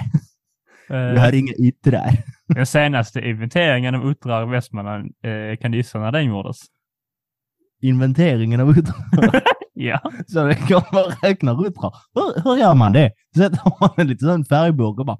Vi 0.89 0.95
Eh, 0.95 1.19
har 1.21 1.33
inga 1.35 1.53
yttrar.” 1.53 2.11
Den 2.47 2.65
senaste 2.65 3.19
inventeringen 3.19 3.95
av 3.95 4.05
uttrar 4.05 4.47
i 4.47 4.51
Västmanland, 4.51 5.11
eh, 5.23 5.57
kan 5.57 5.71
du 5.71 5.77
gissa 5.77 5.99
när 5.99 6.11
den 6.11 6.25
gjordes? 6.25 6.57
Inventeringen 7.81 8.59
av 8.59 8.77
yttrar. 8.77 9.41
Ja. 9.79 10.11
Så 10.27 10.43
det 10.43 10.55
kommer 10.55 11.07
att 11.07 11.23
räkna 11.23 11.51
yttrar. 11.51 11.93
Hur, 12.13 12.43
hur 12.43 12.57
gör 12.57 12.75
man 12.75 12.93
det? 12.93 13.11
Sätter 13.35 13.71
man 13.79 13.89
en 13.97 14.07
liten 14.07 14.27
sån 14.27 14.45
färgburk 14.45 14.99
och 14.99 15.05
bara 15.05 15.17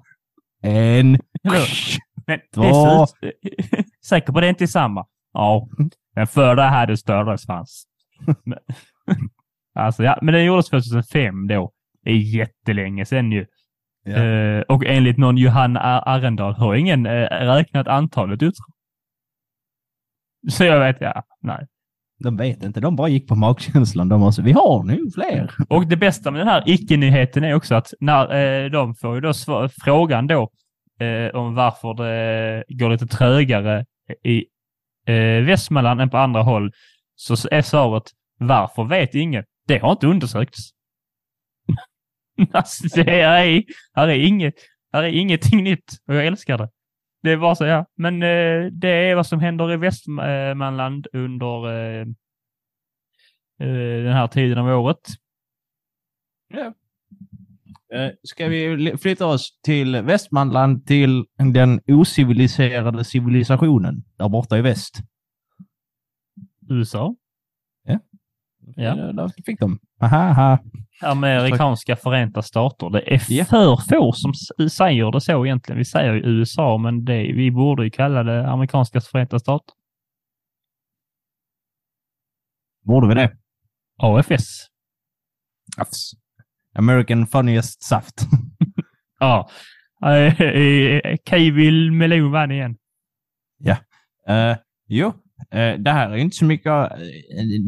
en, 0.62 1.18
Men 2.26 2.40
Två. 2.54 2.62
Säker 4.04 4.32
på 4.32 4.40
det 4.40 4.46
är 4.46 4.48
inte 4.48 4.68
samma? 4.68 5.06
Ja. 5.32 5.68
Den 6.14 6.26
förra 6.26 6.62
hade 6.62 6.96
större 6.96 7.38
svans. 7.38 7.84
Alltså, 9.74 10.02
ja, 10.02 10.18
men 10.22 10.34
den 10.34 10.44
gjordes 10.44 10.68
2005 10.68 11.46
då. 11.46 11.72
Det 12.02 12.10
är 12.10 12.14
jättelänge 12.14 13.04
sedan 13.04 13.32
ju. 13.32 13.46
Ja. 14.08 14.16
Eh, 14.24 14.60
och 14.60 14.86
enligt 14.86 15.18
någon 15.18 15.36
Johanna 15.36 15.80
Ar- 15.80 16.02
Arendal 16.06 16.54
har 16.54 16.74
ingen 16.74 17.06
eh, 17.06 17.28
räknat 17.30 17.88
antalet 17.88 18.42
utdrag. 18.42 18.66
Så 20.50 20.64
jag 20.64 20.80
vet, 20.80 21.00
ja, 21.00 21.22
nej. 21.40 21.66
De 22.20 22.36
vet 22.36 22.62
inte, 22.62 22.80
de 22.80 22.96
bara 22.96 23.08
gick 23.08 23.28
på 23.28 23.34
magkänslan. 23.34 24.08
De 24.08 24.20
var 24.20 24.30
så, 24.30 24.42
vi 24.42 24.52
har 24.52 24.82
nu 24.82 24.98
fler. 25.14 25.50
Och 25.68 25.86
det 25.86 25.96
bästa 25.96 26.30
med 26.30 26.40
den 26.40 26.48
här 26.48 26.62
icke-nyheten 26.66 27.44
är 27.44 27.54
också 27.54 27.74
att 27.74 27.92
när 28.00 28.34
eh, 28.64 28.70
de 28.70 28.94
får 28.94 29.14
ju 29.14 29.20
då 29.20 29.32
svar, 29.34 29.70
frågan 29.84 30.26
då 30.26 30.50
eh, 31.00 31.34
om 31.34 31.54
varför 31.54 31.94
det 31.94 32.64
går 32.68 32.90
lite 32.90 33.06
trögare 33.06 33.84
i 34.24 34.44
eh, 35.06 35.44
Västmanland 35.44 36.00
än 36.00 36.10
på 36.10 36.18
andra 36.18 36.42
håll, 36.42 36.72
så 37.14 37.48
är 37.50 37.62
svaret 37.62 38.02
varför 38.38 38.84
vet 38.84 39.14
ingen. 39.14 39.44
Det 39.66 39.78
har 39.78 39.92
inte 39.92 40.06
undersökts. 40.06 40.70
alltså, 42.52 43.02
det 43.02 43.20
är, 43.20 43.62
här, 43.94 44.08
är 44.08 44.26
inget, 44.26 44.54
här 44.92 45.02
är 45.02 45.08
ingenting 45.08 45.64
nytt 45.64 45.92
och 46.06 46.14
jag 46.14 46.26
älskar 46.26 46.58
det. 46.58 46.70
Det 47.22 47.30
är 47.32 47.36
bara 47.36 47.54
så, 47.54 47.64
ja. 47.64 47.86
Men 47.96 48.22
eh, 48.22 48.66
det 48.72 48.88
är 48.88 49.14
vad 49.14 49.26
som 49.26 49.40
händer 49.40 49.72
i 49.72 49.76
Västmanland 49.76 51.06
under 51.12 51.68
eh, 51.68 52.00
eh, 53.60 54.02
den 54.04 54.12
här 54.12 54.26
tiden 54.28 54.58
av 54.58 54.80
året. 54.80 55.00
Eh, 57.94 58.10
Ska 58.22 58.48
vi 58.48 58.96
flytta 59.02 59.26
oss 59.26 59.60
till 59.62 60.02
Västmanland, 60.02 60.86
till 60.86 61.24
den 61.52 61.80
ociviliserade 61.86 63.04
civilisationen 63.04 64.04
där 64.16 64.28
borta 64.28 64.58
i 64.58 64.62
väst? 64.62 65.00
USA. 66.68 67.16
Ja. 67.82 67.98
Eh, 68.76 69.14
Där 69.14 69.42
fick 69.44 69.60
de. 69.60 69.78
Aha, 70.00 70.16
aha. 70.18 70.58
Amerikanska 71.02 71.96
förenta 71.96 72.42
stater. 72.42 72.90
Det 72.90 73.14
är 73.14 73.22
Ja. 73.28 73.44
för 73.44 73.76
få 73.88 74.12
som 74.12 74.32
säger 74.68 75.12
det 75.12 75.20
så 75.20 75.46
egentligen. 75.46 75.78
Vi 75.78 75.84
säger 75.84 76.12
ju 76.14 76.20
USA, 76.20 76.78
men 76.78 77.04
det, 77.04 77.32
vi 77.32 77.50
borde 77.50 77.84
ju 77.84 77.90
kalla 77.90 78.22
det 78.22 78.48
amerikanska 78.48 79.00
förenta 79.00 79.38
stater. 79.38 79.74
Borde 82.84 83.08
vi 83.08 83.14
det? 83.14 83.32
AFS. 84.02 84.66
Afs. 85.76 86.10
American 86.78 87.26
Funniest 87.26 87.82
Saft. 87.82 88.14
Ja. 89.20 89.48
Kevil 91.28 91.92
Melon 91.92 92.30
vann 92.30 92.50
igen. 92.50 92.76
Eh, 94.28 94.56
jo, 94.88 95.06
eh, 95.50 95.74
det 95.78 95.90
här 95.90 96.10
är 96.10 96.16
inte 96.16 96.36
så 96.36 96.44
mycket 96.44 96.66
eh, 96.66 96.96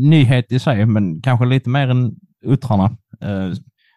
nyhet 0.09 0.53
i 0.53 0.59
sig, 0.59 0.87
men 0.87 1.23
kanske 1.23 1.47
lite 1.47 1.69
mer 1.71 1.89
än 1.89 2.15
uttrarna. 2.45 2.85
Eh, 3.21 3.53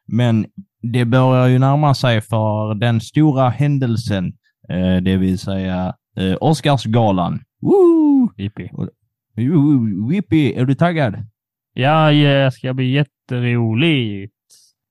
men 0.07 0.45
det 0.81 1.05
börjar 1.05 1.47
ju 1.47 1.59
närma 1.59 1.93
sig 1.95 2.21
för 2.21 2.75
den 2.75 3.01
stora 3.01 3.49
händelsen, 3.49 4.33
eh, 4.69 4.97
det 5.03 5.17
vill 5.17 5.39
säga 5.39 5.95
eh, 6.17 6.35
Oscarsgalan. 6.41 7.39
Woo! 7.61 8.31
Jippi. 8.37 8.69
Whippy, 10.09 10.53
är 10.53 10.65
du 10.65 10.75
taggad? 10.75 11.15
Ja, 11.73 12.11
det 12.11 12.53
ska 12.53 12.73
bli 12.73 12.91
jätteroligt. 12.91 14.33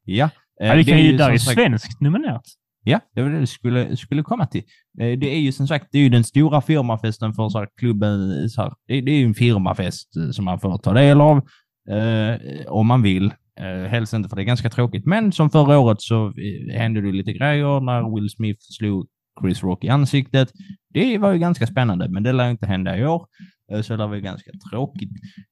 Ja. 0.05 0.31
Ja, 0.61 0.75
det 0.75 0.85
kan 0.85 0.99
är 0.99 1.03
ju, 1.03 1.17
där 1.17 1.31
är 1.31 1.39
sagt- 1.39 1.55
svenskt 1.55 2.01
nominerat. 2.01 2.43
Ja, 2.85 3.01
det 3.15 3.23
var 3.23 3.31
det 3.31 3.39
jag 3.39 3.49
skulle, 3.49 3.97
skulle 3.97 4.23
komma 4.23 4.47
till. 4.47 4.63
Det 4.95 5.35
är 5.35 5.39
ju 5.41 5.53
som 5.53 5.69
sagt 5.69 5.87
det 5.93 5.99
är 5.99 6.03
ju 6.03 6.09
den 6.09 6.25
stora 6.25 6.61
firmafesten 6.61 7.35
för 7.35 7.49
så 7.49 7.59
här, 7.59 7.69
klubben. 7.77 8.49
Så 8.49 8.63
här, 8.63 8.73
det, 8.87 8.95
är 8.95 9.19
ju 9.19 9.25
en 9.25 9.35
firmafest 9.35 10.09
som 10.33 10.45
man 10.45 10.61
får 10.61 10.79
ta 10.79 10.93
del 10.93 11.21
av 11.21 11.47
eh, 11.91 12.67
om 12.73 12.87
man 12.87 13.03
vill. 13.03 13.33
Eh, 13.61 13.91
helst 13.91 14.13
inte 14.13 14.29
för 14.29 14.37
det 14.37 14.43
är 14.43 14.45
ganska 14.45 14.71
tråkigt. 14.71 15.07
Men 15.07 15.33
som 15.33 15.51
förra 15.51 15.79
året 15.79 16.01
så 16.03 16.27
eh, 16.27 16.79
hände 16.79 17.01
det 17.01 17.13
lite 17.13 17.33
grejer 17.33 17.81
när 17.81 18.15
Will 18.15 18.31
Smith 18.31 18.61
slog 18.61 19.07
Chris 19.43 19.63
Rock 19.63 19.85
i 19.85 19.89
ansiktet. 19.89 20.49
Det 20.95 21.19
var 21.19 21.33
ju 21.33 21.39
ganska 21.39 21.67
spännande, 21.67 22.09
men 22.09 22.23
det 22.23 22.33
lär 22.33 22.51
inte 22.51 22.67
hända 22.67 22.99
i 22.99 23.07
år. 23.07 23.27
Eh, 23.73 23.81
Så 23.83 23.97
det 23.97 24.07
var 24.07 24.15
ju 24.15 24.21
ganska 24.21 24.51
tråkigt. 24.71 25.11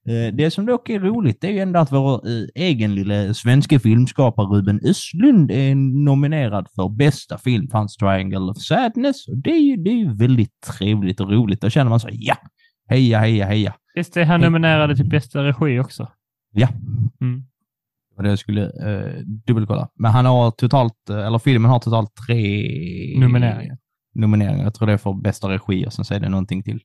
Eh, 0.08 0.34
Det 0.34 0.50
som 0.50 0.66
dock 0.66 0.88
är 0.90 1.00
roligt 1.00 1.40
det 1.40 1.46
är 1.46 1.52
ju 1.52 1.58
ändå 1.58 1.78
att 1.80 1.92
vår 1.92 2.20
egen 2.54 2.94
lilla 2.94 3.34
svenska 3.34 3.78
filmskapare 3.80 4.46
Ruben 4.46 4.80
Östlund 4.84 5.50
är 5.50 5.74
nominerad 6.04 6.66
för 6.76 6.88
bästa 6.88 7.38
film 7.38 7.68
för 7.68 7.78
hans 7.78 7.96
Triangle 7.96 8.38
of 8.50 8.58
Sadness. 8.58 9.28
Och 9.28 9.36
det 9.36 9.50
är 9.50 9.60
ju 9.60 9.76
det 9.76 9.90
är 9.90 9.98
ju 9.98 10.14
väldigt 10.14 10.60
trevligt 10.78 11.20
och 11.20 11.30
roligt. 11.30 11.60
Då 11.60 11.70
känner 11.70 11.90
man 11.90 12.00
så 12.00 12.08
ja, 12.12 12.36
heja, 12.88 13.18
heja, 13.18 13.46
heja. 13.46 13.74
Visst 13.94 14.16
är 14.16 14.24
han 14.24 14.40
nominerad 14.40 14.96
till 14.96 15.08
bästa 15.08 15.44
regi 15.44 15.78
också? 15.80 16.08
Ja. 16.52 16.68
Mm. 17.20 17.42
Det 18.22 18.28
jag 18.28 18.38
skulle 18.38 18.64
eh, 18.64 19.22
dubbelkolla. 19.46 19.88
Men 19.94 20.10
han 20.10 20.26
har 20.26 20.50
totalt, 20.50 21.10
eh, 21.10 21.26
eller 21.26 21.38
filmen 21.38 21.70
har 21.70 21.78
totalt 21.78 22.14
tre 22.26 22.40
Nomineringar. 23.20 23.78
nomineringar. 24.14 24.64
Jag 24.64 24.74
tror 24.74 24.86
det 24.86 24.92
är 24.92 24.96
för 24.96 25.12
bästa 25.12 25.48
regi 25.48 25.86
och 25.86 25.92
sen 25.92 26.16
är 26.16 26.20
det 26.20 26.28
någonting 26.28 26.62
till. 26.62 26.80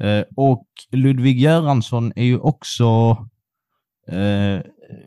Eh, 0.00 0.22
och 0.36 0.66
Ludvig 0.92 1.40
Göransson 1.40 2.12
är 2.16 2.24
ju 2.24 2.38
också 2.38 2.84
eh, 4.08 4.60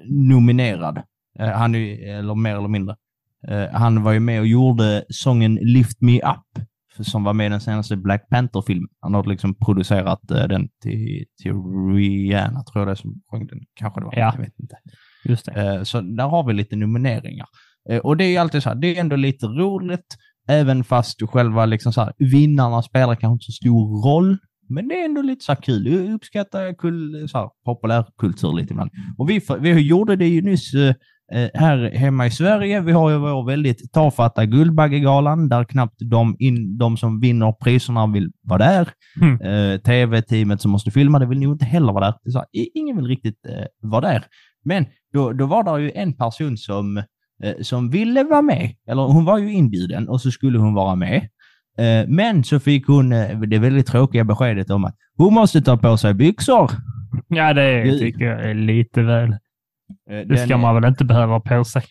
nominerad. 0.05 0.97
Eh, 1.39 1.49
han 1.49 1.75
är, 1.75 2.17
eller 2.19 2.35
mer 2.35 2.55
eller 2.57 2.67
mindre. 2.67 2.95
Eh, 3.47 3.67
han 3.71 4.03
var 4.03 4.11
ju 4.11 4.19
med 4.19 4.39
och 4.39 4.47
gjorde 4.47 5.05
sången 5.09 5.55
Lift 5.55 6.01
Me 6.01 6.21
Up 6.21 6.65
som 6.99 7.23
var 7.23 7.33
med 7.33 7.45
i 7.45 7.49
den 7.49 7.61
senaste 7.61 7.97
Black 7.97 8.29
Panther-filmen. 8.29 8.89
Han 9.01 9.13
har 9.13 9.23
liksom 9.23 9.55
producerat 9.55 10.31
eh, 10.31 10.47
den 10.47 10.67
till, 10.83 11.25
till 11.41 11.53
Rihanna, 11.95 12.63
tror 12.63 12.81
jag 12.81 12.87
det 12.87 12.91
är 12.91 12.95
som 12.95 13.21
sjöng 13.31 13.47
den. 13.47 13.59
Kanske 13.75 13.99
det 13.99 14.05
var. 14.05 14.13
Ja. 14.15 14.33
Jag 14.35 14.41
vet 14.43 14.59
inte. 14.59 14.75
Just. 15.25 15.47
Eh, 15.47 15.83
Så 15.83 16.01
där 16.01 16.27
har 16.27 16.47
vi 16.47 16.53
lite 16.53 16.75
nomineringar. 16.75 17.47
Eh, 17.89 17.97
Och 17.97 18.17
det 18.17 18.23
är 18.23 18.29
ju 18.29 18.37
alltid 18.37 18.63
så 18.63 18.69
här, 18.69 18.75
det 18.75 18.95
är 18.97 19.01
ändå 19.01 19.15
lite 19.15 19.45
roligt, 19.45 20.15
även 20.47 20.83
fast 20.83 21.21
själva 21.21 21.65
liksom 21.65 21.93
så 21.93 22.01
här, 22.01 22.13
vinnarna 22.17 22.81
spelar 22.81 23.15
kanske 23.15 23.33
inte 23.33 23.45
så 23.45 23.51
stor 23.51 24.03
roll. 24.09 24.37
Men 24.69 24.87
det 24.87 24.95
är 25.01 25.05
ändå 25.05 25.21
lite 25.21 25.45
så 25.45 25.51
här 25.51 25.61
kul. 25.61 25.87
Jag 25.87 26.13
uppskattar 26.13 26.73
kul, 26.79 27.29
så 27.29 27.37
här, 27.37 27.49
populärkultur 27.65 28.53
lite 28.53 28.73
ibland. 28.73 28.91
Och 29.17 29.29
vi, 29.29 29.41
vi 29.59 29.81
gjorde 29.81 30.15
det 30.15 30.27
ju 30.27 30.41
nyss, 30.41 30.73
eh, 30.73 30.93
här 31.53 31.91
hemma 31.95 32.25
i 32.25 32.31
Sverige, 32.31 32.81
vi 32.81 32.91
har 32.91 33.09
ju 33.09 33.17
vår 33.17 33.47
väldigt 33.47 33.91
tafatta 33.93 34.45
Guldbaggegalan 34.45 35.49
där 35.49 35.63
knappt 35.63 35.95
de, 35.99 36.35
in, 36.39 36.77
de 36.77 36.97
som 36.97 37.19
vinner 37.19 37.51
priserna 37.51 38.07
vill 38.07 38.31
vara 38.43 38.57
där. 38.57 38.89
Mm. 39.21 39.41
Eh, 39.41 39.79
TV-teamet 39.79 40.61
som 40.61 40.71
måste 40.71 40.91
filma 40.91 41.19
det 41.19 41.25
vill 41.25 41.39
nog 41.39 41.53
inte 41.53 41.65
heller 41.65 41.93
vara 41.93 42.05
där. 42.05 42.31
Så 42.31 42.43
ingen 42.51 42.97
vill 42.97 43.07
riktigt 43.07 43.45
eh, 43.45 43.89
vara 43.89 44.01
där. 44.01 44.23
Men 44.63 44.85
då, 45.13 45.33
då 45.33 45.45
var 45.45 45.63
det 45.63 45.83
ju 45.83 45.91
en 45.95 46.13
person 46.13 46.57
som, 46.57 46.97
eh, 47.43 47.53
som 47.61 47.89
ville 47.89 48.23
vara 48.23 48.41
med. 48.41 48.71
Eller 48.87 49.01
hon 49.01 49.25
var 49.25 49.37
ju 49.37 49.53
inbjuden 49.53 50.09
och 50.09 50.21
så 50.21 50.31
skulle 50.31 50.59
hon 50.59 50.73
vara 50.73 50.95
med. 50.95 51.27
Eh, 51.77 52.07
men 52.07 52.43
så 52.43 52.59
fick 52.59 52.87
hon 52.87 53.13
eh, 53.13 53.39
det 53.39 53.59
väldigt 53.59 53.87
tråkiga 53.87 54.23
beskedet 54.23 54.69
om 54.69 54.85
att 54.85 54.95
hon 55.17 55.33
måste 55.33 55.61
ta 55.61 55.77
på 55.77 55.97
sig 55.97 56.13
byxor. 56.13 56.71
Ja, 57.27 57.53
det 57.53 57.99
tycker 57.99 58.25
jag 58.25 58.49
är 58.49 58.53
lite 58.53 59.01
väl. 59.01 59.35
Eh, 60.11 60.27
Det 60.27 60.37
ska 60.37 60.57
man 60.57 60.75
väl 60.75 60.85
inte 60.85 61.05
behöva 61.05 61.39
på 61.39 61.63
sig. 61.63 61.83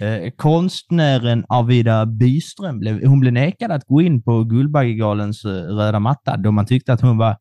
Eh, 0.00 0.30
konstnären 0.36 1.44
Arvida 1.48 2.06
Byström 2.06 2.78
blev, 2.78 3.06
hon 3.06 3.20
blev 3.20 3.32
nekad 3.32 3.70
att 3.72 3.84
gå 3.84 4.02
in 4.02 4.22
på 4.22 4.44
Guldbaggegalens 4.44 5.44
eh, 5.44 5.50
röda 5.50 6.00
matta 6.00 6.36
då 6.36 6.50
man 6.52 6.66
tyckte 6.66 6.92
att 6.92 7.00
hon 7.00 7.18
var 7.18 7.36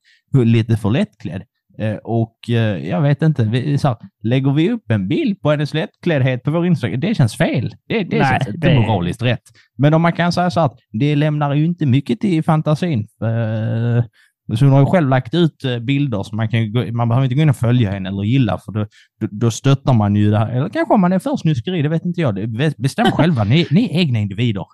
lite 0.45 0.77
för 0.77 0.89
lättklädd. 0.89 1.41
Eh, 1.77 1.95
och 1.95 2.37
eh, 2.49 2.87
jag 2.89 3.01
vet 3.01 3.21
inte, 3.21 3.43
vi, 3.43 3.77
så 3.77 3.87
här, 3.87 3.97
lägger 4.23 4.51
vi 4.53 4.71
upp 4.71 4.91
en 4.91 5.07
bild 5.07 5.41
på 5.41 5.51
hennes 5.51 5.73
lättkläddhet 5.73 6.43
på 6.43 6.51
vår 6.51 6.65
Instagram, 6.65 6.99
det 6.99 7.15
känns 7.15 7.35
fel. 7.37 7.75
Det, 7.87 8.03
det 8.03 8.19
Nej, 8.19 8.29
känns 8.39 8.55
inte 8.55 8.67
det- 8.69 8.79
moraliskt 8.79 9.21
rätt. 9.21 9.41
Men 9.77 9.93
om 9.93 10.01
man 10.01 10.13
kan 10.13 10.31
säga 10.31 10.49
så 10.51 10.59
att 10.59 10.79
det 10.91 11.15
lämnar 11.15 11.53
ju 11.53 11.65
inte 11.65 11.85
mycket 11.85 12.19
till 12.19 12.43
fantasin. 12.43 13.07
Så 14.55 14.65
hon 14.65 14.73
har 14.73 14.79
ju 14.79 14.85
själv 14.85 15.09
lagt 15.09 15.33
ut 15.33 15.65
eh, 15.65 15.79
bilder, 15.79 16.23
så 16.23 16.35
man, 16.35 16.49
kan 16.49 16.71
gå, 16.71 16.85
man 16.91 17.09
behöver 17.09 17.25
inte 17.25 17.35
gå 17.35 17.41
in 17.41 17.49
och 17.49 17.55
följa 17.55 17.91
henne 17.91 18.09
eller 18.09 18.23
gilla, 18.23 18.57
för 18.57 18.71
då, 18.71 18.85
då, 19.19 19.27
då 19.31 19.51
stöttar 19.51 19.93
man 19.93 20.15
ju 20.15 20.31
det 20.31 20.37
här. 20.37 20.49
Eller 20.49 20.69
kanske 20.69 20.93
om 20.93 21.01
man 21.01 21.13
är 21.13 21.19
för 21.19 21.37
snuskeri, 21.37 21.81
det 21.81 21.89
vet 21.89 22.05
inte 22.05 22.21
jag. 22.21 22.49
Bestäm 22.77 23.05
själva, 23.11 23.43
ni, 23.43 23.67
ni 23.71 23.85
är 23.85 23.99
egna 23.99 24.19
individer. 24.19 24.65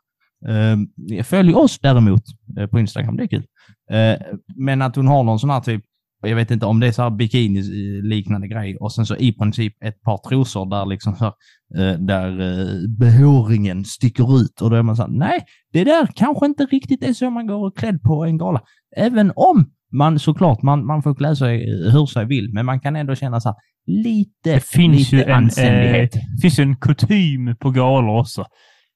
Uh, 0.48 1.24
följ 1.24 1.54
oss 1.54 1.80
däremot 1.80 2.24
eh, 2.60 2.68
på 2.68 2.80
Instagram, 2.80 3.18
det 3.18 3.24
är 3.24 3.28
kul. 3.28 3.44
Eh, 3.92 4.20
men 4.56 4.82
att 4.82 4.96
hon 4.96 5.08
har 5.08 5.24
någon 5.24 5.40
sån 5.40 5.50
här 5.50 5.60
typ, 5.60 5.84
jag 6.22 6.36
vet 6.36 6.52
inte 6.52 6.66
om 6.66 6.80
det 6.80 6.88
är 6.88 6.92
så 6.92 7.02
här 7.02 7.10
bikini-liknande 7.10 8.48
grej 8.48 8.78
och 8.78 8.94
sen 8.94 9.06
så 9.06 9.16
i 9.16 9.34
princip 9.34 9.84
ett 9.84 10.02
par 10.02 10.30
trosor 10.30 10.70
där 10.70 10.86
liksom 10.86 11.16
så 11.16 11.24
här, 11.24 11.34
eh, 11.76 12.00
där 12.00 12.42
uh, 12.42 12.90
behåringen 12.98 13.86
sticker 13.86 14.42
ut 14.42 14.62
och 14.62 14.70
då 14.70 14.76
är 14.76 14.84
man 14.84 14.96
så 14.96 15.02
här, 15.02 15.10
nej, 15.10 15.46
det 15.74 15.84
där 15.84 16.08
kanske 16.16 16.46
inte 16.46 16.66
riktigt 16.66 17.04
är 17.04 17.14
så 17.14 17.30
man 17.30 17.48
går 17.48 17.68
och 17.68 17.78
klädd 17.78 18.02
på 18.02 18.26
en 18.26 18.38
gala. 18.38 18.62
Även 18.96 19.32
om 19.36 19.66
man 19.92 20.20
såklart, 20.20 20.62
man, 20.62 20.86
man 20.86 21.04
får 21.04 21.16
klä 21.16 21.36
sig 21.36 21.64
eh, 21.64 21.92
hur 21.92 22.06
sig 22.06 22.26
vill, 22.26 22.54
men 22.54 22.66
man 22.66 22.80
kan 22.80 22.96
ändå 22.96 23.16
känna 23.16 23.40
så 23.40 23.50
här, 23.50 23.56
lite, 23.86 24.54
Det 24.54 24.66
finns 24.66 25.12
lite 25.12 25.16
ju 25.16 25.24
en, 25.24 25.30
eh, 25.30 25.38
anständighet. 25.38 26.12
det 26.12 26.42
finns 26.42 26.60
ju 26.60 26.64
en 26.64 26.78
kutym 26.78 27.56
på 27.60 27.72
galor 27.72 28.20
också. 28.20 28.46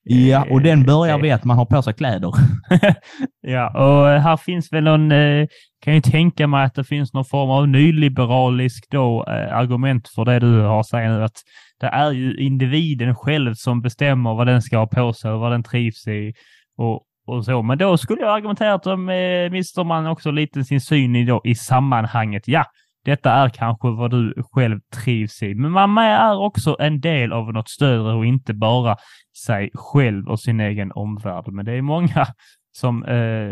Ja, 0.03 0.45
och 0.51 0.61
den 0.61 0.83
börjar 0.83 1.15
Eh, 1.15 1.21
med 1.21 1.35
att 1.35 1.43
man 1.43 1.57
har 1.57 1.65
på 1.65 1.81
sig 1.81 1.93
kläder. 1.93 2.31
Ja, 3.41 3.69
och 3.69 4.21
här 4.21 4.37
finns 4.37 4.73
väl 4.73 4.83
någon, 4.83 5.11
eh, 5.11 5.47
kan 5.83 5.93
ju 5.93 6.01
tänka 6.01 6.47
mig 6.47 6.65
att 6.65 6.75
det 6.75 6.83
finns 6.83 7.13
någon 7.13 7.25
form 7.25 7.49
av 7.49 7.67
nyliberalisk 7.67 8.87
då, 8.91 9.25
eh, 9.27 9.57
argument 9.57 10.07
för 10.07 10.25
det 10.25 10.39
du 10.39 10.61
har 10.61 10.83
sagt 10.83 11.09
nu, 11.09 11.23
att 11.23 11.37
det 11.79 11.87
är 11.87 12.11
ju 12.11 12.37
individen 12.37 13.15
själv 13.15 13.53
som 13.53 13.81
bestämmer 13.81 14.33
vad 14.33 14.47
den 14.47 14.61
ska 14.61 14.77
ha 14.77 14.87
på 14.87 15.13
sig 15.13 15.31
och 15.31 15.39
vad 15.39 15.51
den 15.51 15.63
trivs 15.63 16.07
i 16.07 16.33
och, 16.77 17.01
och 17.27 17.45
så. 17.45 17.61
Men 17.61 17.77
då 17.77 17.97
skulle 17.97 18.21
jag 18.21 18.35
argumentera 18.35 18.73
att 18.73 18.83
de 18.83 19.09
eh, 19.09 19.51
mister 19.51 19.83
man 19.83 20.07
också 20.07 20.31
lite 20.31 20.63
sin 20.63 20.81
syn 20.81 21.15
i, 21.15 21.25
då, 21.25 21.41
i 21.43 21.55
sammanhanget. 21.55 22.43
Ja, 22.47 22.65
detta 23.05 23.31
är 23.31 23.49
kanske 23.49 23.87
vad 23.89 24.11
du 24.11 24.43
själv 24.51 24.79
trivs 25.03 25.43
i, 25.43 25.55
men 25.55 25.71
man 25.71 25.97
är 25.97 26.37
också 26.37 26.75
en 26.79 27.01
del 27.01 27.33
av 27.33 27.53
något 27.53 27.69
större 27.69 28.13
och 28.13 28.25
inte 28.25 28.53
bara 28.53 28.97
sig 29.45 29.71
själv 29.73 30.29
och 30.29 30.39
sin 30.39 30.59
egen 30.59 30.91
omvärld. 30.91 31.47
Men 31.47 31.65
det 31.65 31.71
är 31.71 31.81
många 31.81 32.27
som, 32.71 33.03
eh, 33.03 33.49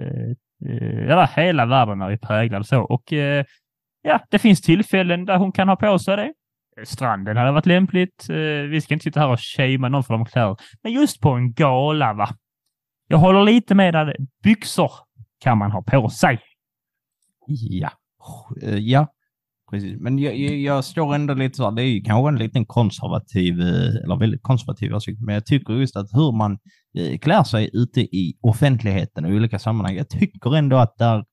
eh, 0.69 1.05
ja, 1.07 1.29
hela 1.35 1.65
världen 1.65 2.01
är 2.01 2.17
präglad 2.17 2.65
så. 2.65 2.81
Och 2.81 3.13
eh, 3.13 3.45
ja, 4.01 4.19
det 4.29 4.39
finns 4.39 4.61
tillfällen 4.61 5.25
där 5.25 5.37
hon 5.37 5.51
kan 5.51 5.69
ha 5.69 5.75
på 5.75 5.99
sig 5.99 6.17
det. 6.17 6.33
Stranden 6.85 7.37
hade 7.37 7.51
varit 7.51 7.65
lämpligt. 7.65 8.29
Eh, 8.29 8.35
vi 8.69 8.81
ska 8.81 8.93
inte 8.93 9.03
sitta 9.03 9.19
här 9.19 9.29
och 9.29 9.39
shamea 9.39 9.89
någon 9.89 10.03
för 10.03 10.13
de 10.13 10.25
kläder. 10.25 10.57
Men 10.83 10.91
just 10.91 11.21
på 11.21 11.29
en 11.29 11.53
gala, 11.53 12.13
va? 12.13 12.29
Jag 13.07 13.17
håller 13.17 13.43
lite 13.43 13.75
med 13.75 13.93
där. 13.93 14.15
Byxor 14.43 14.91
kan 15.39 15.57
man 15.57 15.71
ha 15.71 15.81
på 15.81 16.09
sig. 16.09 16.39
Ja. 17.47 17.91
Eh, 18.61 18.75
ja, 18.75 19.07
precis. 19.71 19.99
Men 19.99 20.19
jag, 20.19 20.37
jag, 20.37 20.55
jag 20.55 20.83
står 20.83 21.15
ändå 21.15 21.33
lite 21.33 21.57
så 21.57 21.63
här, 21.63 21.71
det 21.71 21.81
är 21.81 21.85
ju 21.85 22.01
kanske 22.01 22.29
en 22.29 22.37
liten 22.37 22.65
konservativ, 22.65 23.61
eh, 23.61 24.03
eller 24.03 24.19
väldigt 24.19 24.43
konservativ 24.43 24.95
åsikt, 24.95 25.21
men 25.21 25.35
jag 25.35 25.45
tycker 25.45 25.73
just 25.73 25.95
att 25.95 26.07
hur 26.13 26.37
man 26.37 26.57
eh, 26.97 27.17
klär 27.17 27.43
sig 27.43 27.69
ute 27.73 28.01
i 28.01 28.37
offentligheten 28.41 29.25
och 29.25 29.31
i 29.31 29.35
olika 29.35 29.59
sammanhang, 29.59 29.95
jag 29.95 30.09
tycker 30.09 30.55
ändå 30.55 30.77
att 30.77 30.97
där, 30.97 31.23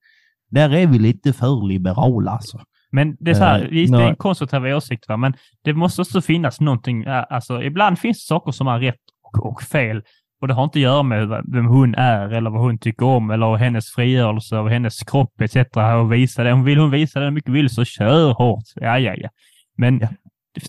där 0.51 0.75
är 0.75 0.87
vi 0.87 0.99
lite 0.99 1.33
för 1.33 1.69
liberala 1.69 2.31
alltså. 2.31 2.59
Men 2.91 3.17
det 3.21 3.31
är 3.31 3.35
så 3.35 3.45
här, 3.45 3.63
Eh, 3.63 3.69
visst, 3.69 3.93
det 3.93 4.03
är 4.03 4.09
en 4.09 4.17
konstruktiv 4.17 4.65
åsikt, 4.65 5.09
va? 5.09 5.17
men 5.17 5.35
det 5.65 5.75
måste 5.75 6.03
också 6.03 6.21
finnas 6.21 6.61
någonting. 6.61 7.05
Alltså, 7.07 7.63
ibland 7.63 7.99
finns 7.99 8.17
det 8.17 8.29
saker 8.29 8.53
som 8.53 8.69
är 8.69 8.79
rätt 8.79 9.01
och, 9.23 9.47
och 9.47 9.63
fel. 9.63 10.03
Och 10.41 10.49
det 10.49 10.55
har 10.55 10.65
inte 10.65 10.79
att 10.79 10.83
göra 10.83 11.03
med 11.03 11.45
vem 11.53 11.67
hon 11.67 11.95
är 11.95 12.29
eller 12.29 12.51
vad 12.51 12.61
hon 12.61 12.79
tycker 12.79 13.07
om 13.07 13.31
eller 13.31 13.57
hennes 13.57 13.91
frigörelse 13.91 14.57
av 14.59 14.69
hennes 14.69 15.03
kropp 15.03 15.41
etc. 15.41 15.57
Och 16.03 16.13
visa 16.13 16.45
det. 16.45 16.53
Om 16.53 16.65
vill 16.65 16.79
hon 16.79 16.91
visa 16.91 17.21
det 17.21 17.31
mycket 17.31 17.51
vill 17.53 17.71
så 17.71 17.85
kör 17.85 18.33
hårt. 18.33 18.65
Ja, 18.75 18.99
ja, 18.99 19.15
ja. 19.17 19.29
Men 19.77 20.01
Ja. 20.01 20.09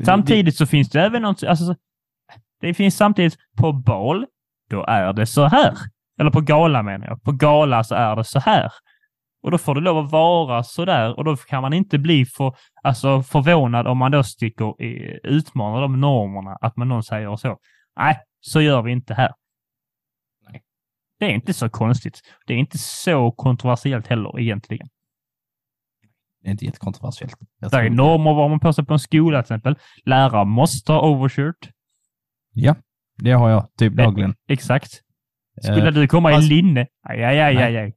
samtidigt 0.05 0.55
så 0.55 0.65
finns 0.65 0.89
det 0.89 1.01
även 1.01 1.21
något, 1.21 1.43
alltså, 1.43 1.75
det 2.61 2.73
finns 2.73 2.97
samtidigt 2.97 3.37
på 3.57 3.73
bal, 3.73 4.25
då 4.69 4.85
är 4.85 5.13
det 5.13 5.25
så 5.25 5.45
här. 5.45 5.73
Eller 6.19 6.31
på 6.31 6.41
gala 6.41 6.83
menar 6.83 7.07
jag. 7.07 7.23
På 7.23 7.31
gala 7.31 7.83
så 7.83 7.95
är 7.95 8.15
det 8.15 8.23
så 8.23 8.39
här. 8.39 8.71
Och 9.43 9.51
då 9.51 9.57
får 9.57 9.75
det 9.75 9.81
lov 9.81 9.97
att 9.97 10.11
vara 10.11 10.63
så 10.63 10.85
där 10.85 11.17
och 11.17 11.25
då 11.25 11.35
kan 11.35 11.61
man 11.61 11.73
inte 11.73 11.97
bli 11.99 12.25
för, 12.25 12.53
alltså, 12.83 13.23
förvånad 13.23 13.87
om 13.87 13.97
man 13.97 14.11
då 14.11 14.23
sticker 14.23 14.81
i, 14.83 15.19
utmanar 15.23 15.81
de 15.81 16.01
normerna, 16.01 16.57
att 16.61 16.77
man 16.77 16.87
någon 16.89 17.03
säger 17.03 17.35
så. 17.35 17.57
Nej, 17.99 18.17
så 18.41 18.61
gör 18.61 18.81
vi 18.81 18.91
inte 18.91 19.13
här. 19.13 19.31
Det 21.19 21.25
är 21.25 21.29
inte 21.29 21.53
så 21.53 21.69
konstigt. 21.69 22.21
Det 22.47 22.53
är 22.53 22.57
inte 22.57 22.77
så 22.77 23.31
kontroversiellt 23.31 24.07
heller 24.07 24.39
egentligen. 24.39 24.87
Det 26.41 26.47
är 26.47 26.51
inte 26.51 26.65
jättekontroversiellt. 26.65 27.35
Det 27.59 27.73
är 27.77 27.89
normer 27.89 28.33
vad 28.33 28.49
man 28.49 28.59
på 28.59 28.73
sig 28.73 28.85
på 28.85 28.93
en 28.93 28.99
skola 28.99 29.43
till 29.43 29.53
exempel. 29.53 29.75
Lärare 30.05 30.45
måste 30.45 30.91
ha 30.91 31.09
overshirt. 31.09 31.69
Ja, 32.53 32.75
det 33.17 33.31
har 33.31 33.49
jag 33.49 33.67
typ 33.77 33.93
dagligen. 33.93 34.35
Exakt. 34.47 34.91
Skulle 35.61 35.87
Eh, 35.87 35.93
du 35.93 36.07
komma 36.07 36.29
fast- 36.31 36.45
i 36.45 36.49
linne? 36.49 36.87
Aj, 37.03 37.23
aj, 37.23 37.39
aj, 37.39 37.57
aj, 37.57 37.77
aj. 37.77 37.93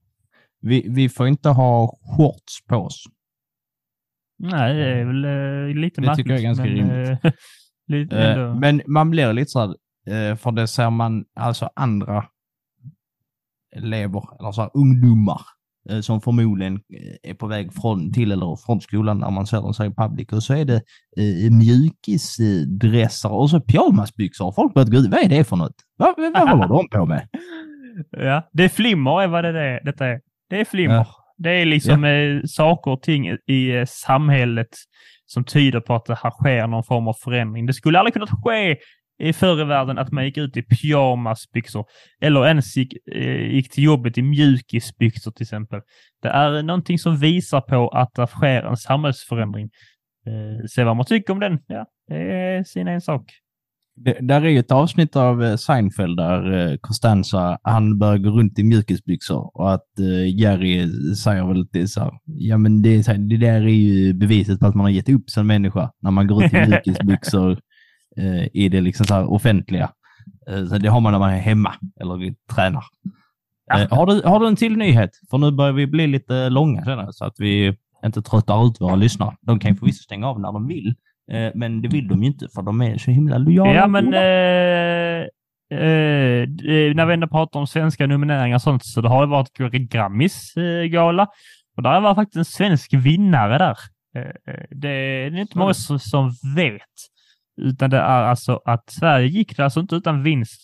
Vi, 0.61 0.87
vi 0.89 1.09
får 1.09 1.29
inte 1.29 1.49
ha 1.49 1.99
shorts 2.17 2.65
på 2.69 2.77
oss. 2.77 3.05
Nej, 4.39 4.75
det 4.75 4.85
är 5.01 5.05
väl 5.05 5.25
eh, 5.25 5.75
lite 5.81 6.01
Det 6.01 6.07
märkligt. 6.07 6.17
tycker 6.27 6.31
jag 6.31 6.41
är 6.41 6.45
ganska 6.45 6.65
rimligt. 6.65 7.25
eh, 7.25 7.33
Eh. 8.19 8.55
Men 8.55 8.83
man 8.87 9.11
blir 9.11 9.33
lite 9.33 9.51
så 9.51 9.61
här, 9.61 9.69
eh, 10.31 10.37
för 10.37 10.53
det 10.53 10.69
ser 10.69 10.91
man 10.91 11.25
alltså 11.37 11.71
andra 11.77 12.25
elever, 13.77 14.23
eller 14.41 14.53
så 14.53 14.61
här, 14.61 14.71
ungdomar, 14.75 15.41
eh, 15.91 16.01
som 16.01 16.21
förmodligen 16.21 16.75
eh, 16.75 17.31
är 17.31 17.35
på 17.35 17.47
väg 17.47 17.75
från, 17.75 18.13
till 18.13 18.33
eller 18.33 18.57
från 18.67 18.81
skolan 18.81 19.19
när 19.19 19.31
man 19.31 19.47
ser 19.47 19.57
dem 19.57 19.75
sig 19.75 19.89
i 19.89 19.95
public. 19.95 20.33
Och 20.33 20.43
så 20.43 20.55
är 20.55 20.65
det 20.65 20.83
eh, 21.17 21.51
mjukisdressar 21.51 23.31
och 23.31 23.51
så 23.51 23.61
pyjamasbyxor. 23.61 24.53
Folk 24.53 24.75
börjar 24.75 24.87
gå 24.87 24.99
ut, 24.99 25.11
vad 25.11 25.25
är 25.25 25.29
det 25.29 25.45
för 25.45 25.57
något? 25.57 25.75
Vad, 25.97 26.15
vad, 26.17 26.33
vad 26.33 26.49
håller 26.49 26.69
de 26.69 26.89
på 26.89 27.07
med? 27.07 27.29
Ja, 28.11 28.49
det 28.53 28.65
är 28.65 28.69
flimmer 28.69 29.23
är 29.23 29.27
vad 29.27 29.45
det 29.45 29.61
är, 29.61 29.85
detta 29.85 30.07
är. 30.07 30.21
Det 30.51 30.61
är 30.61 30.65
flimmer. 30.65 30.95
Ja. 30.95 31.07
Det 31.37 31.51
är 31.51 31.65
liksom 31.65 32.05
eh, 32.05 32.41
saker 32.45 32.91
och 32.91 33.03
ting 33.03 33.37
i 33.47 33.77
eh, 33.77 33.85
samhället 33.89 34.69
som 35.27 35.45
tyder 35.45 35.81
på 35.81 35.95
att 35.95 36.05
det 36.05 36.19
här 36.23 36.31
sker 36.31 36.67
någon 36.67 36.85
form 36.85 37.09
av 37.09 37.15
förändring. 37.25 37.67
Det 37.67 37.73
skulle 37.73 37.99
aldrig 37.99 38.13
kunnat 38.13 38.45
ske 38.45 38.77
i 39.19 39.33
förr 39.33 39.61
i 39.61 39.65
världen 39.65 39.99
att 39.99 40.13
man 40.13 40.25
gick 40.25 40.37
ut 40.37 40.57
i 40.57 40.63
pyjamasbyxor 40.63 41.85
eller 42.21 42.47
ens 42.47 42.77
gick, 42.77 42.95
eh, 43.15 43.55
gick 43.55 43.71
till 43.71 43.85
jobbet 43.85 44.19
i 44.19 44.23
mjukisbyxor 44.23 45.31
till 45.31 45.45
exempel. 45.45 45.81
Det 46.23 46.29
är 46.29 46.63
någonting 46.63 46.99
som 46.99 47.17
visar 47.17 47.61
på 47.61 47.89
att 47.89 48.15
det 48.15 48.27
sker 48.27 48.63
en 48.63 48.77
samhällsförändring. 48.77 49.71
Eh, 50.27 50.67
se 50.67 50.85
vad 50.85 50.97
man 50.97 51.07
tycker 51.07 51.33
om 51.33 51.41
den, 51.41 51.59
ja, 51.67 51.87
det 52.09 52.17
är 52.17 52.65
sin 52.65 52.89
en 52.89 53.01
sak. 53.01 53.23
Det, 53.97 54.19
där 54.21 54.43
är 54.43 54.49
ju 54.49 54.59
ett 54.59 54.73
avsnitt 54.73 55.17
av 55.17 55.45
eh, 55.45 55.57
Seinfeld 55.57 56.17
där 56.17 56.53
eh, 56.53 56.77
Costanza, 56.81 57.59
han 57.63 57.99
börjar 57.99 58.19
gå 58.19 58.31
runt 58.31 58.59
i 58.59 58.65
mjukisbyxor 58.65 59.51
och 59.57 59.75
att 59.75 59.89
Jerry 60.35 60.89
säger 61.15 61.47
väl 61.47 61.69
till 61.69 61.89
så 61.89 62.01
här, 62.01 62.13
ja 62.25 62.59
men 62.59 62.83
det, 62.83 63.03
det 63.03 63.37
där 63.37 63.61
är 63.63 63.69
ju 63.69 64.13
beviset 64.13 64.61
på 64.61 64.67
att 64.67 64.75
man 64.75 64.85
har 64.85 64.91
gett 64.91 65.09
upp 65.09 65.31
som 65.31 65.47
människa 65.47 65.91
när 66.03 66.11
man 66.11 66.27
går 66.27 66.45
ut 66.45 66.55
i 66.55 66.57
mjukisbyxor 66.69 67.59
i 68.53 68.69
det 68.69 68.81
liksom 68.81 69.07
så 69.07 69.15
här 69.15 69.33
offentliga. 69.33 69.91
Eh, 70.49 70.67
så 70.67 70.79
det 70.79 70.89
har 70.89 71.01
man 71.01 71.13
när 71.13 71.19
man 71.19 71.31
är 71.31 71.39
hemma 71.39 71.75
eller 72.01 72.35
tränar. 72.55 72.85
Ja. 73.67 73.81
Eh, 73.81 73.89
har, 73.91 74.07
du, 74.07 74.23
har 74.25 74.41
du 74.41 74.47
en 74.47 74.57
till 74.57 74.77
nyhet? 74.77 75.11
För 75.31 75.39
nu 75.39 75.51
börjar 75.51 75.73
vi 75.73 75.87
bli 75.87 76.07
lite 76.07 76.49
långa 76.49 76.83
jag, 76.87 77.15
så 77.15 77.25
att 77.25 77.35
vi 77.39 77.77
inte 78.05 78.23
tröttar 78.23 78.67
ut 78.67 78.81
våra 78.81 78.97
lyssnare. 78.97 79.37
De 79.41 79.59
kan 79.59 79.71
ju 79.71 79.77
förvisso 79.77 80.03
stänga 80.03 80.29
av 80.29 80.41
när 80.41 80.53
de 80.53 80.67
vill. 80.67 80.95
Eh, 81.33 81.51
men 81.55 81.83
det 81.83 81.89
vill 81.89 82.09
de 82.09 82.23
ju 82.23 82.29
inte 82.29 82.49
för 82.55 82.63
de 82.63 82.83
är 82.83 82.99
så 82.99 83.11
himla 83.11 83.39
lojala. 83.39 83.75
Ja, 83.75 83.87
men 83.87 84.15
eh, 84.15 85.27
eh, 85.79 86.95
när 86.95 87.07
vi 87.07 87.15
ändå 87.15 87.27
pratar 87.27 87.61
om 87.61 87.67
svenska 87.67 88.07
nomineringar 88.07 88.57
och 88.57 88.63
sånt 88.63 88.85
så 88.85 89.01
det 89.01 89.09
har 89.09 89.27
det 89.27 89.31
varit 89.31 89.91
Grammis 89.91 90.57
eh, 90.57 90.85
gala 90.85 91.29
och 91.77 91.83
där 91.83 92.01
var 92.01 92.15
faktiskt 92.15 92.37
en 92.37 92.45
svensk 92.45 92.95
vinnare 92.95 93.59
där. 93.59 93.77
Eh, 94.17 94.55
eh 94.55 94.65
det 94.71 94.89
är 94.89 95.37
inte 95.37 95.59
många 95.59 95.75
som 95.75 96.31
vet. 96.57 97.13
Utan 97.57 97.91
det 97.91 97.97
är 97.97 98.23
alltså 98.23 98.61
att 98.65 98.91
Sverige 98.91 99.27
gick 99.27 99.57
det 99.57 99.65
alltså 99.65 99.81
inte 99.81 99.97
utan 99.97 100.23
vinst. 100.23 100.63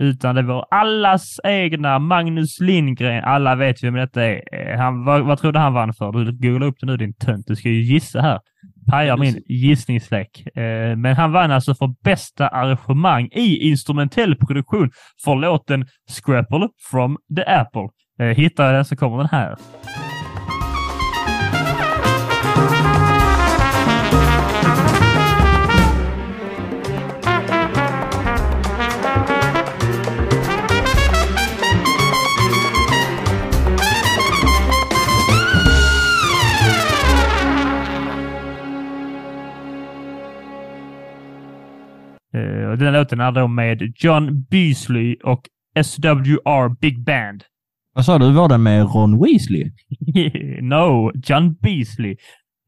Utan 0.00 0.34
det 0.34 0.42
var 0.42 0.66
allas 0.70 1.40
egna 1.44 1.98
Magnus 1.98 2.60
Lindgren. 2.60 3.24
Alla 3.24 3.54
vet 3.54 3.82
vem 3.82 3.94
detta 3.94 4.24
är. 4.24 4.76
Han, 4.76 5.04
vad, 5.04 5.24
vad 5.24 5.38
trodde 5.38 5.58
han 5.58 5.74
vann 5.74 5.94
för? 5.94 6.12
Du 6.12 6.32
googlar 6.32 6.66
upp 6.66 6.76
det 6.80 6.86
nu 6.86 6.96
din 6.96 7.14
tönt. 7.14 7.46
Du 7.46 7.56
ska 7.56 7.68
ju 7.68 7.82
gissa 7.82 8.20
här. 8.20 8.40
Pajar 8.90 9.16
min 9.16 9.42
gissningslek. 9.46 10.56
Eh, 10.56 10.96
men 10.96 11.16
han 11.16 11.32
vann 11.32 11.50
alltså 11.50 11.74
för 11.74 11.94
bästa 12.04 12.48
arrangemang 12.48 13.28
i 13.32 13.68
instrumentell 13.68 14.36
produktion 14.36 14.90
för 15.24 15.34
låten 15.34 15.86
Scrapple 16.10 16.68
from 16.90 17.16
the 17.36 17.44
Apple. 17.44 17.88
Eh, 18.20 18.36
hittar 18.36 18.64
jag 18.64 18.74
den 18.74 18.84
så 18.84 18.96
kommer 18.96 19.18
den 19.18 19.28
här. 19.32 19.56
Den 42.82 42.92
låten 42.92 43.20
är 43.20 43.32
då 43.32 43.48
med 43.48 43.92
John 43.96 44.42
Beasley 44.50 45.16
och 45.24 45.48
SWR 45.84 46.80
Big 46.80 47.04
Band. 47.04 47.44
Vad 47.94 48.04
sa 48.04 48.18
du, 48.18 48.32
var 48.32 48.48
den 48.48 48.62
med 48.62 48.94
Ron 48.94 49.24
Weasley? 49.24 49.70
no, 50.62 51.12
John 51.14 51.54
Beasley. 51.54 52.16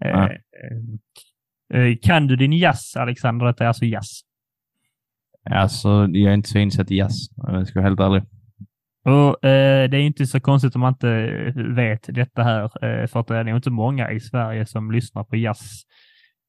Uh, 0.04 0.28
uh, 1.74 1.96
kan 2.02 2.26
du 2.26 2.36
din 2.36 2.52
jazz, 2.52 2.96
Alexander? 2.96 3.46
Detta 3.46 3.64
är 3.64 3.68
alltså 3.68 3.84
jazz. 3.84 4.20
Alltså, 5.50 5.88
jag 5.88 6.30
är 6.30 6.34
inte 6.34 6.48
så 6.48 6.58
insatt 6.58 6.90
i 6.90 6.96
jazz, 6.96 7.14
jag 7.36 7.66
ska 7.66 7.80
vara 7.80 7.88
helt 7.88 8.00
ärlig. 8.00 8.22
Och, 9.04 9.38
det 9.42 9.96
är 9.96 10.00
inte 10.00 10.26
så 10.26 10.40
konstigt 10.40 10.74
om 10.74 10.80
man 10.80 10.92
inte 10.92 11.52
vet 11.76 12.14
detta 12.14 12.42
här, 12.42 12.68
för 13.06 13.20
att 13.20 13.26
det 13.26 13.36
är 13.36 13.44
nog 13.44 13.56
inte 13.56 13.70
många 13.70 14.10
i 14.10 14.20
Sverige 14.20 14.66
som 14.66 14.90
lyssnar 14.90 15.24
på 15.24 15.36
jazz. 15.36 15.82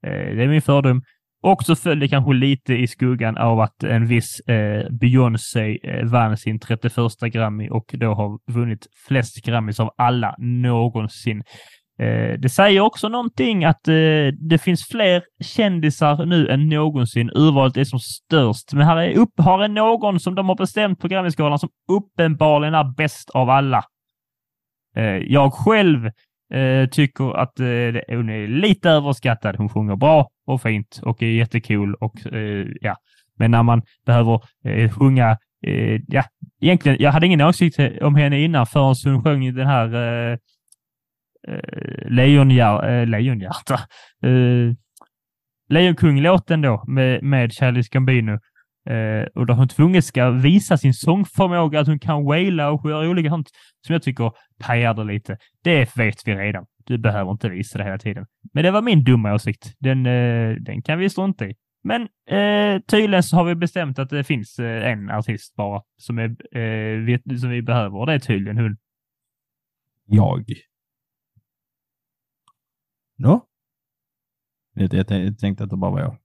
det 0.02 0.44
är 0.44 0.48
min 0.48 0.62
fördom. 0.62 1.02
Och 1.46 1.64
så 1.64 1.76
föll 1.76 2.00
det 2.00 2.08
kanske 2.08 2.34
lite 2.34 2.74
i 2.74 2.88
skuggan 2.88 3.38
av 3.38 3.60
att 3.60 3.84
en 3.84 4.08
viss 4.08 4.40
eh, 4.40 4.90
Beyoncé 4.90 5.78
eh, 5.84 6.06
vann 6.06 6.38
sin 6.38 6.60
31 6.60 6.94
Grammy 7.34 7.70
och 7.70 7.86
då 7.94 8.14
har 8.14 8.52
vunnit 8.52 8.88
flest 9.08 9.46
Grammys 9.46 9.80
av 9.80 9.90
alla 9.98 10.36
någonsin. 10.38 11.44
Eh, 12.00 12.40
det 12.40 12.50
säger 12.50 12.82
också 12.82 13.10
någonting 13.10 13.66
att 13.66 13.88
eh, 13.88 13.94
det 14.50 14.62
finns 14.62 14.88
fler 14.88 15.24
kändisar 15.44 16.26
nu 16.26 16.48
än 16.48 16.70
någonsin. 16.70 17.30
Urvalet 17.36 17.78
är 17.78 17.84
som 17.84 18.00
störst. 18.00 18.74
Men 18.74 18.86
här 18.86 18.98
är 18.98 19.18
upp, 19.18 19.34
har 19.38 19.64
är 19.64 19.68
någon 19.68 20.20
som 20.20 20.36
de 20.36 20.50
har 20.50 20.56
bestämt 20.56 21.00
på 21.00 21.08
Grammyskalan 21.08 21.60
som 21.60 21.70
uppenbarligen 21.92 22.76
är 22.76 22.96
bäst 22.98 23.30
av 23.30 23.50
alla. 23.50 23.84
Eh, 24.98 25.18
jag 25.18 25.54
själv 25.54 26.10
Eh, 26.54 26.90
tycker 26.90 27.38
att 27.38 27.60
eh, 27.60 28.16
hon 28.18 28.30
är 28.30 28.48
lite 28.48 28.90
överskattad. 28.90 29.56
Hon 29.56 29.70
sjunger 29.70 29.96
bra 29.96 30.28
och 30.48 30.62
fint 30.62 31.00
och 31.04 31.24
är 31.24 31.28
jättecool 31.28 31.96
och 31.96 32.34
eh, 32.34 32.68
ja. 32.82 32.96
Men 33.38 33.52
när 33.52 33.64
man 33.64 33.82
behöver 34.06 34.42
eh, 34.66 34.92
sjunga, 34.92 35.38
eh, 35.68 36.02
ja, 36.08 36.24
egentligen, 36.62 36.98
jag 37.00 37.12
hade 37.12 37.26
ingen 37.26 37.42
åsikt 37.42 37.80
eh, 37.80 37.92
om 38.02 38.16
henne 38.16 38.40
innan 38.42 38.66
förrän 38.66 39.14
hon 39.14 39.24
sjöng 39.24 39.56
den 39.56 39.68
här 39.68 39.94
eh, 39.94 40.38
eh, 41.48 42.10
Lejonhjär, 42.10 42.90
eh, 42.90 43.08
Lejonhjärta, 43.08 43.80
eh, 44.24 44.74
Lejonkung-låten 45.70 46.62
då 46.62 46.84
med, 46.88 47.24
med 47.24 47.54
Charlize 47.54 47.90
Gambino. 47.92 48.40
Eh, 48.86 49.28
och 49.36 49.46
där 49.46 49.54
hon 49.54 49.68
tvunget 49.68 50.06
ska 50.06 50.30
visa 50.30 50.78
sin 50.78 50.94
sångförmåga, 50.94 51.80
att 51.80 51.88
hon 51.88 52.00
kan 52.00 52.26
waila 52.26 52.72
och 52.72 52.90
göra 52.90 53.10
olika 53.10 53.30
sånt 53.30 53.50
som 53.88 53.94
jag 53.94 54.04
tycker 54.04 54.32
pajar 54.60 54.94
det 54.94 55.04
lite. 55.04 55.38
Det 55.64 55.98
vet 55.98 56.28
vi 56.28 56.36
redan. 56.36 56.66
Du 56.84 56.98
behöver 56.98 57.32
inte 57.32 57.50
visa 57.50 57.78
det 57.78 57.84
hela 57.84 57.98
tiden. 57.98 58.26
Men 58.54 58.64
det 58.64 58.72
var 58.72 58.82
min 58.82 59.04
dumma 59.04 59.34
åsikt. 59.34 59.74
Den, 59.80 60.06
eh, 60.06 60.56
den 60.56 60.82
kan 60.82 61.00
vi 61.00 61.10
strunta 61.10 61.46
i. 61.46 61.56
Men 61.84 62.02
eh, 62.26 62.82
tydligen 62.82 63.24
så 63.24 63.36
har 63.36 63.44
vi 63.44 63.56
bestämt 63.56 64.00
att 64.00 64.10
det 64.10 64.24
finns 64.24 64.60
eh, 64.60 64.92
en 64.92 65.10
artist 65.10 65.56
bara 65.56 65.84
som, 65.98 66.20
är, 66.20 66.58
eh, 66.58 67.00
vi, 67.00 67.40
som 67.40 67.50
vi 67.50 67.62
behöver 67.62 67.98
och 67.98 68.06
det 68.06 68.14
är 68.14 68.20
tydligen 68.20 68.58
hon. 68.58 68.78
Jag. 70.06 70.46
Nå? 73.18 73.48
Jag, 74.74 74.94
jag, 74.94 75.12
jag 75.12 75.40
tänkte 75.40 75.64
att 75.64 75.70
det 75.70 75.78
bara 75.78 75.92
var 75.92 76.00
jag. 76.00 76.18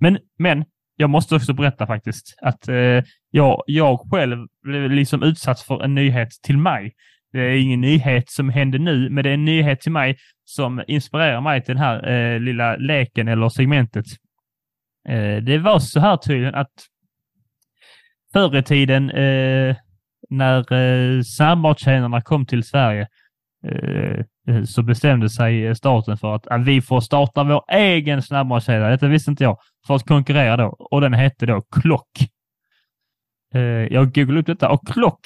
Men, 0.00 0.18
men 0.36 0.64
jag 1.00 1.10
måste 1.10 1.34
också 1.34 1.52
berätta 1.52 1.86
faktiskt 1.86 2.34
att 2.42 2.68
eh, 2.68 3.02
jag, 3.30 3.62
jag 3.66 4.00
själv 4.10 4.46
blev 4.62 4.90
liksom 4.90 5.22
utsatt 5.22 5.60
för 5.60 5.84
en 5.84 5.94
nyhet 5.94 6.28
till 6.42 6.58
mig. 6.58 6.92
Det 7.32 7.40
är 7.40 7.56
ingen 7.56 7.80
nyhet 7.80 8.30
som 8.30 8.48
händer 8.48 8.78
nu, 8.78 9.10
men 9.10 9.24
det 9.24 9.30
är 9.30 9.34
en 9.34 9.44
nyhet 9.44 9.80
till 9.80 9.92
mig 9.92 10.16
som 10.44 10.82
inspirerar 10.86 11.40
mig 11.40 11.64
till 11.64 11.74
den 11.74 11.84
här 11.84 12.08
eh, 12.08 12.40
lilla 12.40 12.76
leken 12.76 13.28
eller 13.28 13.48
segmentet. 13.48 14.06
Eh, 15.08 15.36
det 15.36 15.58
var 15.58 15.78
så 15.78 16.00
här 16.00 16.16
tydligen 16.16 16.54
att 16.54 16.72
förr 18.32 18.56
i 18.56 18.62
tiden 18.62 19.10
eh, 19.10 19.76
när 20.30 20.72
eh, 20.72 21.22
snabbmatskedjorna 21.22 22.20
kom 22.20 22.46
till 22.46 22.64
Sverige 22.64 23.08
eh, 23.66 24.20
eh, 24.48 24.64
så 24.64 24.82
bestämde 24.82 25.30
sig 25.30 25.76
staten 25.76 26.16
för 26.16 26.34
att, 26.34 26.46
att 26.46 26.64
vi 26.64 26.82
får 26.82 27.00
starta 27.00 27.44
vår 27.44 27.62
egen 27.72 28.22
snabbmatskedja. 28.22 28.88
Detta 28.88 29.08
visste 29.08 29.30
inte 29.30 29.44
jag. 29.44 29.58
För 29.88 29.94
att 29.94 30.06
konkurrera 30.06 30.56
då. 30.56 30.76
Och 30.78 31.00
den 31.00 31.14
hette 31.14 31.46
då 31.46 31.60
Klock. 31.60 32.10
Eh, 33.54 33.60
jag 33.60 34.14
googlade 34.14 34.40
upp 34.40 34.46
detta 34.46 34.70
och 34.70 34.88
Klock 34.88 35.20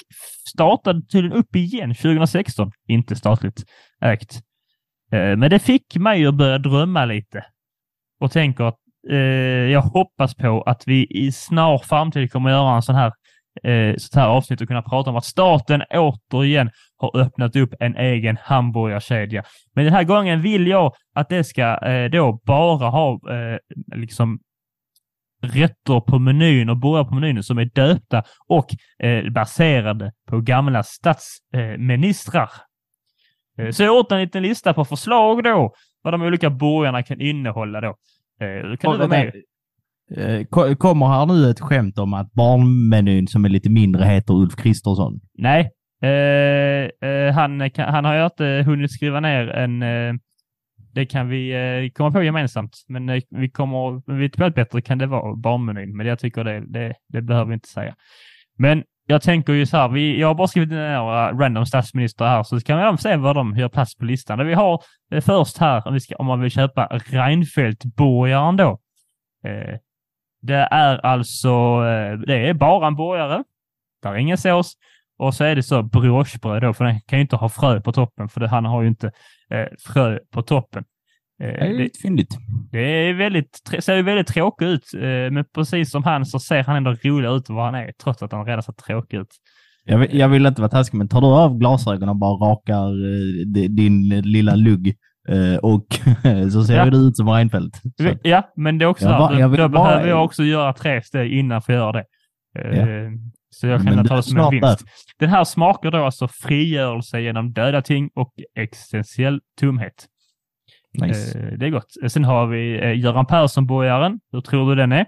startade 0.49 1.01
tydligen 1.01 1.37
upp 1.37 1.55
igen 1.55 1.95
2016. 1.95 2.71
Inte 2.87 3.15
statligt 3.15 3.65
ägt. 4.01 4.41
Eh, 5.11 5.37
men 5.37 5.49
det 5.49 5.59
fick 5.59 5.95
mig 5.95 6.25
att 6.25 6.35
börja 6.35 6.57
drömma 6.57 7.05
lite 7.05 7.45
och 8.19 8.31
tänker 8.31 8.63
att 8.63 8.77
eh, 9.09 9.17
jag 9.71 9.81
hoppas 9.81 10.35
på 10.35 10.61
att 10.61 10.83
vi 10.85 11.07
i 11.09 11.31
snar 11.31 11.77
framtid 11.77 12.31
kommer 12.31 12.49
att 12.49 12.53
göra 12.53 12.75
en 12.75 12.81
sån 12.81 12.95
här 12.95 13.11
eh, 13.63 13.95
sånt 13.97 14.15
här 14.15 14.27
avsnitt 14.27 14.61
och 14.61 14.67
kunna 14.67 14.81
prata 14.81 15.09
om 15.09 15.15
att 15.15 15.25
staten 15.25 15.83
återigen 15.89 16.69
har 16.97 17.17
öppnat 17.17 17.55
upp 17.55 17.73
en 17.79 17.95
egen 17.95 18.37
hamburgarkedja. 18.41 19.43
Men 19.75 19.85
den 19.85 19.93
här 19.93 20.03
gången 20.03 20.41
vill 20.41 20.67
jag 20.67 20.93
att 21.15 21.29
det 21.29 21.43
ska 21.43 21.77
eh, 21.77 22.09
då 22.09 22.39
bara 22.45 22.89
ha 22.89 23.11
eh, 23.13 23.57
liksom 23.95 24.39
rätter 25.43 25.99
på 25.99 26.19
menyn 26.19 26.69
och 26.69 26.77
burgare 26.77 27.05
på 27.05 27.15
menyn 27.15 27.43
som 27.43 27.57
är 27.57 27.65
döpta 27.65 28.23
och 28.47 28.67
eh, 29.05 29.31
baserade 29.31 30.11
på 30.29 30.41
gamla 30.41 30.83
statsministrar. 30.83 32.49
Eh, 33.57 33.69
så 33.69 33.83
jag 33.83 33.95
gjort 33.95 34.11
en 34.11 34.19
liten 34.19 34.43
lista 34.43 34.73
på 34.73 34.85
förslag 34.85 35.43
då, 35.43 35.73
vad 36.01 36.13
de 36.13 36.21
olika 36.21 36.49
burgarna 36.49 37.03
kan 37.03 37.21
innehålla 37.21 37.81
då. 37.81 37.95
Eh, 38.41 38.77
kan 38.77 38.91
du 38.91 38.97
vara 38.97 39.07
med? 39.07 39.31
Eh, 40.17 40.75
kommer 40.75 41.07
här 41.07 41.25
nu 41.25 41.49
ett 41.49 41.59
skämt 41.59 41.99
om 41.99 42.13
att 42.13 42.33
barnmenyn 42.33 43.27
som 43.27 43.45
är 43.45 43.49
lite 43.49 43.69
mindre 43.69 44.05
heter 44.05 44.33
Ulf 44.33 44.55
Kristersson? 44.55 45.19
Nej, 45.33 45.69
eh, 46.03 47.09
eh, 47.09 47.33
han, 47.33 47.71
han 47.77 48.05
har 48.05 48.15
ju 48.15 48.25
inte 48.25 48.63
hunnit 48.65 48.91
skriva 48.91 49.19
ner 49.19 49.47
en... 49.47 49.83
Det 50.93 51.05
kan 51.05 51.29
vi 51.29 51.51
eh, 51.51 51.91
komma 51.91 52.11
på 52.11 52.23
gemensamt, 52.23 52.85
men 52.87 53.09
eh, 53.09 53.21
vi 53.29 53.49
kommer... 53.49 54.11
Vi 54.13 54.19
vet 54.19 54.33
typ 54.33 54.55
bättre 54.55 54.81
kan 54.81 54.97
det 54.97 55.05
vara 55.05 55.35
barnmenyn, 55.35 55.97
men 55.97 56.07
jag 56.07 56.19
tycker 56.19 56.43
det, 56.43 56.63
det, 56.73 56.93
det 57.07 57.21
behöver 57.21 57.47
vi 57.47 57.53
inte 57.53 57.69
säga. 57.69 57.95
Men 58.57 58.83
jag 59.07 59.21
tänker 59.21 59.53
ju 59.53 59.65
så 59.65 59.77
här, 59.77 59.89
vi, 59.89 60.19
jag 60.19 60.27
har 60.27 60.35
bara 60.35 60.47
skrivit 60.47 60.69
några 60.69 61.29
eh, 61.29 61.37
random 61.37 61.65
statsminister 61.65 62.25
här, 62.25 62.43
så 62.43 62.59
kan 62.59 62.91
vi 62.91 62.97
se 62.97 63.15
vad 63.15 63.35
de 63.35 63.57
gör 63.57 63.69
plats 63.69 63.95
på 63.95 64.05
listan. 64.05 64.37
Det 64.37 64.43
vi 64.43 64.53
har 64.53 64.83
först 65.21 65.57
här, 65.57 65.87
om, 65.87 65.93
vi 65.93 65.99
ska, 65.99 66.15
om 66.15 66.25
man 66.25 66.41
vill 66.41 66.51
köpa 66.51 66.87
Reinfeldt-borgaren 66.87 68.57
då. 68.57 68.79
Eh, 69.45 69.77
det 70.41 70.67
är 70.71 71.05
alltså, 71.05 71.49
eh, 71.85 72.19
det 72.27 72.49
är 72.49 72.53
bara 72.53 72.87
en 72.87 72.95
burgare. 72.95 73.43
Det 74.01 74.07
är 74.07 74.15
ingen 74.15 74.37
sås. 74.37 74.73
Och 75.19 75.33
så 75.33 75.43
är 75.43 75.55
det 75.55 75.63
så 75.63 75.83
briochebröd 75.83 76.61
då, 76.61 76.73
för 76.73 76.85
den 76.85 76.99
kan 77.07 77.19
ju 77.19 77.21
inte 77.23 77.35
ha 77.35 77.49
frö 77.49 77.81
på 77.81 77.91
toppen, 77.91 78.29
för 78.29 78.39
det, 78.39 78.47
han 78.47 78.65
har 78.65 78.81
ju 78.81 78.87
inte 78.87 79.07
eh, 79.51 79.65
frö 79.93 80.19
på 80.33 80.41
toppen. 80.41 80.83
Eh, 81.43 81.47
det 81.47 81.59
är 81.67 81.73
lite 81.77 81.99
fyndigt. 81.99 82.37
Det 82.71 82.79
är 83.09 83.13
väldigt, 83.13 83.61
ser 83.79 83.95
ju 83.95 84.01
väldigt 84.01 84.27
tråkigt 84.27 84.67
ut, 84.67 84.83
eh, 84.95 85.31
men 85.31 85.45
precis 85.55 85.91
som 85.91 86.03
han 86.03 86.25
så 86.25 86.39
ser 86.39 86.63
han 86.63 86.75
ändå 86.75 86.91
rolig 87.03 87.29
ut 87.29 87.49
vad 87.49 87.65
han 87.65 87.75
är, 87.75 87.91
trots 88.03 88.23
att 88.23 88.31
han 88.31 88.45
redan 88.45 88.63
ser 88.63 88.73
tråkig 88.73 89.17
ut. 89.17 89.27
Jag 89.85 89.97
vill, 89.97 90.19
jag 90.19 90.29
vill 90.29 90.45
inte 90.45 90.61
vara 90.61 90.71
taskig, 90.71 90.97
men 90.97 91.07
tar 91.07 91.21
du 91.21 91.27
av 91.27 91.57
glasögonen 91.57 92.09
och 92.09 92.15
bara 92.15 92.51
rakar 92.51 92.87
eh, 92.87 93.69
din 93.69 94.09
lilla 94.09 94.55
lugg 94.55 94.95
Eh, 95.29 95.57
och 95.57 95.85
så 96.53 96.63
ser 96.63 96.77
Ja. 96.77 96.85
det 96.85 96.97
ut 96.97 97.17
som 97.17 97.29
Reinfeldt. 97.29 97.75
Så 97.97 98.09
Ja, 98.23 98.51
men 98.55 98.77
det 98.77 98.85
är 98.85 98.87
också 98.89 99.05
Jag 99.05 99.31
då, 99.33 99.39
jag 99.39 99.51
då 99.57 99.67
bara- 99.69 99.83
behöver 99.87 100.09
jag 100.09 100.23
också 100.23 100.43
göra 100.43 100.73
tre 100.73 101.01
steg 101.01 101.31
innan 101.33 101.61
för 101.61 101.73
att 101.73 101.77
göra 101.79 101.91
det. 101.91 102.05
Eh, 102.59 103.09
Så 103.53 103.67
jag 103.67 103.83
kan 103.83 104.05
ta 104.07 104.15
det 104.15 104.23
som 104.23 104.37
en 104.39 104.49
vinst. 104.51 104.83
Den 105.19 105.29
här 105.29 105.43
smakar 105.43 105.91
då 105.91 106.05
alltså 106.05 106.27
frigörelse 106.27 107.19
genom 107.21 107.53
döda 107.53 107.81
ting 107.81 108.09
och 108.15 108.33
existentiell 108.59 109.41
tomhet. 109.59 110.07
Nice. 111.01 111.39
Eh, 111.39 111.57
Det 111.57 111.65
är 111.65 111.69
gott. 111.69 111.93
Sen 112.07 112.23
har 112.23 112.47
vi 112.47 112.79
eh, 112.83 112.99
Göran 112.99 113.25
Persson-bojaren. 113.25 114.19
Hur 114.31 114.41
tror 114.41 114.69
du 114.69 114.75
den 114.75 114.91
är? 114.91 115.05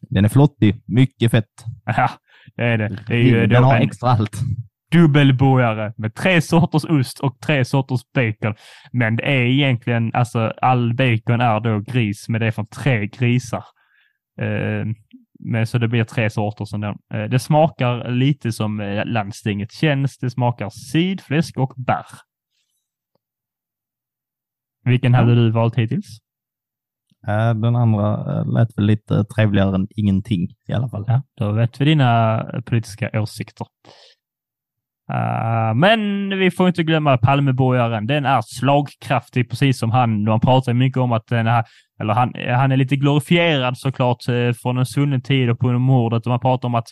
Den 0.00 0.24
är 0.24 0.28
flottig. 0.28 0.82
Mycket 0.86 1.30
fett. 1.30 1.44
Ja, 1.84 2.10
det 2.56 2.62
är 2.64 2.78
det. 2.78 2.98
Det 3.08 3.14
är 3.14 3.22
ju 3.22 3.46
Den 3.46 3.64
har 3.64 3.76
extra 3.76 4.10
allt. 4.10 4.36
dubbelbojare 4.92 5.92
med 5.96 6.14
tre 6.14 6.42
sorters 6.42 6.84
ost 6.84 7.20
och 7.20 7.40
tre 7.40 7.64
sorters 7.64 8.00
bacon. 8.14 8.54
Men 8.92 9.16
det 9.16 9.22
är 9.22 9.42
egentligen, 9.42 10.14
alltså 10.14 10.52
all 10.62 10.94
bacon 10.94 11.40
är 11.40 11.60
då 11.60 11.80
gris, 11.80 12.28
men 12.28 12.40
det 12.40 12.46
är 12.46 12.50
från 12.50 12.66
tre 12.66 13.06
grisar. 13.06 13.64
Eh, 14.40 14.86
men 15.46 15.66
så 15.66 15.78
det 15.78 15.88
blir 15.88 16.04
tre 16.04 16.30
sorter 16.30 16.64
som 16.64 16.80
den. 16.80 16.98
Eh, 17.14 17.24
det 17.24 17.38
smakar 17.38 18.10
lite 18.10 18.52
som 18.52 18.80
eh, 18.80 19.04
landstinget 19.04 19.72
känns. 19.72 20.18
Det 20.18 20.30
smakar 20.30 20.70
sidfläsk 20.70 21.58
och 21.58 21.72
bär. 21.76 22.06
Vilken 24.84 25.14
hade 25.14 25.34
du 25.34 25.50
valt 25.50 25.78
hittills? 25.78 26.06
Eh, 27.28 27.54
Den 27.54 27.76
andra 27.76 28.42
lät 28.42 28.78
väl 28.78 28.86
lite 28.86 29.24
trevligare 29.24 29.74
än 29.74 29.88
ingenting 29.96 30.48
i 30.68 30.72
alla 30.72 30.88
fall. 30.88 31.04
Ja, 31.06 31.22
då 31.36 31.52
vet 31.52 31.80
vi 31.80 31.84
dina 31.84 32.42
politiska 32.64 33.20
åsikter. 33.20 33.66
Uh, 35.12 35.74
men 35.74 36.28
vi 36.38 36.50
får 36.50 36.68
inte 36.68 36.82
glömma 36.82 37.18
Palmebojaren. 37.18 38.06
Den 38.06 38.26
är 38.26 38.42
slagkraftig, 38.42 39.50
precis 39.50 39.78
som 39.78 39.90
han. 39.90 40.24
Man 40.24 40.40
pratar 40.40 40.74
mycket 40.74 40.98
om 40.98 41.12
att 41.12 41.26
den 41.26 41.46
är, 41.46 41.64
eller 42.00 42.14
han, 42.14 42.32
han 42.48 42.72
är 42.72 42.76
lite 42.76 42.96
glorifierad 42.96 43.78
såklart 43.78 44.28
eh, 44.28 44.52
från 44.62 44.78
en 44.78 44.86
svunnen 44.86 45.22
tid 45.22 45.50
och 45.50 45.58
på 45.58 45.78
mordet. 45.78 46.26
Och 46.26 46.30
man 46.30 46.40
pratar 46.40 46.68
om 46.68 46.74
att 46.74 46.88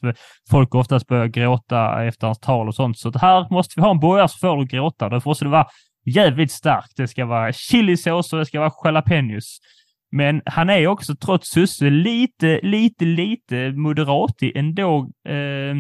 folk 0.51 0.75
oftast 0.75 1.07
börjar 1.07 1.27
gråta 1.27 2.05
efter 2.05 2.27
hans 2.27 2.39
tal 2.39 2.69
och 2.69 2.75
sånt. 2.75 2.99
Så 2.99 3.09
att 3.09 3.23
här 3.23 3.47
måste 3.51 3.73
vi 3.77 3.83
ha 3.83 3.91
en 3.91 4.01
bojare 4.01 4.29
som 4.29 4.39
får 4.39 4.61
att 4.63 4.69
gråta. 4.69 5.09
Det 5.09 5.25
måste 5.25 5.45
det 5.45 5.51
vara 5.51 5.67
jävligt 6.05 6.53
starkt. 6.53 6.97
Det 6.97 7.09
ska 7.09 7.27
vara 7.27 7.53
chilisås 7.53 8.33
och 8.33 8.39
det 8.39 8.47
ska 8.47 8.61
vara 8.61 8.73
jalapenos. 8.85 9.59
Men 10.17 10.43
han 10.45 10.71
är 10.71 10.87
också 10.87 11.17
trots 11.17 11.51
Susse 11.51 11.91
lite, 11.91 12.61
lite, 12.63 13.05
lite 13.05 13.73
moderatig 13.73 14.57
ändå. 14.57 15.11
Eh, 15.29 15.77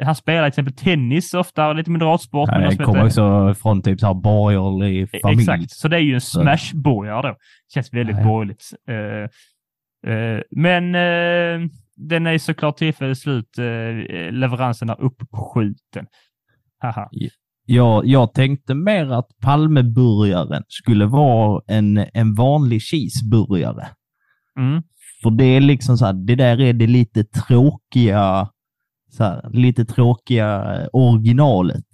han 0.00 0.14
spelar 0.14 0.42
till 0.42 0.48
exempel 0.48 0.74
tennis 0.74 1.34
ofta, 1.34 1.72
lite 1.72 1.90
de 1.90 2.00
Jag 2.00 2.20
som 2.20 2.84
kommer 2.84 3.04
också 3.04 3.54
från 3.54 3.82
typ 3.82 4.00
så 4.00 4.06
här 4.06 4.14
borgerlig 4.14 5.08
familj. 5.22 5.40
Exakt, 5.40 5.70
så 5.70 5.88
det 5.88 5.96
är 5.96 6.00
ju 6.00 6.14
en 6.14 6.20
smashborgare 6.20 7.28
då. 7.28 7.36
Känns 7.74 7.92
väldigt 7.92 8.16
Ja, 8.16 8.22
ja. 8.22 8.28
borgerligt. 8.28 8.64
Eh, 8.88 10.12
eh, 10.12 10.40
men 10.50 10.94
eh, 10.94 11.68
den 11.96 12.26
är 12.26 12.38
såklart 12.38 12.76
tillfälligt 12.76 13.18
slut. 13.18 13.58
Uh, 13.58 14.32
leveransen 14.32 14.90
är 14.90 15.00
uppskjuten. 15.00 16.06
Haha. 16.78 17.08
Jag, 17.66 18.06
jag 18.06 18.34
tänkte 18.34 18.74
mer 18.74 19.12
att 19.12 19.28
Palmeburgaren 19.42 20.62
skulle 20.68 21.06
vara 21.06 21.62
en, 21.66 22.06
en 22.14 22.34
vanlig 22.34 22.82
cheeseburgare. 22.82 23.88
Mm. 24.58 24.82
För 25.22 25.30
det 25.30 25.44
är 25.44 25.60
liksom 25.60 25.96
så 25.96 26.06
här, 26.06 26.12
det 26.12 26.34
där 26.34 26.60
är 26.60 26.72
det 26.72 26.86
lite 26.86 27.24
tråkiga, 27.24 28.48
här, 29.18 29.50
lite 29.52 29.84
tråkiga 29.84 30.78
originalet. 30.92 31.84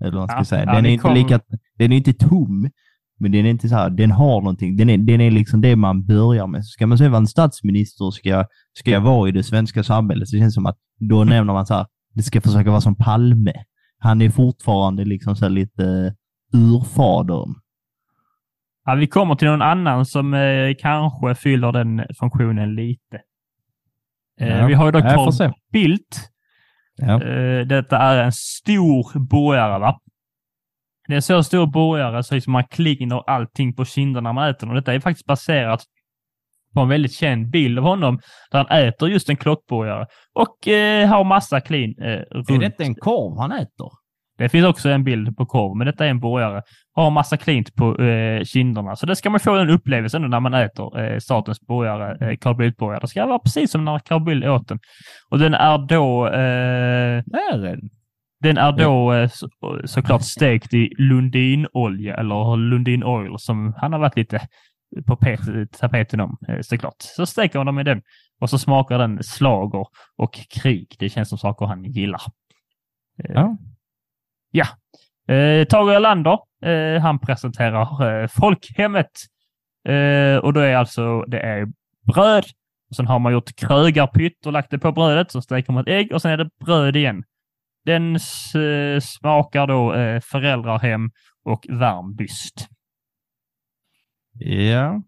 Eller 0.00 0.12
vad 0.12 0.20
man 0.20 0.28
ska 0.28 0.38
Ja, 0.38 0.44
säga. 0.44 0.64
ja, 0.64 0.72
Den 0.74 0.82
ni 0.82 0.88
är 0.88 0.92
inte 0.92 1.02
kom- 1.02 1.14
lika, 1.14 1.40
den 1.78 1.92
är 1.92 1.96
inte 1.96 2.12
tom, 2.12 2.70
men 3.18 3.32
den 3.32 3.46
är 3.46 3.50
inte 3.50 3.68
så 3.68 3.74
här, 3.74 3.90
den 3.90 4.10
har 4.10 4.40
någonting. 4.40 4.76
Den 4.76 4.90
är, 4.90 4.98
den 4.98 5.20
är 5.20 5.30
liksom 5.30 5.60
det 5.60 5.76
man 5.76 6.04
börjar 6.04 6.46
med. 6.46 6.64
Ska 6.64 6.86
man 6.86 6.98
se 6.98 7.08
vad 7.08 7.20
en 7.20 7.26
statsminister 7.26 8.10
ska, 8.10 8.44
ska 8.78 9.00
vara 9.00 9.28
i 9.28 9.32
det 9.32 9.42
svenska 9.42 9.82
samhället, 9.82 10.28
så 10.28 10.36
känns 10.38 10.52
det 10.54 10.54
som 10.54 10.66
att 10.66 10.78
då 10.98 11.24
nämner 11.24 11.52
man 11.52 11.66
så 11.66 11.74
här, 11.74 11.86
det 12.14 12.22
ska 12.22 12.40
försöka 12.40 12.70
vara 12.70 12.80
som 12.80 12.96
Palme. 12.96 13.52
Han 13.98 14.22
är 14.22 14.30
fortfarande 14.30 15.04
liksom 15.04 15.36
så 15.36 15.48
lite 15.48 16.14
urfadern. 16.52 17.54
Ja, 18.84 18.94
vi 18.94 19.06
kommer 19.06 19.34
till 19.34 19.48
någon 19.48 19.62
annan 19.62 20.06
som 20.06 20.34
eh, 20.34 20.74
kanske 20.78 21.34
fyller 21.34 21.72
den 21.72 22.02
funktionen 22.18 22.74
lite. 22.74 23.16
Eh, 24.40 24.48
Ja, 24.48 24.66
Vi 24.66 24.74
har 24.74 24.86
ju 24.86 24.92
då 24.92 24.98
jag 24.98 25.14
Carl. 25.14 25.52
Bildt. 25.72 26.30
Ja. 26.96 27.22
Eh, 27.22 27.66
detta 27.66 27.98
är 27.98 28.24
en 28.24 28.32
stor 28.32 29.18
borgare, 29.28 29.78
va? 29.78 29.98
Det 31.08 31.14
är 31.14 31.20
så 31.20 31.42
stor 31.42 31.66
borgare 31.66 32.22
så 32.22 32.34
liksom 32.34 32.52
man 32.52 32.64
kliner 32.64 33.30
allting 33.30 33.74
på 33.74 33.84
kinderna 33.84 34.32
man 34.32 34.48
äter. 34.48 34.68
Och 34.68 34.74
detta 34.74 34.94
är 34.94 35.00
faktiskt 35.00 35.26
baserat 35.26 35.80
på 36.74 36.80
en 36.80 36.88
väldigt 36.88 37.12
känd 37.12 37.50
bild 37.50 37.78
av 37.78 37.84
honom 37.84 38.20
där 38.50 38.58
han 38.58 38.86
äter 38.86 39.08
just 39.08 39.28
en 39.28 39.36
klockborgare 39.36 40.06
och 40.34 40.68
eh, 40.68 41.08
har 41.08 41.24
massa 41.24 41.60
klin 41.60 41.94
eh, 41.98 42.20
runt. 42.30 42.50
Är 42.50 42.58
detta 42.58 42.84
en 42.84 42.94
korv 42.94 43.38
han 43.38 43.52
äter? 43.52 43.90
Det 44.38 44.48
finns 44.48 44.66
också 44.66 44.88
en 44.88 45.04
bild 45.04 45.36
på 45.36 45.46
korv, 45.46 45.76
men 45.76 45.86
detta 45.86 46.06
är 46.06 46.10
en 46.10 46.20
borgare. 46.20 46.62
Har 46.92 47.10
massa 47.10 47.36
klint 47.36 47.74
på 47.74 48.02
eh, 48.02 48.44
kinderna. 48.44 48.96
Så 48.96 49.06
det 49.06 49.16
ska 49.16 49.30
man 49.30 49.40
få 49.40 49.56
den 49.56 49.70
upplevelsen 49.70 50.22
nu 50.22 50.28
när 50.28 50.40
man 50.40 50.54
äter 50.54 51.00
eh, 51.00 51.18
statens 51.18 51.60
borgare, 51.60 52.30
eh, 52.30 52.36
Carl 52.36 52.56
Bildt-borgare. 52.56 53.00
Det 53.00 53.08
ska 53.08 53.26
vara 53.26 53.38
precis 53.38 53.70
som 53.70 53.84
när 53.84 53.98
Carl 53.98 54.24
Bildt 54.24 54.46
åt 54.46 54.68
den. 54.68 54.78
Och 55.30 55.38
den 55.38 55.54
är 55.54 55.78
då, 55.78 56.26
eh, 56.26 57.18
är 57.52 57.58
den. 57.58 57.80
den 58.40 58.58
är 58.58 58.72
då 58.72 59.12
eh, 59.12 59.28
så, 59.28 59.48
såklart 59.84 60.22
stekt 60.22 60.74
i 60.74 60.90
Lundinolja, 60.98 62.16
eller 62.16 62.56
Lundin 62.56 63.04
Oil, 63.04 63.34
som 63.38 63.74
han 63.76 63.92
har 63.92 64.00
varit 64.00 64.16
lite 64.16 64.40
på 65.06 65.16
pet, 65.16 65.40
tapeten 65.80 66.20
om 66.20 66.36
eh, 66.48 66.58
såklart. 66.60 66.96
Så 66.98 67.26
steker 67.26 67.58
man 67.58 67.66
dem 67.66 67.78
i 67.78 67.84
den 67.84 68.02
och 68.40 68.50
så 68.50 68.58
smakar 68.58 68.98
den 68.98 69.22
slager 69.22 69.86
och 70.16 70.38
krig. 70.62 70.86
Det 70.98 71.08
känns 71.08 71.28
som 71.28 71.38
saker 71.38 71.66
han 71.66 71.84
gillar. 71.84 72.20
Eh, 73.24 73.30
Ja. 73.34 73.56
Ja. 74.50 74.66
Eh, 75.34 75.64
Tage 75.64 75.92
Erlander, 75.92 76.38
eh, 76.64 77.02
han 77.02 77.18
presenterar 77.18 78.22
eh, 78.22 78.28
folkhemmet. 78.28 79.10
Eh, 79.88 80.36
och 80.36 80.52
då 80.52 80.60
är 80.60 80.76
alltså, 80.76 81.22
det 81.22 81.40
är 81.40 81.66
bröd. 82.14 82.44
Och 82.90 82.96
sen 82.96 83.06
har 83.06 83.18
man 83.18 83.32
gjort 83.32 83.56
krögarpytt 83.56 84.46
och 84.46 84.52
lagt 84.52 84.70
det 84.70 84.78
på 84.78 84.92
brödet. 84.92 85.30
Så 85.32 85.42
steker 85.42 85.72
man 85.72 85.82
ett 85.82 85.88
ägg 85.88 86.12
och 86.12 86.22
sen 86.22 86.30
är 86.30 86.36
det 86.36 86.50
bröd 86.64 86.96
igen. 86.96 87.22
Den 87.84 88.14
eh, 88.16 89.00
smakar 89.02 89.66
då 89.66 89.94
eh, 89.94 90.20
föräldrahem 90.20 91.10
och 91.44 91.66
varm 91.68 92.14
byst. 92.14 92.68
Ja. 94.38 95.02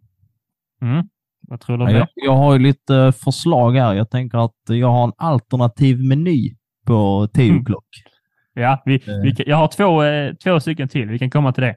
Mm. 0.82 1.08
Vad 1.40 1.60
tror 1.60 1.78
du 1.78 1.84
om 1.84 1.90
Ja? 1.90 1.96
Jag, 1.98 2.08
jag 2.14 2.36
har 2.36 2.52
ju 2.52 2.58
lite 2.58 2.96
eh, 2.96 3.12
förslag 3.12 3.72
här. 3.72 3.94
Jag 3.94 4.10
tänker 4.10 4.38
att 4.44 4.54
jag 4.66 4.88
har 4.88 5.04
en 5.04 5.12
alternativ 5.16 5.98
meny 6.08 6.56
på 6.86 7.28
10 7.34 7.50
Mm. 7.50 7.64
Ja, 8.58 8.82
vi, 8.84 8.94
Eh. 8.94 9.00
vi, 9.22 9.34
kan- 9.34 9.46
jag 9.48 9.56
har 9.56 9.68
två, 9.68 10.02
eh, 10.02 10.34
två 10.34 10.60
stycken 10.60 10.88
till. 10.88 11.08
Vi 11.08 11.18
kan 11.18 11.30
komma 11.30 11.52
till 11.52 11.62
det. 11.62 11.76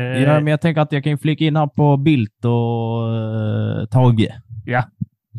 Eh, 0.00 0.22
Ja, 0.22 0.34
men 0.40 0.46
jag 0.46 0.60
tänker 0.60 0.80
att 0.80 0.92
jag 0.92 1.04
kan 1.04 1.18
flika 1.18 1.44
in 1.44 1.56
här 1.56 1.66
på 1.66 1.96
Bildt 1.96 2.44
och 2.44 3.08
uh, 3.14 3.86
Tage. 3.86 4.28
Ja. 4.64 4.84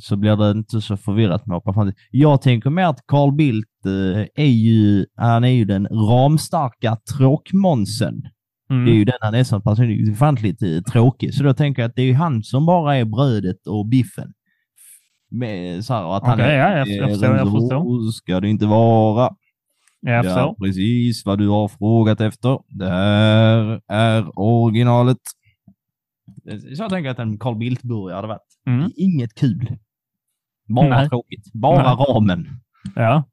Så 0.01 0.15
blir 0.15 0.36
det 0.36 0.51
inte 0.51 0.82
så 0.82 0.97
förvirrat 0.97 1.45
med 1.45 1.55
hoppa 1.55 1.74
fram. 1.74 1.91
Jag 2.11 2.41
tänker 2.41 2.69
mer 2.69 2.86
att 2.86 2.99
Carl 3.07 3.32
Bildt 3.36 3.67
är 4.36 4.45
ju, 4.45 5.05
han 5.15 5.43
är 5.43 5.47
ju 5.49 5.65
den 5.65 5.88
ramstarka 5.88 6.97
tråkmånsen. 7.17 8.22
mm. 8.69 8.86
Det 8.86 8.91
är 8.91 8.95
ju 8.95 9.03
den 9.05 9.17
han 9.22 9.36
är 9.36 9.43
som 9.43 9.61
person, 9.61 10.11
ofantligt 10.11 10.61
eh, 10.63 10.82
tråkig. 10.91 11.34
Så 11.34 11.43
då 11.43 11.53
tänker 11.53 11.82
jag 11.82 11.89
att 11.89 11.95
det 11.95 12.01
är 12.01 12.05
ju 12.05 12.13
han 12.13 12.43
som 12.43 12.65
bara 12.65 12.95
är 12.95 13.05
brödet 13.05 13.67
och 13.67 13.88
biffen. 13.88 14.32
Med, 15.32 15.86
så 15.86 15.93
här, 15.93 16.17
att 16.17 16.24
han 16.24 16.34
Okej, 16.39 16.45
är, 16.55 16.57
ja, 16.57 16.78
jag- 16.78 16.88
jag 16.88 17.09
förstår, 17.09 17.36
jag 17.72 18.13
ska 18.13 18.39
det 18.39 18.49
inte 18.49 18.65
vara. 18.65 19.30
Ja, 20.02 20.56
precis 20.64 21.26
vad 21.26 21.38
du 21.38 21.47
har 21.47 21.68
frågat 21.68 22.22
efter. 22.22 22.60
Det 22.68 22.89
här 22.89 23.82
är 23.88 24.39
originalet. 24.39 25.18
Så 26.76 26.84
jag 26.84 26.89
tänker 26.89 27.10
att 27.10 27.20
en 27.20 27.39
Carl 27.39 27.56
Bildt-burgare 27.56 28.16
hade 28.16 28.28
varit. 28.28 28.58
Mm. 28.68 28.91
Inget 28.95 29.34
kul. 29.36 29.78
Bara 30.76 30.89
Nej. 30.89 31.10
tråkigt. 31.10 31.54
Bara 31.54 31.95
Nej. 31.95 32.06
ramen. 32.06 32.47
Ja. 32.95 33.24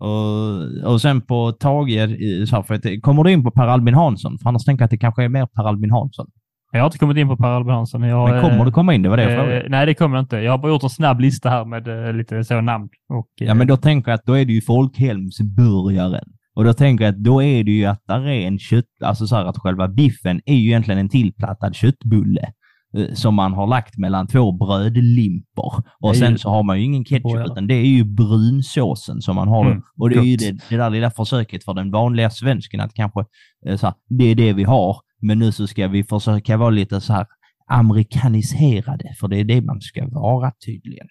Och, 0.00 0.92
och 0.92 1.00
sen 1.00 1.20
på 1.20 1.52
Tage, 1.52 1.96
eh, 1.96 2.44
så 2.44 2.56
här, 2.56 2.62
för 2.62 2.74
att, 2.74 3.02
kommer 3.02 3.24
du 3.24 3.32
in 3.32 3.44
på 3.44 3.50
Per 3.50 3.66
Albin 3.66 3.94
Hansson? 3.94 4.38
För 4.38 4.48
annars 4.48 4.64
tänker 4.64 4.82
jag 4.82 4.84
att 4.84 4.90
det 4.90 4.98
kanske 4.98 5.24
är 5.24 5.28
mer 5.28 5.46
Per 5.46 5.64
Albin 5.64 5.90
Hansson. 5.90 6.30
Jag 6.72 6.80
har 6.80 6.86
inte 6.86 6.98
kommit 6.98 7.16
in 7.16 7.36
på 7.36 7.46
Hansson. 7.46 8.02
Jag, 8.02 8.30
Men 8.30 8.42
kommer 8.42 8.58
eh, 8.58 8.64
du 8.64 8.72
komma 8.72 8.94
in? 8.94 9.02
Det 9.02 9.08
var 9.08 9.16
det 9.16 9.22
jag 9.22 9.32
eh, 9.32 9.38
frågade. 9.38 9.68
Nej, 9.68 9.86
det 9.86 9.94
kommer 9.94 10.16
jag 10.16 10.22
inte. 10.22 10.36
Jag 10.36 10.50
har 10.50 10.58
bara 10.58 10.72
gjort 10.72 10.82
en 10.82 10.90
snabb 10.90 11.20
lista 11.20 11.50
här 11.50 11.64
med 11.64 12.06
eh, 12.06 12.12
lite 12.12 12.44
så 12.44 12.60
namn. 12.60 12.88
Och, 13.08 13.28
Ja, 13.34 13.54
men 13.54 13.66
då 13.66 13.76
tänker 13.76 14.10
jag 14.10 14.18
att 14.18 14.26
då 14.26 14.38
är 14.38 14.44
det 14.44 14.52
ju 14.52 14.60
folkhemsburgaren. 14.60 16.28
Och 16.54 16.64
då 16.64 16.72
tänker 16.72 17.04
jag 17.04 17.12
att 17.14 17.24
då 17.24 17.42
är 17.42 17.64
det 17.64 17.70
ju 17.70 17.84
att 17.84 18.02
där 18.06 18.28
är 18.28 18.46
en 18.46 18.58
kött, 18.58 18.84
alltså 19.04 19.26
så 19.26 19.36
här 19.36 19.44
att 19.44 19.58
själva 19.58 19.88
biffen 19.88 20.40
är 20.46 20.54
ju 20.54 20.68
egentligen 20.68 21.00
en 21.00 21.08
tillplattad 21.08 21.74
köttbulle 21.74 22.52
eh, 22.96 23.14
som 23.14 23.34
man 23.34 23.52
har 23.52 23.66
lagt 23.66 23.98
mellan 23.98 24.26
två 24.26 24.52
brödlimpor. 24.52 25.82
Och 26.00 26.16
sen 26.16 26.38
så 26.38 26.50
har 26.50 26.62
man 26.62 26.78
ju 26.78 26.84
ingen 26.84 27.04
ketchup, 27.04 27.50
utan 27.50 27.66
det 27.66 27.74
är 27.74 27.86
ju 27.86 28.04
brunsåsen 28.04 29.22
som 29.22 29.36
man 29.36 29.48
har. 29.48 29.66
Mm, 29.66 29.82
och 29.98 30.10
det 30.10 30.16
är 30.16 30.22
ju 30.22 30.36
det, 30.36 30.58
det 30.68 30.76
där 30.76 30.90
lilla 30.90 31.10
försöket 31.10 31.64
för 31.64 31.74
den 31.74 31.90
vanliga 31.90 32.30
svensken 32.30 32.80
att 32.80 32.94
kanske, 32.94 33.24
eh, 33.66 33.76
så 33.76 33.86
här, 33.86 33.94
det 34.08 34.24
är 34.24 34.34
det 34.34 34.52
vi 34.52 34.64
har. 34.64 34.96
Men 35.22 35.38
nu 35.38 35.52
så 35.52 35.66
ska 35.66 35.88
vi 35.88 36.04
försöka 36.04 36.56
vara 36.56 36.70
lite 36.70 37.00
så 37.00 37.12
här 37.12 37.26
amerikaniserade, 37.70 39.14
för 39.20 39.28
det 39.28 39.36
är 39.40 39.44
det 39.44 39.60
man 39.60 39.80
ska 39.80 40.06
vara 40.08 40.52
tydligen. 40.66 41.06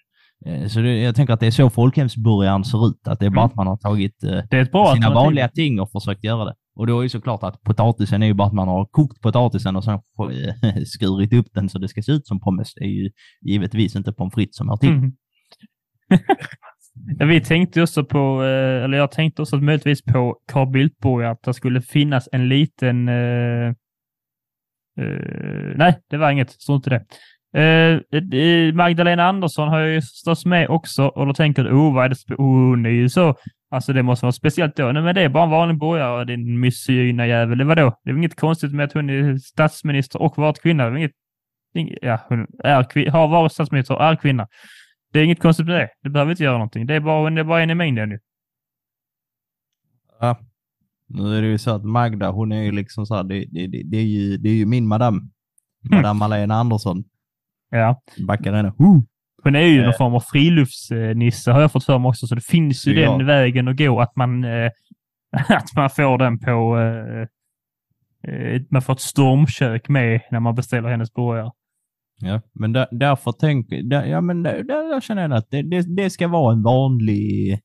Eh, 0.46 0.66
Så 0.68 0.80
det, 0.80 0.98
jag 0.98 1.14
tänker 1.16 1.32
att 1.34 1.40
det 1.40 1.46
är 1.46 1.50
så 1.50 1.70
folkhemsburgaren 1.70 2.64
ser 2.64 2.86
ut, 2.88 3.08
att 3.08 3.20
det 3.20 3.26
är 3.26 3.30
bara 3.30 3.40
Mm. 3.40 3.50
att 3.50 3.54
man 3.54 3.66
har 3.66 3.76
tagit 3.76 4.24
eh, 4.24 4.94
sina 4.94 5.14
vanliga 5.14 5.48
ting 5.48 5.80
och 5.80 5.90
försökt 5.92 6.24
göra 6.24 6.44
det. 6.44 6.54
Och 6.76 6.86
då 6.86 6.98
är 6.98 7.02
ju 7.02 7.08
såklart 7.08 7.42
att 7.42 7.62
potatisen 7.62 8.22
är 8.22 8.26
ju 8.26 8.34
bara 8.34 8.48
att 8.48 8.54
man 8.54 8.68
har 8.68 8.84
kokt 8.86 9.20
potatisen 9.20 9.76
och 9.76 9.84
sen 9.84 9.94
eh, 9.94 10.82
skurit 10.86 11.32
upp 11.32 11.46
den 11.54 11.68
så 11.68 11.78
det 11.78 11.88
ska 11.88 12.02
se 12.02 12.12
ut 12.12 12.26
som 12.26 12.40
pommes. 12.40 12.74
Det 12.74 12.84
är 12.84 12.88
ju 12.88 13.10
givetvis 13.42 13.96
inte 13.96 14.12
pommes 14.12 14.34
frites 14.34 14.56
som 14.56 14.68
hör 14.68 14.76
till. 14.76 14.88
Mm. 14.88 15.12
Vi 17.28 17.40
tänkte 17.40 17.82
också 17.82 18.04
på, 18.04 18.42
eller 18.84 18.98
jag 18.98 19.10
tänkte 19.10 19.42
också 19.42 19.56
möjligtvis 19.56 20.02
på 20.02 20.36
Carl 20.52 20.68
Bildt-burgare, 20.70 21.30
att 21.30 21.42
det 21.42 21.54
skulle 21.54 21.82
finnas 21.82 22.28
en 22.32 22.48
liten... 22.48 23.08
Eh, 23.08 23.74
Uh, 24.98 25.76
nej, 25.76 25.98
det 26.10 26.16
var 26.16 26.30
inget. 26.30 26.50
Stod 26.50 26.76
inte 26.76 26.90
det. 26.90 27.04
Uh, 27.58 28.74
Magdalena 28.74 29.24
Andersson 29.24 29.68
har 29.68 29.80
ju 29.80 30.02
stått 30.02 30.44
med 30.44 30.68
också 30.68 31.06
och 31.06 31.26
då 31.26 31.34
tänker 31.34 31.64
du, 31.64 31.70
oh, 31.70 31.94
vad 31.94 32.04
är 32.04 32.08
det? 32.08 32.34
Oh, 32.34 32.70
hon 32.70 32.86
är 32.86 32.90
ju 32.90 33.08
så. 33.08 33.34
Alltså 33.70 33.92
det 33.92 34.02
måste 34.02 34.26
vara 34.26 34.32
speciellt 34.32 34.76
då. 34.76 34.92
Nej, 34.92 35.02
men 35.02 35.14
det 35.14 35.22
är 35.22 35.28
bara 35.28 35.44
en 35.44 35.50
vanlig 35.50 35.78
borgare, 35.78 36.24
din 36.24 36.60
misogyna 36.60 37.26
jävel. 37.26 37.58
Det 37.58 37.64
var 37.64 37.76
då. 37.76 38.00
Det 38.04 38.10
är 38.10 38.12
väl 38.12 38.18
inget 38.18 38.40
konstigt 38.40 38.72
med 38.72 38.84
att 38.84 38.92
hon 38.92 39.10
är 39.10 39.36
statsminister 39.36 40.22
och 40.22 40.38
varit 40.38 40.62
kvinna. 40.62 40.90
Det 40.90 41.00
är 41.00 41.10
inget, 41.74 41.98
ja, 42.02 42.20
hon 42.28 42.46
är, 42.64 43.10
har 43.10 43.28
varit 43.28 43.52
statsminister 43.52 43.94
och 43.94 44.04
är 44.04 44.16
kvinna. 44.16 44.48
Det 45.12 45.20
är 45.20 45.24
inget 45.24 45.42
konstigt 45.42 45.66
med 45.66 45.74
det. 45.74 45.88
Det 46.02 46.10
behöver 46.10 46.30
inte 46.30 46.44
göra 46.44 46.54
någonting. 46.54 46.86
Det 46.86 46.94
är 46.94 47.00
bara, 47.00 47.30
det 47.30 47.40
är 47.40 47.44
bara 47.44 47.62
en 47.62 47.70
i 47.70 47.74
mängden 47.74 48.08
nu. 48.08 48.18
Ja. 50.20 50.36
Nu 51.08 51.36
är 51.38 51.42
det 51.42 51.48
ju 51.48 51.58
så 51.58 51.70
att 51.70 51.84
Magda, 51.84 52.30
hon 52.30 52.52
är 52.52 52.62
ju 52.62 52.72
liksom 52.72 53.06
så 53.06 53.14
här, 53.16 53.24
det, 53.24 53.44
det, 53.50 53.66
det, 53.66 53.82
det, 53.84 53.96
är, 53.96 54.04
ju, 54.04 54.36
det 54.36 54.48
är 54.48 54.54
ju 54.54 54.66
min 54.66 54.86
madam. 54.86 55.30
Madam 55.90 56.18
Malena 56.18 56.54
Andersson. 56.54 57.04
Ja. 57.70 58.02
Backar 58.26 58.52
henne. 58.52 58.68
Uh. 58.68 59.00
Hon 59.42 59.54
är 59.54 59.60
ju 59.60 59.80
någon 59.80 59.88
Eh. 59.90 59.96
form 59.98 60.14
av 60.14 60.20
friluftsnisse 60.20 61.50
har 61.52 61.60
jag 61.60 61.72
fått 61.72 61.84
för 61.84 61.98
mig 61.98 62.08
också, 62.08 62.26
så 62.26 62.34
det 62.34 62.44
finns 62.44 62.86
ju 62.86 63.00
Ja. 63.00 63.16
den 63.16 63.26
vägen 63.26 63.68
att 63.68 63.78
gå 63.78 64.00
att 64.00 64.16
man, 64.16 64.44
eh, 64.44 64.70
att 65.48 65.74
man 65.76 65.90
får 65.90 66.18
den 66.18 66.38
på... 66.38 66.78
Eh, 66.78 67.26
eh, 68.34 68.62
man 68.70 68.82
får 68.82 68.92
ett 68.92 69.00
stormkök 69.00 69.88
med 69.88 70.20
när 70.30 70.40
man 70.40 70.54
beställer 70.54 70.88
hennes 70.88 71.14
burgare. 71.14 71.50
Ja, 72.20 72.40
men 72.54 72.72
där, 72.72 72.86
därför 72.90 73.32
tänker 73.32 73.82
där, 73.82 74.04
ja, 74.04 74.20
men 74.20 74.42
där, 74.42 74.62
där, 74.62 74.88
där 74.94 75.00
känner 75.00 75.22
jag 75.22 75.32
att 75.32 75.50
det, 75.50 75.62
det, 75.62 75.96
det 75.96 76.10
ska 76.10 76.28
vara 76.28 76.52
en 76.52 76.62
vanlig, 76.62 77.60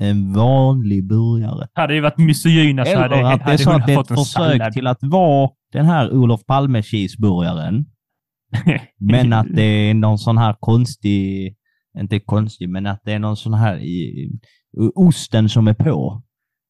en 0.00 0.32
vanlig 0.32 1.08
burgare. 1.08 1.68
Hade 1.72 1.94
det 1.94 2.00
varit 2.00 2.18
misogyna 2.18 2.84
så 2.84 2.98
hade, 2.98 3.28
att 3.28 3.46
det 3.46 3.52
är 3.52 3.56
så 3.56 3.70
att 3.70 3.86
det 3.86 3.92
är 3.92 4.00
ett 4.00 4.08
försök 4.08 4.26
sallad. 4.26 4.72
till 4.72 4.86
att 4.86 4.98
vara 5.02 5.50
den 5.72 5.86
här 5.86 6.12
Olof 6.12 6.46
Palme 6.46 6.82
cheeseburgaren. 6.82 7.86
Men 8.98 9.32
att 9.32 9.46
det 9.54 9.62
är 9.62 9.94
någon 9.94 10.18
sån 10.18 10.38
här 10.38 10.56
konstig, 10.60 11.56
inte 11.98 12.20
konstig, 12.20 12.68
men 12.68 12.86
att 12.86 13.00
det 13.04 13.12
är 13.12 13.18
någon 13.18 13.36
sån 13.36 13.54
här 13.54 13.76
i, 13.78 14.30
osten 14.94 15.48
som 15.48 15.68
är 15.68 15.74
på. 15.74 16.22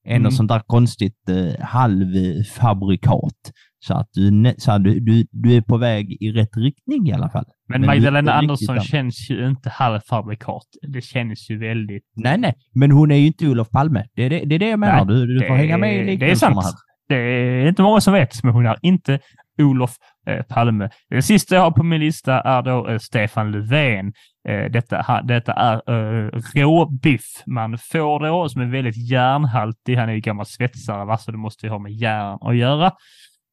Är 0.09 0.17
Mm. 0.17 0.31
sånt 0.31 0.49
där 0.49 0.63
konstigt 0.67 1.29
eh, 1.29 1.65
halvfabrikat. 1.67 3.53
Så 3.83 3.95
att, 3.95 4.09
du, 4.13 4.55
så 4.59 4.73
att 4.73 4.85
du, 4.85 5.01
du, 5.01 5.27
du 5.31 5.57
är 5.57 5.61
på 5.61 5.77
väg 5.77 6.17
i 6.21 6.33
rätt 6.33 6.57
riktning 6.57 7.09
i 7.09 7.13
alla 7.13 7.31
fall. 7.31 7.45
Men 7.69 7.81
Men 7.81 7.87
Magdalena 7.87 8.33
Andersson 8.33 8.75
riktigt 8.75 8.91
känns 8.91 9.31
ju 9.31 9.47
inte 9.47 9.71
halvfabrikat. 9.71 10.67
Det 10.93 11.01
känns 11.01 11.51
ju 11.51 11.59
väldigt... 11.59 12.05
Nej, 12.17 12.39
nej, 12.39 12.55
men 12.75 12.91
hon 12.91 13.11
är 13.11 13.17
ju 13.17 13.27
inte 13.27 13.49
Olof 13.49 13.71
Palme. 13.71 14.05
Det 14.15 14.23
är 14.23 14.31
det, 14.31 14.45
det, 14.45 14.55
är 14.55 14.59
det 14.59 14.69
jag 14.69 14.79
menar. 14.79 15.05
Nej, 15.05 15.17
du, 15.17 15.39
du 15.39 15.47
får 15.47 15.55
hänga 15.55 15.79
med 15.79 16.13
i 16.13 16.17
det 16.17 16.31
är 16.31 16.35
sant. 16.35 16.57
här. 16.57 16.73
Det 17.09 17.17
är 17.17 17.69
inte 17.69 17.83
många 17.83 18.01
som 18.01 18.13
vet, 18.13 18.45
men 18.45 18.53
hon 18.53 18.67
är 18.67 18.77
inte 18.83 19.19
Olof 19.63 19.91
eh, 20.27 20.43
Palme. 20.43 20.91
Det 21.11 21.23
sista 21.23 21.55
jag 21.55 21.63
har 21.63 21.71
på 21.71 21.83
min 21.83 22.01
lista 22.01 22.41
är 22.41 22.63
då 22.63 22.89
eh, 22.89 22.99
Stefan 22.99 23.53
Löfven. 23.53 24.13
Eh, 24.49 24.71
detta, 24.71 25.23
detta 25.23 25.53
är 25.53 25.75
eh, 25.75 26.31
råbiff 26.55 27.23
man 27.47 27.79
får 27.79 28.27
då, 28.27 28.49
som 28.49 28.63
är 28.63 28.67
väldigt 28.67 29.11
järnhaltig. 29.11 29.97
Han 29.97 30.09
är 30.09 30.13
ju 30.13 30.21
gammal 30.21 30.47
svetsare, 30.47 31.05
va? 31.05 31.19
så 31.19 31.31
det 31.31 31.39
måste 31.39 31.67
ju 31.67 31.73
ha 31.73 31.79
med 31.79 31.93
järn 31.93 32.39
att 32.41 32.57
göra. 32.57 32.93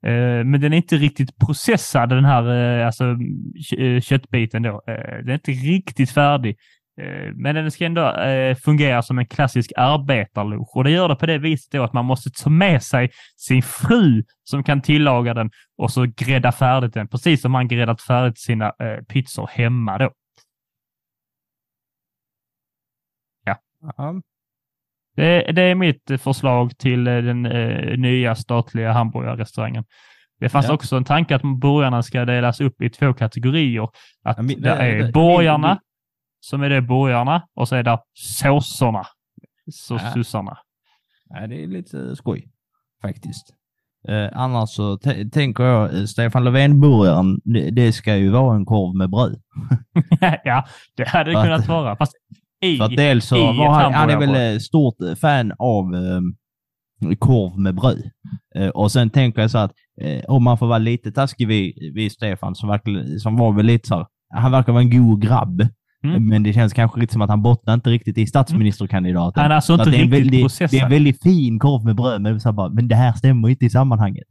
Eh, 0.05 0.43
men 0.45 0.61
den 0.61 0.73
är 0.73 0.77
inte 0.77 0.95
riktigt 0.97 1.37
processad, 1.37 2.09
den 2.09 2.25
här 2.25 2.79
eh, 2.79 2.85
alltså, 2.85 3.17
eh, 3.77 4.01
köttbiten 4.01 4.63
då. 4.63 4.81
Den 4.85 5.29
är 5.29 5.33
inte 5.33 5.51
riktigt 5.51 6.11
färdig. 6.11 6.57
Men 7.35 7.55
den 7.55 7.71
ska 7.71 7.85
ändå 7.85 8.13
fungera 8.63 9.01
som 9.01 9.19
en 9.19 9.25
klassisk 9.25 9.71
arbetarlunch 9.77 10.75
och 10.75 10.83
det 10.83 10.91
gör 10.91 11.09
det 11.09 11.15
på 11.15 11.25
det 11.25 11.37
viset 11.37 11.71
då 11.71 11.83
att 11.83 11.93
man 11.93 12.05
måste 12.05 12.29
ta 12.43 12.49
med 12.49 12.83
sig 12.83 13.11
sin 13.35 13.61
fru 13.61 14.23
som 14.43 14.63
kan 14.63 14.81
tillaga 14.81 15.33
den 15.33 15.51
och 15.77 15.91
så 15.91 16.05
grädda 16.17 16.51
färdigt 16.51 16.93
den, 16.93 17.07
precis 17.07 17.41
som 17.41 17.51
man 17.51 17.67
gräddat 17.67 18.01
färdigt 18.01 18.39
sina 18.39 18.71
pizzor 19.07 19.47
hemma 19.47 19.97
då. 19.97 20.11
Ja. 23.45 24.21
Det, 25.17 25.51
det 25.51 25.61
är 25.61 25.75
mitt 25.75 26.11
eh, 26.11 26.17
förslag 26.17 26.77
till 26.77 27.07
eh, 27.07 27.13
den 27.17 27.45
eh, 27.45 27.97
nya 27.97 28.35
statliga 28.35 28.91
hamburgerrestaurangen. 28.91 29.83
Det 30.39 30.49
fanns 30.49 30.67
Ja. 30.67 30.73
också 30.73 30.95
en 30.97 31.03
tanke 31.03 31.35
att 31.35 31.41
burgarna 31.61 32.03
ska 32.03 32.25
delas 32.25 32.61
upp 32.61 32.81
i 32.81 32.89
två 32.89 33.13
kategorier. 33.13 33.83
Att 34.23 34.37
Ja, 34.37 34.43
men 34.43 34.61
det 34.61 34.69
är 34.69 35.03
det- 35.03 35.11
borgarna, 35.11 35.73
det- 35.73 35.79
som 36.39 36.61
är 36.63 36.69
det 36.69 36.81
borgarna, 36.81 37.41
och 37.55 37.67
så 37.67 37.75
är 37.75 37.83
det 37.83 37.99
såserna, 38.13 39.03
så 39.71 39.93
Ja. 39.93 40.11
sossarna. 40.13 40.57
Ja, 41.29 41.47
det 41.47 41.63
är 41.63 41.67
lite 41.67 42.15
skoj 42.15 42.47
faktiskt. 43.01 43.53
Eh, 44.07 44.29
annars 44.33 44.69
så 44.69 44.97
tänker 45.33 45.63
jag 45.63 45.97
eh, 45.99 46.03
Stefan 46.05 46.43
Löfven-burgaren, 46.43 47.39
det, 47.43 47.69
det 47.69 47.91
ska 47.93 48.15
ju 48.15 48.29
vara 48.29 48.55
en 48.55 48.65
korv 48.65 48.95
med 48.95 49.09
bröd. 49.09 49.41
ja, 50.43 50.65
det 50.97 51.07
hade 51.07 51.31
det 51.31 51.43
kunnat 51.43 51.67
vara. 51.67 51.95
Fast 51.95 52.13
i, 52.65 52.77
För 52.77 52.85
att 52.85 52.95
dels 52.95 53.25
så 53.25 53.53
var 53.53 53.69
han, 53.69 53.93
han 53.93 54.09
är 54.09 54.17
väl 54.17 54.53
eh, 54.53 54.59
stort 54.59 54.95
fan 55.21 55.53
av 55.59 55.95
eh, 55.95 56.21
korv 57.19 57.59
med 57.59 57.75
bröd. 57.75 58.09
Eh, 58.55 58.67
och 58.67 58.91
sen 58.91 59.09
tänker 59.09 59.41
jag 59.41 59.51
så 59.51 59.57
att 59.57 59.71
eh, 60.01 60.23
om 60.27 60.43
man 60.43 60.57
får 60.57 60.67
vara 60.67 60.77
lite 60.77 61.11
taskig 61.11 61.47
vid, 61.47 61.93
vid 61.93 62.11
Stefan, 62.11 62.55
som, 62.55 62.69
verkligen, 62.69 63.19
som 63.19 63.37
var 63.37 63.53
väl 63.53 63.65
lite 63.65 63.87
så 63.87 63.95
här, 63.95 64.05
han 64.29 64.51
verkar 64.51 64.73
vara 64.73 64.83
en 64.83 64.89
god 64.89 65.21
grabb. 65.21 65.67
Mm. 66.03 66.27
Men 66.27 66.43
det 66.43 66.53
känns 66.53 66.73
kanske 66.73 66.99
lite 66.99 67.13
som 67.13 67.21
att 67.21 67.29
han 67.29 67.41
bottnar 67.41 67.73
inte 67.73 67.89
riktigt 67.89 68.17
i 68.17 68.27
statsministerkandidaten. 68.27 69.41
Han 69.41 69.51
är 69.51 69.55
alltså 69.55 69.77
Så 69.77 69.83
inte 69.83 69.97
det 69.97 70.03
är 70.03 70.07
väldigt, 70.07 70.41
processad. 70.41 70.69
Det 70.71 70.79
är 70.79 70.83
en 70.83 70.91
väldigt 70.91 71.23
fin 71.23 71.59
korv 71.59 71.85
med 71.85 71.95
bröd, 71.95 72.21
men, 72.21 72.39
så 72.39 72.51
bara, 72.51 72.69
men 72.69 72.87
det 72.87 72.95
här 72.95 73.13
stämmer 73.13 73.49
inte 73.49 73.65
i 73.65 73.69
sammanhanget. 73.69 74.27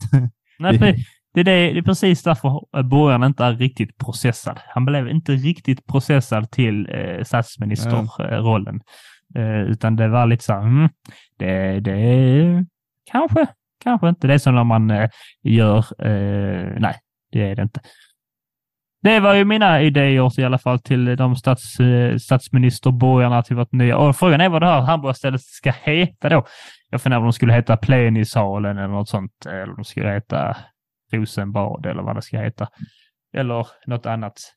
Nej, 0.59 1.07
det, 1.37 1.41
är 1.41 1.45
det, 1.45 1.73
det 1.73 1.79
är 1.79 1.83
precis 1.83 2.23
därför 2.23 2.83
burgaren 2.83 3.23
inte 3.23 3.45
är 3.45 3.53
riktigt 3.53 3.99
processad. 3.99 4.59
Han 4.69 4.85
blev 4.85 5.09
inte 5.09 5.33
riktigt 5.33 5.87
processad 5.87 6.51
till 6.51 6.89
eh, 6.93 7.25
statsministerrollen. 7.25 8.81
Eh, 9.35 9.61
utan 9.61 9.97
det 9.97 10.09
var 10.09 10.27
lite 10.27 10.45
så 10.45 10.53
här, 10.53 10.61
mm, 10.61 10.89
det, 11.39 11.81
det 11.81 12.67
kanske, 13.11 13.47
kanske 13.85 14.09
inte. 14.09 14.27
Det 14.27 14.35
är 14.35 14.39
som 14.39 14.55
när 14.55 14.65
man 14.65 14.91
eh, 14.91 15.09
gör, 15.43 15.79
eh, 15.79 16.77
nej, 16.79 16.95
det 17.33 17.51
är 17.51 17.57
det 17.57 17.63
inte. 17.63 17.81
Det 19.03 19.21
var 19.21 19.35
ju 19.35 19.45
mina 19.45 19.83
idéer 19.83 20.41
i 20.41 20.45
alla 20.45 20.59
fall 20.59 20.79
till 20.79 21.17
de 21.17 21.37
stats, 21.37 21.81
eh, 21.81 22.17
statsministerborgarna 22.17 23.43
till 23.43 23.57
vårt 23.57 23.73
nya. 23.73 23.97
Och 23.97 24.17
frågan 24.17 24.41
är 24.41 24.49
vad 24.49 24.63
det 24.63 24.67
här 24.67 24.81
hamburgerstället 24.81 25.43
ska 25.43 25.73
heta 25.83 26.29
då. 26.29 26.47
Jag 26.91 27.03
funderar 27.03 27.21
om 27.21 27.27
de 27.27 27.33
skulle 27.33 27.53
heta 27.53 27.77
Plenisalen 27.77 28.79
eller 28.79 28.89
något 28.89 29.09
sånt. 29.09 29.47
Eller 29.47 29.69
om 29.69 29.77
de 29.77 29.85
skulle 29.85 30.13
heta 30.13 30.57
Rosenbad 31.17 31.87
eller 31.87 32.03
vad 32.03 32.17
det 32.17 32.23
ska 32.23 32.39
heta. 32.39 32.69
Eller 33.33 33.67
något 33.87 34.07
annat. 34.07 34.53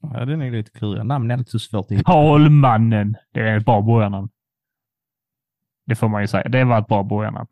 Ja, 0.00 0.24
den 0.24 0.42
är 0.42 0.50
lite 0.50 0.70
klurig. 0.70 1.06
Namn 1.06 1.30
är 1.30 1.36
lite 1.36 1.58
svårt 1.58 1.84
att 1.84 1.92
hitta. 1.92 2.12
Talmannen. 2.12 3.16
Det 3.32 3.40
är 3.40 3.56
ett 3.56 3.64
bra 3.64 3.82
borgarnamn. 3.82 4.28
Det 5.86 5.94
får 5.94 6.08
man 6.08 6.20
ju 6.20 6.26
säga. 6.26 6.48
Det 6.48 6.64
var 6.64 6.80
ett 6.80 6.86
bra 6.86 7.02
borgarnamn. 7.02 7.48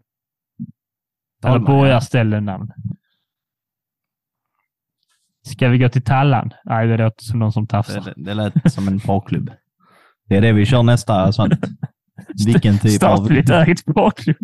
Eller 1.44 1.58
borgarställenamn. 1.58 2.72
Ska 5.42 5.68
vi 5.68 5.78
gå 5.78 5.88
till 5.88 6.04
Tallan? 6.04 6.50
Nej, 6.64 6.86
det 6.86 6.96
låter 6.96 7.24
som 7.24 7.38
någon 7.38 7.52
som 7.52 7.66
tafsar. 7.66 8.00
Det, 8.00 8.14
det 8.16 8.34
lät 8.34 8.72
som 8.72 8.88
en 8.88 9.00
parklubb. 9.00 9.50
Det 10.28 10.36
är 10.36 10.40
det 10.40 10.52
vi 10.52 10.66
kör 10.66 10.82
nästa 10.82 11.32
sånt. 11.32 11.52
Vilken 12.46 12.78
typ 12.78 12.92
Statligt 12.92 13.50
av... 13.50 13.56
ägt 13.56 13.84
porrklubb. 13.84 14.36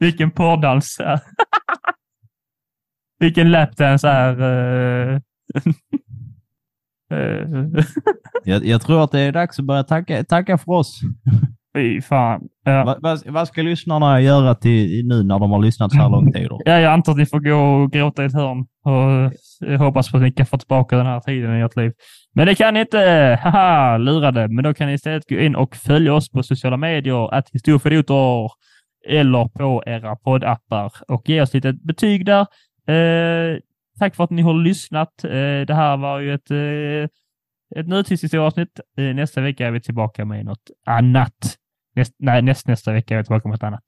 Vilken 0.00 0.30
porrdans. 0.30 0.98
Vilken 3.18 3.50
lapdance 3.50 4.08
är. 4.08 4.42
Uh... 4.42 5.20
Jag, 8.44 8.64
jag 8.64 8.82
tror 8.82 9.04
att 9.04 9.12
det 9.12 9.20
är 9.20 9.32
dags 9.32 9.58
att 9.58 9.64
börja 9.64 9.82
tacka, 9.82 10.24
tacka 10.24 10.58
för 10.58 10.72
oss. 10.72 11.00
Fy 11.76 12.00
fan. 12.00 12.40
Ja. 12.64 12.84
Vad, 12.84 13.02
vad, 13.02 13.26
vad 13.26 13.48
ska 13.48 13.62
lyssnarna 13.62 14.20
göra 14.20 14.54
till 14.54 15.06
nu 15.06 15.22
när 15.22 15.38
de 15.38 15.50
har 15.50 15.62
lyssnat 15.62 15.92
så 15.92 15.98
här 15.98 16.08
lång 16.08 16.32
tid? 16.32 16.48
då? 16.48 16.60
Ja, 16.64 16.80
jag 16.80 16.92
antar 16.92 17.12
att 17.12 17.18
ni 17.18 17.26
får 17.26 17.40
gå 17.40 17.54
och 17.54 17.92
gråta 17.92 18.22
i 18.22 18.26
ett 18.26 18.34
hörn 18.34 18.66
och 18.84 19.32
jag 19.60 19.78
hoppas 19.78 20.10
på 20.10 20.16
att 20.16 20.22
ni 20.22 20.32
kan 20.32 20.46
få 20.46 20.58
tillbaka 20.58 20.96
den 20.96 21.06
här 21.06 21.20
tiden 21.20 21.56
i 21.56 21.60
ert 21.60 21.76
liv. 21.76 21.92
Men 22.34 22.46
det 22.46 22.54
kan 22.54 22.74
ni 22.74 22.80
inte. 22.80 23.38
Haha, 23.42 23.98
lurade. 23.98 24.48
Men 24.48 24.64
då 24.64 24.74
kan 24.74 24.86
ni 24.86 24.94
istället 24.94 25.28
gå 25.28 25.34
in 25.34 25.56
och 25.56 25.76
följa 25.76 26.14
oss 26.14 26.30
på 26.30 26.42
sociala 26.42 26.76
medier, 26.76 27.34
att 27.34 27.50
historiefidioter 27.52 28.50
eller 29.08 29.48
på 29.48 29.82
era 29.86 30.16
poddappar 30.16 30.92
och 31.08 31.28
ge 31.28 31.40
oss 31.42 31.54
lite 31.54 31.72
betyg 31.72 32.26
där. 32.26 32.46
Eh, 32.88 33.58
tack 33.98 34.16
för 34.16 34.24
att 34.24 34.30
ni 34.30 34.42
har 34.42 34.54
lyssnat. 34.54 35.24
Eh, 35.24 35.30
det 35.66 35.74
här 35.74 35.96
var 35.96 36.20
ju 36.20 36.34
ett, 36.34 36.50
eh, 36.50 37.08
ett 37.80 37.88
nutidshistorieavsnitt. 37.88 38.80
Eh, 38.98 39.14
nästa 39.14 39.40
vecka 39.40 39.66
är 39.66 39.70
vi 39.70 39.80
tillbaka 39.80 40.24
med 40.24 40.44
något 40.44 40.70
annat. 40.86 41.56
Näst, 41.96 42.14
nej, 42.18 42.42
näst, 42.42 42.68
nästa 42.68 42.92
vecka 42.92 43.14
är 43.14 43.18
vi 43.18 43.24
tillbaka 43.24 43.48
med 43.48 43.54
något 43.54 43.62
annat. 43.62 43.84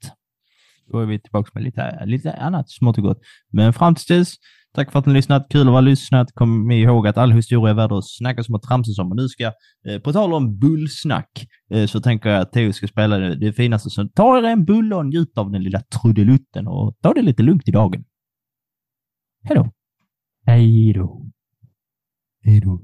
Då 0.93 1.01
är 1.01 1.07
vi 1.07 1.21
tillbaka 1.21 1.51
med 1.55 1.63
lite, 1.63 2.05
lite 2.07 2.33
annat 2.33 2.71
smått 2.71 2.99
och 2.99 3.05
gott. 3.05 3.21
Men 3.53 3.73
fram 3.73 3.95
till 3.95 4.17
dess, 4.17 4.35
tack 4.75 4.93
för 4.93 4.99
att 4.99 5.07
ni 5.07 5.13
lyssnat. 5.15 5.47
Kul 5.51 5.69
att 5.69 5.75
ha 5.75 5.81
lyssnat. 5.81 6.33
Kom 6.35 6.71
ihåg 6.71 7.09
att 7.09 7.19
all 7.19 7.33
historia 7.33 7.71
är 7.71 7.75
värd 7.75 7.93
att 7.93 8.09
snacka 8.09 8.43
som 8.43 8.55
och 8.55 8.63
tramsa 8.63 9.03
om. 9.03 9.11
Och 9.11 9.17
nu 9.17 9.29
ska, 9.29 9.45
eh, 9.89 9.99
på 10.05 10.13
tal 10.13 10.35
om 10.35 10.59
bullsnack, 10.59 11.47
eh, 11.71 11.87
så 11.87 12.01
tänker 12.01 12.31
jag 12.31 12.41
att 12.41 12.53
Theo 12.53 12.73
ska 12.73 12.87
spela 12.87 13.19
det, 13.19 13.35
det 13.35 13.53
finaste. 13.53 13.91
Så 13.91 14.09
ta 14.09 14.39
er 14.39 14.43
en 14.43 14.65
bulle 14.65 14.95
och 14.95 15.07
njut 15.07 15.39
av 15.39 15.51
den 15.51 15.63
lilla 15.63 15.81
trudelutten 15.81 16.67
och 16.67 16.97
ta 17.03 17.13
det 17.13 17.23
lite 17.23 17.43
lugnt 17.43 17.69
i 17.69 17.71
dagen. 17.71 18.05
Hej 19.45 19.57
då! 19.57 19.71
Hej 20.47 20.93
då. 20.93 21.23
Hej 22.45 22.61
då. 22.61 22.81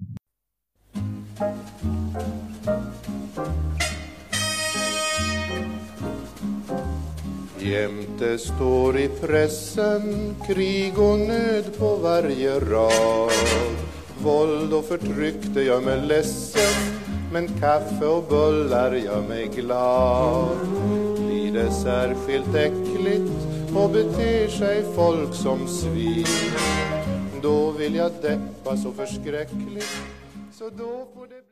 Jämte 7.59 8.39
står 8.39 8.99
i 8.99 9.09
pressen 9.09 10.35
krig 10.47 10.99
och 10.99 11.19
nöd 11.19 11.79
på 11.79 11.97
varje 11.97 12.61
rad 12.61 13.31
Våld 14.23 14.73
och 14.73 14.85
förtryck 14.85 15.43
det 15.55 15.63
gör 15.63 15.81
mig 15.81 16.07
ledsen 16.07 17.01
Men 17.33 17.49
kaffe 17.49 18.07
och 18.07 18.25
bullar 18.29 18.95
gör 18.95 19.23
mig 19.29 19.51
glad 19.57 20.59
Blir 21.17 21.53
det 21.53 21.71
särskilt 21.71 22.55
äckligt 22.55 23.54
och 23.77 23.91
beter 23.91 24.49
sig 24.49 24.85
folk 24.95 25.35
som 25.35 25.68
svin. 25.68 26.27
Då 27.43 27.70
vill 27.70 27.95
jag 27.95 28.12
deppa 28.22 28.77
så 28.77 28.93
förskräckligt 28.93 30.01
Så 30.53 30.70
då 30.70 31.07
får 31.14 31.27
det 31.27 31.43